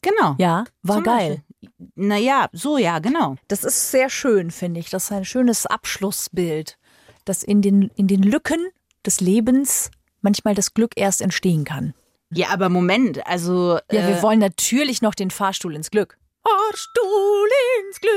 Genau. 0.00 0.34
Ja, 0.38 0.64
war 0.82 0.96
Zum 0.96 1.04
geil. 1.04 1.42
Beispiel. 1.60 1.90
Naja, 1.94 2.48
so 2.52 2.78
ja, 2.78 2.98
genau. 3.00 3.36
Das 3.48 3.64
ist 3.64 3.90
sehr 3.90 4.08
schön, 4.08 4.50
finde 4.50 4.80
ich. 4.80 4.90
Das 4.90 5.04
ist 5.04 5.12
ein 5.12 5.24
schönes 5.24 5.66
Abschlussbild, 5.66 6.78
dass 7.24 7.42
in 7.42 7.60
den, 7.60 7.90
in 7.96 8.06
den 8.06 8.22
Lücken 8.22 8.68
des 9.04 9.20
Lebens 9.20 9.90
manchmal 10.22 10.54
das 10.54 10.74
Glück 10.74 10.92
erst 10.96 11.20
entstehen 11.20 11.64
kann. 11.64 11.94
Ja, 12.32 12.48
aber 12.48 12.68
Moment, 12.68 13.26
also 13.26 13.78
Ja, 13.92 14.00
äh, 14.00 14.08
wir 14.08 14.22
wollen 14.22 14.38
natürlich 14.40 15.02
noch 15.02 15.14
den 15.14 15.30
Fahrstuhl 15.30 15.74
ins 15.76 15.90
Glück. 15.90 16.18
Fahrstuhl 16.42 17.48
ins 17.80 18.00
Glück. 18.00 18.12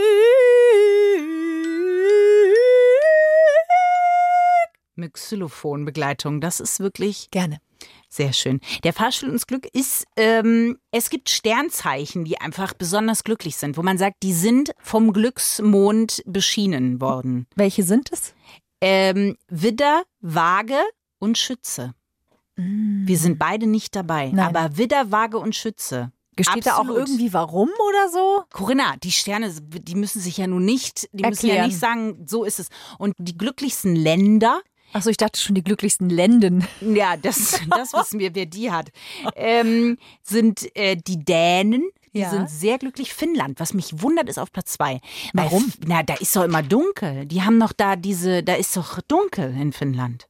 mit 4.95 5.13
Xylophonbegleitung, 5.13 6.41
das 6.41 6.59
ist 6.59 6.79
wirklich 6.81 7.31
Gerne. 7.31 7.59
Sehr 8.11 8.33
schön. 8.33 8.59
Der 8.83 8.91
Fahrstuhl 8.91 9.29
ins 9.29 9.45
Glück 9.45 9.67
ist, 9.71 10.05
ähm, 10.17 10.79
es 10.91 11.11
gibt 11.11 11.29
Sternzeichen, 11.29 12.25
die 12.25 12.41
einfach 12.41 12.73
besonders 12.73 13.23
glücklich 13.23 13.55
sind, 13.55 13.77
wo 13.77 13.83
man 13.83 13.99
sagt, 13.99 14.23
die 14.23 14.33
sind 14.33 14.71
vom 14.79 15.13
Glücksmond 15.13 16.23
beschienen 16.25 16.99
worden. 17.01 17.45
Welche 17.55 17.83
sind 17.83 18.11
es? 18.11 18.33
Ähm, 18.81 19.37
Widder, 19.47 20.03
Waage 20.21 20.79
und 21.19 21.37
Schütze. 21.37 21.93
Wir 22.55 23.17
sind 23.17 23.39
beide 23.39 23.67
nicht 23.67 23.95
dabei, 23.95 24.31
Nein. 24.33 24.53
aber 24.53 24.75
Widder, 24.75 25.11
Waage 25.11 25.37
und 25.37 25.55
Schütze. 25.55 26.11
Gesteht 26.35 26.65
da 26.65 26.75
auch 26.75 26.79
Absolut. 26.79 27.07
irgendwie 27.07 27.31
warum 27.33 27.69
oder 27.89 28.09
so? 28.09 28.43
Corinna, 28.51 28.95
die 29.03 29.11
Sterne, 29.11 29.53
die 29.61 29.95
müssen 29.95 30.19
sich 30.21 30.37
ja 30.37 30.47
nun 30.47 30.65
nicht, 30.65 31.09
die 31.11 31.23
müssen 31.23 31.47
ja 31.47 31.55
Erklären. 31.55 31.67
nicht 31.67 31.79
sagen, 31.79 32.25
so 32.27 32.43
ist 32.43 32.59
es. 32.59 32.69
Und 32.97 33.13
die 33.17 33.37
glücklichsten 33.37 33.95
Länder, 33.95 34.61
Achso, 34.93 35.09
ich 35.09 35.17
dachte 35.17 35.39
schon 35.39 35.55
die 35.55 35.63
glücklichsten 35.63 36.09
Lenden. 36.09 36.65
ja, 36.81 37.15
das, 37.17 37.59
das 37.69 37.93
wissen 37.93 38.19
wir, 38.19 38.33
wer 38.35 38.45
die 38.45 38.71
hat, 38.71 38.89
ähm, 39.35 39.97
sind 40.23 40.75
äh, 40.75 40.95
die 40.95 41.23
Dänen. 41.23 41.83
Die 42.13 42.19
Ja. 42.21 42.31
sind 42.31 42.49
sehr 42.49 42.79
glücklich. 42.79 43.13
Finnland, 43.13 43.59
was 43.59 43.73
mich 43.75 44.01
wundert, 44.01 44.29
ist 44.29 44.39
auf 44.39 44.51
Platz 44.51 44.71
zwei. 44.73 44.93
Weil 45.33 45.45
Warum? 45.45 45.65
F- 45.67 45.77
Na, 45.85 46.01
da 46.01 46.15
ist 46.15 46.35
doch 46.35 46.43
immer 46.43 46.63
dunkel. 46.63 47.25
Die 47.27 47.43
haben 47.43 47.57
noch 47.59 47.71
da 47.71 47.95
diese, 47.95 48.41
da 48.41 48.55
ist 48.55 48.75
doch 48.75 48.99
dunkel 49.07 49.55
in 49.55 49.73
Finnland. 49.73 50.25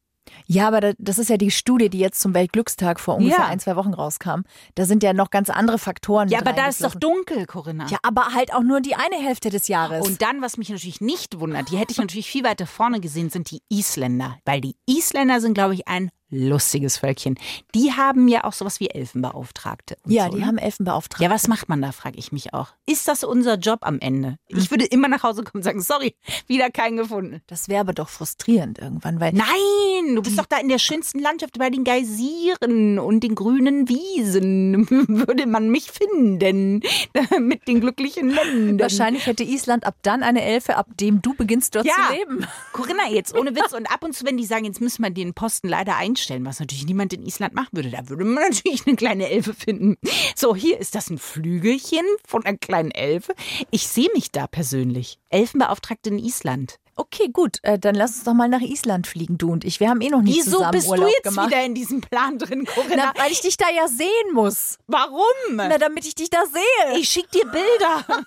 Ja, 0.45 0.67
aber 0.67 0.81
da- 0.81 0.93
das 0.97 1.17
ist 1.19 1.29
ja 1.29 1.37
die 1.37 1.51
Studie, 1.51 1.89
die 1.89 1.99
jetzt 1.99 2.19
zum 2.21 2.33
Weltglückstag 2.33 2.99
vor 2.99 3.15
ungefähr 3.17 3.39
Ja. 3.39 3.47
ein, 3.47 3.59
zwei 3.59 3.75
Wochen 3.75 3.93
rauskam. 3.93 4.41
Da 4.75 4.85
sind 4.85 5.03
ja 5.03 5.13
noch 5.13 5.29
ganz 5.29 5.49
andere 5.49 5.77
Faktoren. 5.77 6.29
Ja, 6.29 6.39
aber 6.39 6.53
da 6.53 6.67
ist 6.67 6.83
doch 6.83 6.95
dunkel, 6.95 7.45
Corinna. 7.45 7.87
Ja, 7.89 7.97
aber 8.03 8.33
halt 8.33 8.53
auch 8.53 8.63
nur 8.63 8.81
die 8.81 8.95
eine 8.95 9.15
Hälfte 9.15 9.49
des 9.49 9.67
Jahres. 9.67 10.05
Und 10.07 10.21
dann, 10.21 10.41
was 10.41 10.57
mich 10.57 10.69
natürlich 10.69 11.01
nicht 11.01 11.39
wundert, 11.39 11.71
die 11.71 11.77
hätte 11.77 11.91
ich 11.91 11.97
natürlich 11.97 12.29
viel 12.29 12.43
weiter 12.43 12.65
vorne 12.67 12.99
gesehen, 12.99 13.29
sind 13.29 13.51
die 13.51 13.61
Isländer. 13.69 14.37
Weil 14.45 14.61
die 14.61 14.75
Isländer 14.87 15.39
sind, 15.41 15.53
glaube 15.53 15.73
ich, 15.73 15.87
ein 15.87 16.09
lustiges 16.29 16.97
Völkchen. 16.97 17.35
Die 17.75 17.91
haben 17.93 18.27
ja 18.27 18.43
auch 18.43 18.53
sowas 18.53 18.79
wie 18.79 18.89
Elfenbeauftragte. 18.89 19.97
ja, 20.05 20.25
so, 20.25 20.33
die 20.35 20.41
ne? 20.41 20.45
haben 20.47 20.57
Elfenbeauftragte. 20.57 21.23
Ja, 21.23 21.29
was 21.29 21.47
macht 21.47 21.69
man 21.69 21.81
da, 21.81 21.91
frage 21.91 22.17
ich 22.17 22.31
mich 22.31 22.53
auch. 22.53 22.69
Ist 22.85 23.07
das 23.07 23.23
unser 23.23 23.55
Job 23.57 23.79
am 23.81 23.99
Ende? 23.99 24.37
Ich 24.47 24.69
würde 24.71 24.85
immer 24.85 25.07
nach 25.07 25.23
Hause 25.23 25.43
kommen 25.43 25.59
und 25.59 25.63
sagen, 25.63 25.81
sorry, 25.81 26.15
wieder 26.47 26.69
keinen 26.69 26.97
gefunden. 26.97 27.41
Das 27.47 27.67
wäre 27.67 27.81
aber 27.81 27.93
doch 27.93 28.09
frustrierend 28.09 28.77
irgendwann, 28.79 29.19
weil 29.19 29.33
Nein, 29.33 30.15
du 30.15 30.21
bist 30.21 30.37
doch 30.37 30.45
da 30.45 30.57
in 30.57 30.69
der 30.69 30.79
schönsten 30.79 31.19
Landschaft 31.19 31.57
bei 31.57 31.69
den 31.69 31.83
Geysiren 31.83 32.99
und 32.99 33.21
den 33.21 33.35
grünen 33.35 33.87
Wiesen. 33.89 34.89
Würde 34.89 35.45
man 35.47 35.69
mich 35.69 35.91
finden 35.91 36.81
mit 37.39 37.67
den 37.67 37.81
glücklichen 37.81 38.29
Ländern. 38.29 38.79
wahrscheinlich 38.79 39.25
hätte 39.25 39.43
Island 39.43 39.85
ab 39.85 39.95
dann 40.03 40.23
eine 40.23 40.43
Elfe, 40.43 40.75
ab 40.77 40.87
dem 40.99 41.21
du 41.21 41.33
beginnst 41.33 41.75
dort 41.75 41.85
Ja. 41.85 41.93
zu 42.09 42.13
leben. 42.13 42.47
Corinna, 42.73 43.09
jetzt 43.09 43.35
ohne 43.35 43.55
Witz. 43.55 43.73
Und 43.73 43.91
ab 43.91 44.03
und 44.03 44.13
zu, 44.15 44.25
wenn 44.25 44.37
die 44.37 44.45
sagen, 44.45 44.65
jetzt 44.65 44.81
müssen 44.81 45.03
wir 45.03 45.09
den 45.09 45.33
Posten 45.33 45.67
leider 45.67 45.95
einstellen, 45.97 46.18
was 46.45 46.59
natürlich 46.59 46.85
niemand 46.85 47.13
in 47.13 47.25
Island 47.25 47.53
machen 47.53 47.69
würde, 47.71 47.89
da 47.89 48.09
würde 48.09 48.25
man 48.25 48.43
natürlich 48.49 48.85
eine 48.85 48.95
kleine 48.95 49.29
Elfe 49.29 49.53
finden. 49.53 49.97
So, 50.35 50.55
hier 50.55 50.79
ist 50.79 50.95
das 50.95 51.09
ein 51.09 51.17
Flügelchen 51.17 52.05
von 52.25 52.45
einer 52.45 52.57
kleinen 52.57 52.91
Elfe. 52.91 53.33
Ich 53.71 53.87
sehe 53.87 54.09
mich 54.13 54.31
da 54.31 54.47
persönlich. 54.47 55.19
Elfenbeauftragte 55.29 56.09
in 56.09 56.19
Island. 56.19 56.79
Okay, 56.99 57.29
gut, 57.31 57.59
äh, 57.61 57.79
dann 57.79 57.95
lass 57.95 58.15
uns 58.15 58.25
doch 58.25 58.33
mal 58.33 58.49
nach 58.49 58.59
Island 58.59 59.07
fliegen, 59.07 59.37
du 59.37 59.53
und 59.53 59.63
ich. 59.63 59.79
Wir 59.79 59.89
haben 59.89 60.01
eh 60.01 60.09
noch 60.09 60.21
nie 60.21 60.35
Wieso 60.35 60.57
zusammen 60.57 60.71
bist 60.71 60.89
Urlaub 60.89 61.07
du 61.07 61.13
jetzt 61.13 61.23
gemacht. 61.23 61.47
wieder 61.47 61.63
in 61.63 61.73
diesem 61.73 62.01
Plan 62.01 62.37
drin, 62.37 62.65
Corinna? 62.65 63.13
Na, 63.15 63.23
weil 63.23 63.31
ich 63.31 63.39
dich 63.39 63.55
da 63.55 63.67
ja 63.73 63.87
sehen 63.87 64.33
muss. 64.33 64.77
Warum? 64.87 65.23
Na, 65.53 65.77
damit 65.77 66.05
ich 66.05 66.13
dich 66.13 66.29
da 66.29 66.39
sehe. 66.45 66.99
ich 66.99 67.07
schick 67.07 67.31
dir 67.31 67.45
Bilder. 67.45 68.05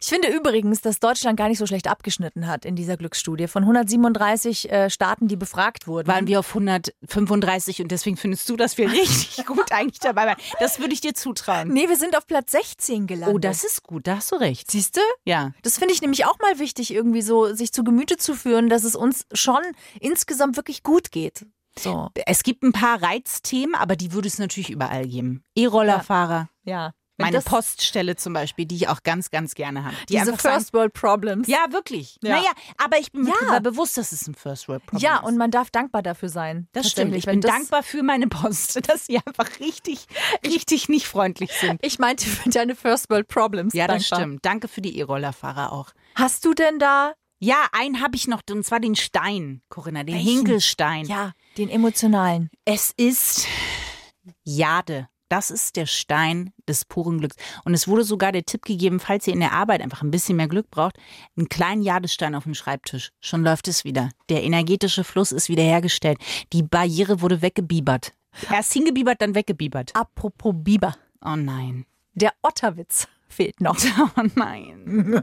Ich 0.00 0.08
finde 0.08 0.28
übrigens, 0.28 0.82
dass 0.82 1.00
Deutschland 1.00 1.38
gar 1.38 1.48
nicht 1.48 1.58
so 1.58 1.66
schlecht 1.66 1.88
abgeschnitten 1.88 2.46
hat 2.46 2.66
in 2.66 2.76
dieser 2.76 2.98
Glücksstudie. 2.98 3.48
Von 3.48 3.62
137 3.62 4.70
äh, 4.70 4.90
Staaten, 4.90 5.28
die 5.28 5.36
befragt 5.36 5.86
wurden. 5.86 6.06
Waren 6.06 6.26
wir 6.26 6.40
auf 6.40 6.48
135 6.48 7.80
und 7.80 7.90
deswegen 7.90 8.16
findest 8.18 8.48
du, 8.50 8.56
dass 8.56 8.76
wir 8.76 8.90
richtig 8.92 9.46
gut 9.46 9.72
eigentlich 9.72 10.00
dabei 10.00 10.26
waren. 10.26 10.36
Das 10.60 10.78
würde 10.78 10.92
ich 10.92 11.00
dir 11.00 11.14
zutrauen. 11.14 11.68
nee, 11.68 11.88
wir 11.88 11.96
sind 11.96 12.16
auf 12.16 12.26
Platz 12.26 12.52
16 12.52 13.06
gelandet. 13.06 13.34
Oh, 13.34 13.38
das 13.38 13.64
ist 13.64 13.82
gut, 13.82 14.06
da 14.06 14.16
hast 14.16 14.30
du 14.30 14.36
recht. 14.36 14.70
Siehst 14.70 14.96
du? 14.96 15.00
Ja. 15.24 15.52
Das 15.62 15.78
finde 15.78 15.94
ich 15.94 16.02
nämlich 16.02 16.26
auch 16.26 16.38
mal 16.40 16.58
wichtig, 16.58 16.92
irgendwie 16.92 17.17
so 17.22 17.52
sich 17.54 17.72
zu 17.72 17.84
Gemüte 17.84 18.16
zu 18.16 18.34
führen, 18.34 18.68
dass 18.68 18.84
es 18.84 18.94
uns 18.96 19.26
schon 19.32 19.60
insgesamt 20.00 20.56
wirklich 20.56 20.82
gut 20.82 21.10
geht. 21.12 21.46
So. 21.78 22.08
Es 22.26 22.42
gibt 22.42 22.62
ein 22.64 22.72
paar 22.72 23.00
Reizthemen, 23.02 23.74
aber 23.76 23.94
die 23.96 24.12
würde 24.12 24.26
es 24.28 24.38
natürlich 24.38 24.70
überall 24.70 25.06
geben. 25.06 25.44
E-Rollerfahrer, 25.54 26.48
Ja. 26.64 26.92
meine 27.18 27.36
das, 27.36 27.44
Poststelle 27.44 28.16
zum 28.16 28.32
Beispiel, 28.32 28.64
die 28.66 28.74
ich 28.74 28.88
auch 28.88 29.02
ganz, 29.04 29.30
ganz 29.30 29.54
gerne 29.54 29.84
habe. 29.84 29.94
Die 30.08 30.14
diese 30.16 30.36
First 30.36 30.72
World 30.72 30.92
Problems. 30.92 31.46
Ja, 31.46 31.66
wirklich. 31.70 32.18
Ja. 32.22 32.36
Naja, 32.36 32.50
aber 32.78 32.98
ich 32.98 33.12
bin 33.12 33.22
mir 33.24 33.34
Ja. 33.48 33.60
bewusst, 33.60 33.96
dass 33.96 34.10
es 34.10 34.26
ein 34.26 34.34
First 34.34 34.66
World 34.68 34.86
Problem 34.86 35.04
Ja, 35.08 35.18
ist. 35.18 35.24
und 35.24 35.36
man 35.36 35.52
darf 35.52 35.70
dankbar 35.70 36.02
dafür 36.02 36.28
sein. 36.30 36.66
das 36.72 36.90
stimmt. 36.90 37.14
Ich 37.14 37.26
bin 37.26 37.40
das- 37.40 37.50
dankbar 37.52 37.84
für 37.84 38.02
meine 38.02 38.26
Post, 38.26 38.80
dass 38.88 39.06
sie 39.06 39.18
einfach 39.24 39.48
richtig, 39.60 40.06
richtig 40.44 40.88
nicht 40.88 41.06
freundlich 41.06 41.52
sind. 41.52 41.78
Ich 41.84 42.00
meinte 42.00 42.26
für 42.26 42.50
deine 42.50 42.74
First 42.74 43.08
World 43.08 43.28
Problems. 43.28 43.72
Ja, 43.72 43.86
das 43.86 44.02
dankbar. 44.08 44.18
stimmt. 44.20 44.44
Danke 44.44 44.66
für 44.68 44.80
die 44.80 44.98
E-Rollerfahrer 44.98 45.72
auch. 45.72 45.92
Hast 46.14 46.44
du 46.44 46.54
denn 46.54 46.78
da 46.78 47.12
Ja, 47.40 47.66
einen 47.72 48.00
habe 48.02 48.16
ich 48.16 48.26
noch, 48.26 48.42
und 48.50 48.64
zwar 48.64 48.80
den 48.80 48.96
Stein, 48.96 49.62
Corinna, 49.68 50.02
den 50.04 50.16
Welchen? 50.16 50.28
Hinkelstein. 50.30 51.06
ja 51.06 51.32
den 51.56 51.68
emotionalen? 51.68 52.50
Es 52.64 52.92
ist 52.96 53.46
Jade. 54.44 55.08
Das 55.30 55.50
ist 55.50 55.76
der 55.76 55.84
Stein 55.84 56.54
des 56.66 56.86
puren 56.86 57.18
Glücks. 57.18 57.36
Und 57.64 57.74
es 57.74 57.86
wurde 57.86 58.02
sogar 58.02 58.32
der 58.32 58.44
Tipp 58.46 58.64
gegeben, 58.64 58.98
falls 58.98 59.26
ihr 59.26 59.34
in 59.34 59.40
der 59.40 59.52
Arbeit 59.52 59.82
einfach 59.82 60.00
ein 60.00 60.10
bisschen 60.10 60.36
mehr 60.36 60.48
Glück 60.48 60.70
braucht, 60.70 60.96
einen 61.36 61.50
kleinen 61.50 61.82
Jadestein 61.82 62.34
auf 62.34 62.44
dem 62.44 62.54
Schreibtisch. 62.54 63.10
Schon 63.20 63.42
läuft 63.44 63.68
es 63.68 63.84
wieder. 63.84 64.08
Der 64.30 64.42
energetische 64.42 65.04
Fluss 65.04 65.30
ist 65.32 65.50
wiederhergestellt. 65.50 66.18
Die 66.54 66.62
Barriere 66.62 67.20
wurde 67.20 67.42
weggebiebert. 67.42 68.14
Erst 68.50 68.72
hingebiebert, 68.72 69.20
dann 69.20 69.34
weggebiebert. 69.34 69.94
Apropos 69.94 70.54
Biber. 70.56 70.96
Oh 71.22 71.36
nein. 71.36 71.84
Der 72.14 72.32
Otterwitz 72.42 73.06
fehlt 73.28 73.60
noch. 73.60 73.76
Oh 74.16 74.22
nein. 74.34 75.20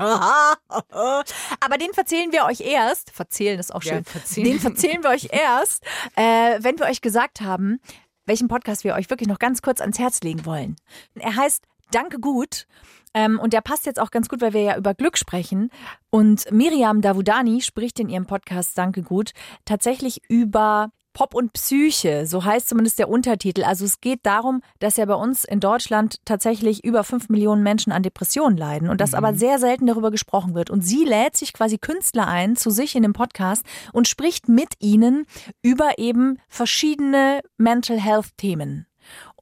Aber 1.60 1.78
den 1.78 1.94
verzählen 1.94 2.32
wir 2.32 2.46
euch 2.46 2.62
erst. 2.62 3.12
Verzählen 3.12 3.60
ist 3.60 3.74
auch 3.74 3.84
Ja, 3.84 3.96
schön. 3.96 4.04
verzählen. 4.06 4.48
Den 4.48 4.60
verzählen 4.60 5.04
wir 5.04 5.10
euch 5.10 5.30
erst, 5.32 5.84
äh, 6.15 6.58
wenn 6.62 6.78
wir 6.80 6.86
euch 6.86 7.02
gesagt 7.02 7.41
haben, 7.41 7.80
welchen 8.26 8.48
Podcast 8.48 8.84
wir 8.84 8.96
euch 8.96 9.10
wirklich 9.10 9.30
noch 9.30 9.39
ganz 9.39 9.62
kurz 9.62 9.82
ans 9.82 10.00
Herz 10.00 10.22
legen 10.22 10.46
wollen. 10.46 10.76
Er 11.15 11.36
heißt 11.36 11.65
Danke 11.91 12.20
gut. 12.20 12.65
Ähm, 13.13 13.39
und 13.39 13.54
der 13.54 13.62
passt 13.62 13.86
jetzt 13.86 14.00
auch 14.00 14.12
ganz 14.12 14.28
gut, 14.28 14.41
weil 14.41 14.54
wir 14.54 14.62
ja 14.62 14.76
über 14.78 14.94
Glück 14.94 15.18
sprechen. 15.18 15.70
Und 16.10 16.52
Miriam 16.52 17.02
Davudani 17.02 17.62
spricht 17.62 18.00
in 18.00 18.10
ihrem 18.10 18.26
Podcast 18.26 18.78
Danke 18.78 19.04
gut 19.04 19.32
tatsächlich 19.63 20.22
über 20.28 20.89
Pop 21.15 21.34
und 21.34 21.54
Psyche, 21.54 22.28
so 22.28 22.43
heißt 22.43 22.67
zumindest 22.67 22.99
der 22.99 23.10
Untertitel. 23.10 23.63
Also 23.63 23.86
es 23.86 24.01
geht 24.01 24.19
darum, 24.23 24.62
dass 24.80 24.97
ja 24.97 25.06
bei 25.06 25.15
uns 25.15 25.45
in 25.45 25.62
Deutschland 25.62 26.17
tatsächlich 26.25 26.84
über 26.84 27.06
fünf 27.06 27.30
Millionen 27.30 27.63
Menschen 27.63 27.93
an 27.93 28.04
Depressionen 28.04 28.58
leiden 28.58 28.89
und 28.89 28.99
dass 28.99 29.13
aber 29.13 29.34
sehr 29.34 29.58
selten 29.58 29.88
darüber 29.88 30.12
gesprochen 30.12 30.54
wird. 30.54 30.69
Und 30.69 30.82
sie 30.82 31.06
lädt 31.06 31.38
sich 31.38 31.54
quasi 31.54 31.78
Künstler 31.78 32.28
ein 32.28 32.58
zu 32.58 32.69
sich 32.69 32.95
in 32.95 33.01
dem 33.01 33.13
Podcast 33.13 33.63
und 33.93 34.10
spricht 34.10 34.49
mit 34.49 34.73
ihnen 34.80 35.25
über 35.62 35.97
eben 35.97 36.38
verschiedene 36.49 37.39
Mental 37.58 37.97
Health 37.97 38.38
Themen. 38.38 38.86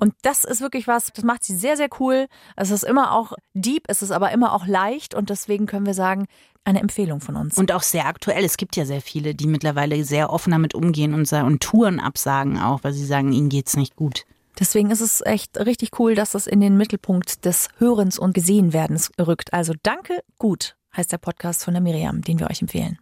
Und 0.04 0.16
das 0.22 0.44
ist 0.44 0.60
wirklich 0.60 0.86
was, 0.86 1.14
das 1.14 1.24
macht 1.24 1.46
sie 1.46 1.56
sehr, 1.56 1.78
sehr 1.78 1.88
cool. 1.98 2.28
Es 2.58 2.72
ist 2.72 2.84
immer 2.84 3.14
auch 3.14 3.32
deep, 3.54 3.86
es 3.88 4.02
ist 4.02 4.12
aber 4.12 4.34
immer 4.34 4.52
auch 4.52 4.68
leicht 4.68 5.16
und 5.16 5.30
deswegen 5.30 5.66
können 5.66 5.86
wir 5.86 5.94
sagen, 5.94 6.26
eine 6.66 6.82
Empfehlung 6.82 7.22
von 7.22 7.38
uns. 7.38 7.58
Und 7.58 7.72
auch 7.72 7.84
sehr 7.84 8.06
aktuell. 8.06 8.44
Es 8.44 8.58
gibt 8.58 8.76
ja 8.76 8.86
sehr 8.86 9.00
viele, 9.00 9.34
die 9.34 9.48
mittlerweile 9.48 10.04
sehr 10.04 10.30
offen 10.30 10.52
damit 10.52 10.76
umgehen 10.76 11.14
und, 11.14 11.32
und 11.32 11.64
Touren 11.64 12.02
absagen 12.02 12.60
auch, 12.60 12.84
weil 12.84 12.92
sie 12.92 13.06
sagen, 13.06 13.32
ihnen 13.32 13.48
geht's 13.48 13.78
nicht 13.78 13.96
gut. 13.96 14.26
Deswegen 14.60 14.92
ist 14.92 15.00
es 15.00 15.22
echt 15.22 15.58
richtig 15.58 15.98
cool, 16.00 16.16
dass 16.16 16.34
das 16.34 16.48
in 16.48 16.60
den 16.60 16.76
Mittelpunkt 16.76 17.46
des 17.46 17.70
Hörens 17.78 18.20
und 18.20 18.34
Gesehenwerdens 18.34 19.10
rückt. 19.18 19.54
Also 19.54 19.72
danke, 19.84 20.22
gut 20.38 20.76
heißt 20.98 21.14
der 21.14 21.18
Podcast 21.18 21.64
von 21.64 21.76
der 21.76 21.82
Miriam, 21.82 22.22
den 22.24 22.42
wir 22.42 22.50
euch 22.50 22.62
empfehlen. 22.62 23.00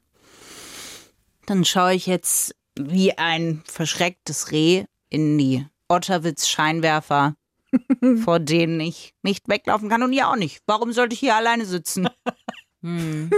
Dann 1.48 1.66
schaue 1.66 1.96
ich 1.96 2.06
jetzt 2.06 2.54
wie 2.80 3.18
ein 3.18 3.64
verschrecktes 3.66 4.52
Reh 4.52 4.86
in 5.10 5.40
die 5.40 5.66
Otterwitz-Scheinwerfer, 5.92 7.36
vor 8.24 8.40
denen 8.40 8.80
ich 8.80 9.14
nicht 9.24 9.48
weglaufen 9.48 9.90
kann 9.90 10.04
und 10.04 10.14
ihr 10.14 10.28
auch 10.30 10.36
nicht. 10.36 10.62
Warum 10.68 10.92
sollte 10.94 11.14
ich 11.14 11.20
hier 11.20 11.36
alleine 11.36 11.66
sitzen? 11.66 12.08
Hm. 12.84 13.30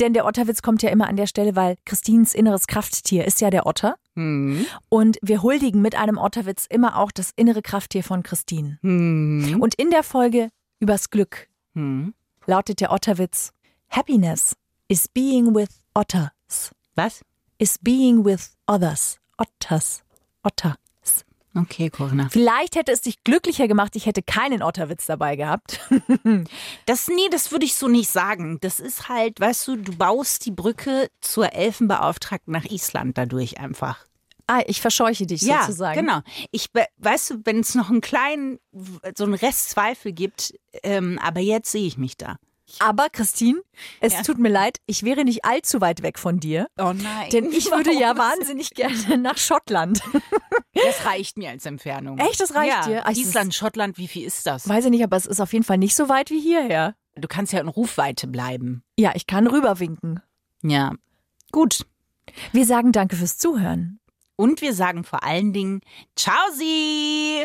Denn 0.00 0.14
der 0.14 0.24
Otterwitz 0.24 0.62
kommt 0.62 0.80
ja 0.82 0.88
immer 0.88 1.08
an 1.08 1.16
der 1.16 1.26
Stelle, 1.26 1.54
weil 1.54 1.76
Christins 1.84 2.32
inneres 2.32 2.66
Krafttier 2.66 3.26
ist 3.26 3.38
ja 3.42 3.50
der 3.50 3.66
Otter. 3.66 3.96
Hm. 4.16 4.64
Und 4.88 5.18
wir 5.20 5.42
huldigen 5.42 5.82
mit 5.82 5.94
einem 5.94 6.16
Otterwitz 6.16 6.64
immer 6.70 6.96
auch 6.96 7.12
das 7.12 7.32
innere 7.36 7.60
Krafttier 7.60 8.02
von 8.02 8.22
Christine. 8.22 8.78
Hm. 8.80 9.58
Und 9.60 9.74
in 9.74 9.90
der 9.90 10.02
Folge 10.02 10.48
übers 10.80 11.10
Glück 11.10 11.48
Hm. 11.74 12.14
lautet 12.46 12.80
der 12.80 12.90
Otterwitz: 12.90 13.52
Happiness 13.90 14.56
is 14.88 15.06
being 15.06 15.54
with 15.54 15.68
otters. 15.92 16.70
Was? 16.94 17.20
Is 17.58 17.76
being 17.78 18.24
with 18.24 18.52
others. 18.66 19.18
Otters. 19.36 20.02
Otters. 20.44 20.76
Okay, 21.62 21.90
Corinna. 21.90 22.28
Vielleicht 22.30 22.76
hätte 22.76 22.92
es 22.92 23.00
dich 23.00 23.22
glücklicher 23.24 23.66
gemacht, 23.68 23.96
ich 23.96 24.06
hätte 24.06 24.22
keinen 24.22 24.62
Otterwitz 24.62 25.06
dabei 25.06 25.36
gehabt. 25.36 25.80
Das, 26.86 27.08
nee, 27.08 27.28
das 27.30 27.50
würde 27.52 27.64
ich 27.66 27.74
so 27.74 27.88
nicht 27.88 28.08
sagen. 28.08 28.58
Das 28.60 28.80
ist 28.80 29.08
halt, 29.08 29.40
weißt 29.40 29.68
du, 29.68 29.76
du 29.76 29.96
baust 29.96 30.46
die 30.46 30.50
Brücke 30.50 31.08
zur 31.20 31.52
Elfenbeauftragten 31.52 32.52
nach 32.52 32.64
Island 32.64 33.18
dadurch 33.18 33.58
einfach. 33.58 34.04
Ah, 34.46 34.62
ich 34.66 34.80
verscheuche 34.80 35.26
dich 35.26 35.42
Ja, 35.42 35.62
sozusagen. 35.62 36.00
genau. 36.00 36.20
Ich, 36.50 36.68
weißt 36.96 37.30
du, 37.30 37.34
wenn 37.44 37.60
es 37.60 37.74
noch 37.74 37.90
einen 37.90 38.00
kleinen, 38.00 38.58
so 39.16 39.24
einen 39.24 39.34
Rest 39.34 39.70
Zweifel 39.70 40.12
gibt, 40.12 40.54
ähm, 40.82 41.18
aber 41.22 41.40
jetzt 41.40 41.70
sehe 41.70 41.86
ich 41.86 41.98
mich 41.98 42.16
da. 42.16 42.36
Aber 42.80 43.08
Christine, 43.10 43.60
es 44.00 44.12
Ja. 44.12 44.22
tut 44.22 44.38
mir 44.38 44.48
leid, 44.50 44.78
ich 44.86 45.02
wäre 45.02 45.24
nicht 45.24 45.44
allzu 45.44 45.80
weit 45.80 46.02
weg 46.02 46.18
von 46.18 46.38
dir. 46.40 46.68
Oh 46.78 46.92
nein. 46.92 47.30
Denn 47.32 47.50
ich 47.52 47.70
würde 47.70 47.92
ja 47.92 48.16
wahnsinnig 48.18 48.70
gerne 48.74 49.18
nach 49.18 49.38
Schottland. 49.38 50.02
Das 50.74 51.04
reicht 51.06 51.36
mir 51.38 51.50
als 51.50 51.66
Entfernung. 51.66 52.18
Echt, 52.18 52.40
das 52.40 52.54
reicht 52.54 52.70
ja. 52.86 53.02
dir? 53.02 53.10
Ist- 53.10 53.18
Island, 53.18 53.52
Schottland, 53.52 53.98
wie 53.98 54.06
viel 54.06 54.24
ist 54.24 54.46
das? 54.46 54.68
Weiß 54.68 54.84
ich 54.84 54.90
nicht, 54.92 55.02
aber 55.02 55.16
es 55.16 55.26
ist 55.26 55.40
auf 55.40 55.52
jeden 55.52 55.64
Fall 55.64 55.76
nicht 55.78 55.96
so 55.96 56.08
weit 56.08 56.30
wie 56.30 56.38
hierher. 56.40 56.94
Du 57.16 57.26
kannst 57.26 57.52
ja 57.52 57.58
in 57.60 57.66
Rufweite 57.66 58.28
bleiben. 58.28 58.84
Ja, 58.96 59.10
ich 59.16 59.26
kann 59.26 59.48
rüberwinken. 59.48 60.20
Ja. 60.62 60.92
Gut. 61.50 61.84
Wir 62.52 62.64
sagen 62.64 62.92
danke 62.92 63.16
fürs 63.16 63.38
Zuhören. 63.38 63.98
Und 64.36 64.60
wir 64.60 64.72
sagen 64.72 65.02
vor 65.02 65.24
allen 65.24 65.52
Dingen 65.52 65.80
Ciao 66.14 66.36
Sie! 66.54 67.44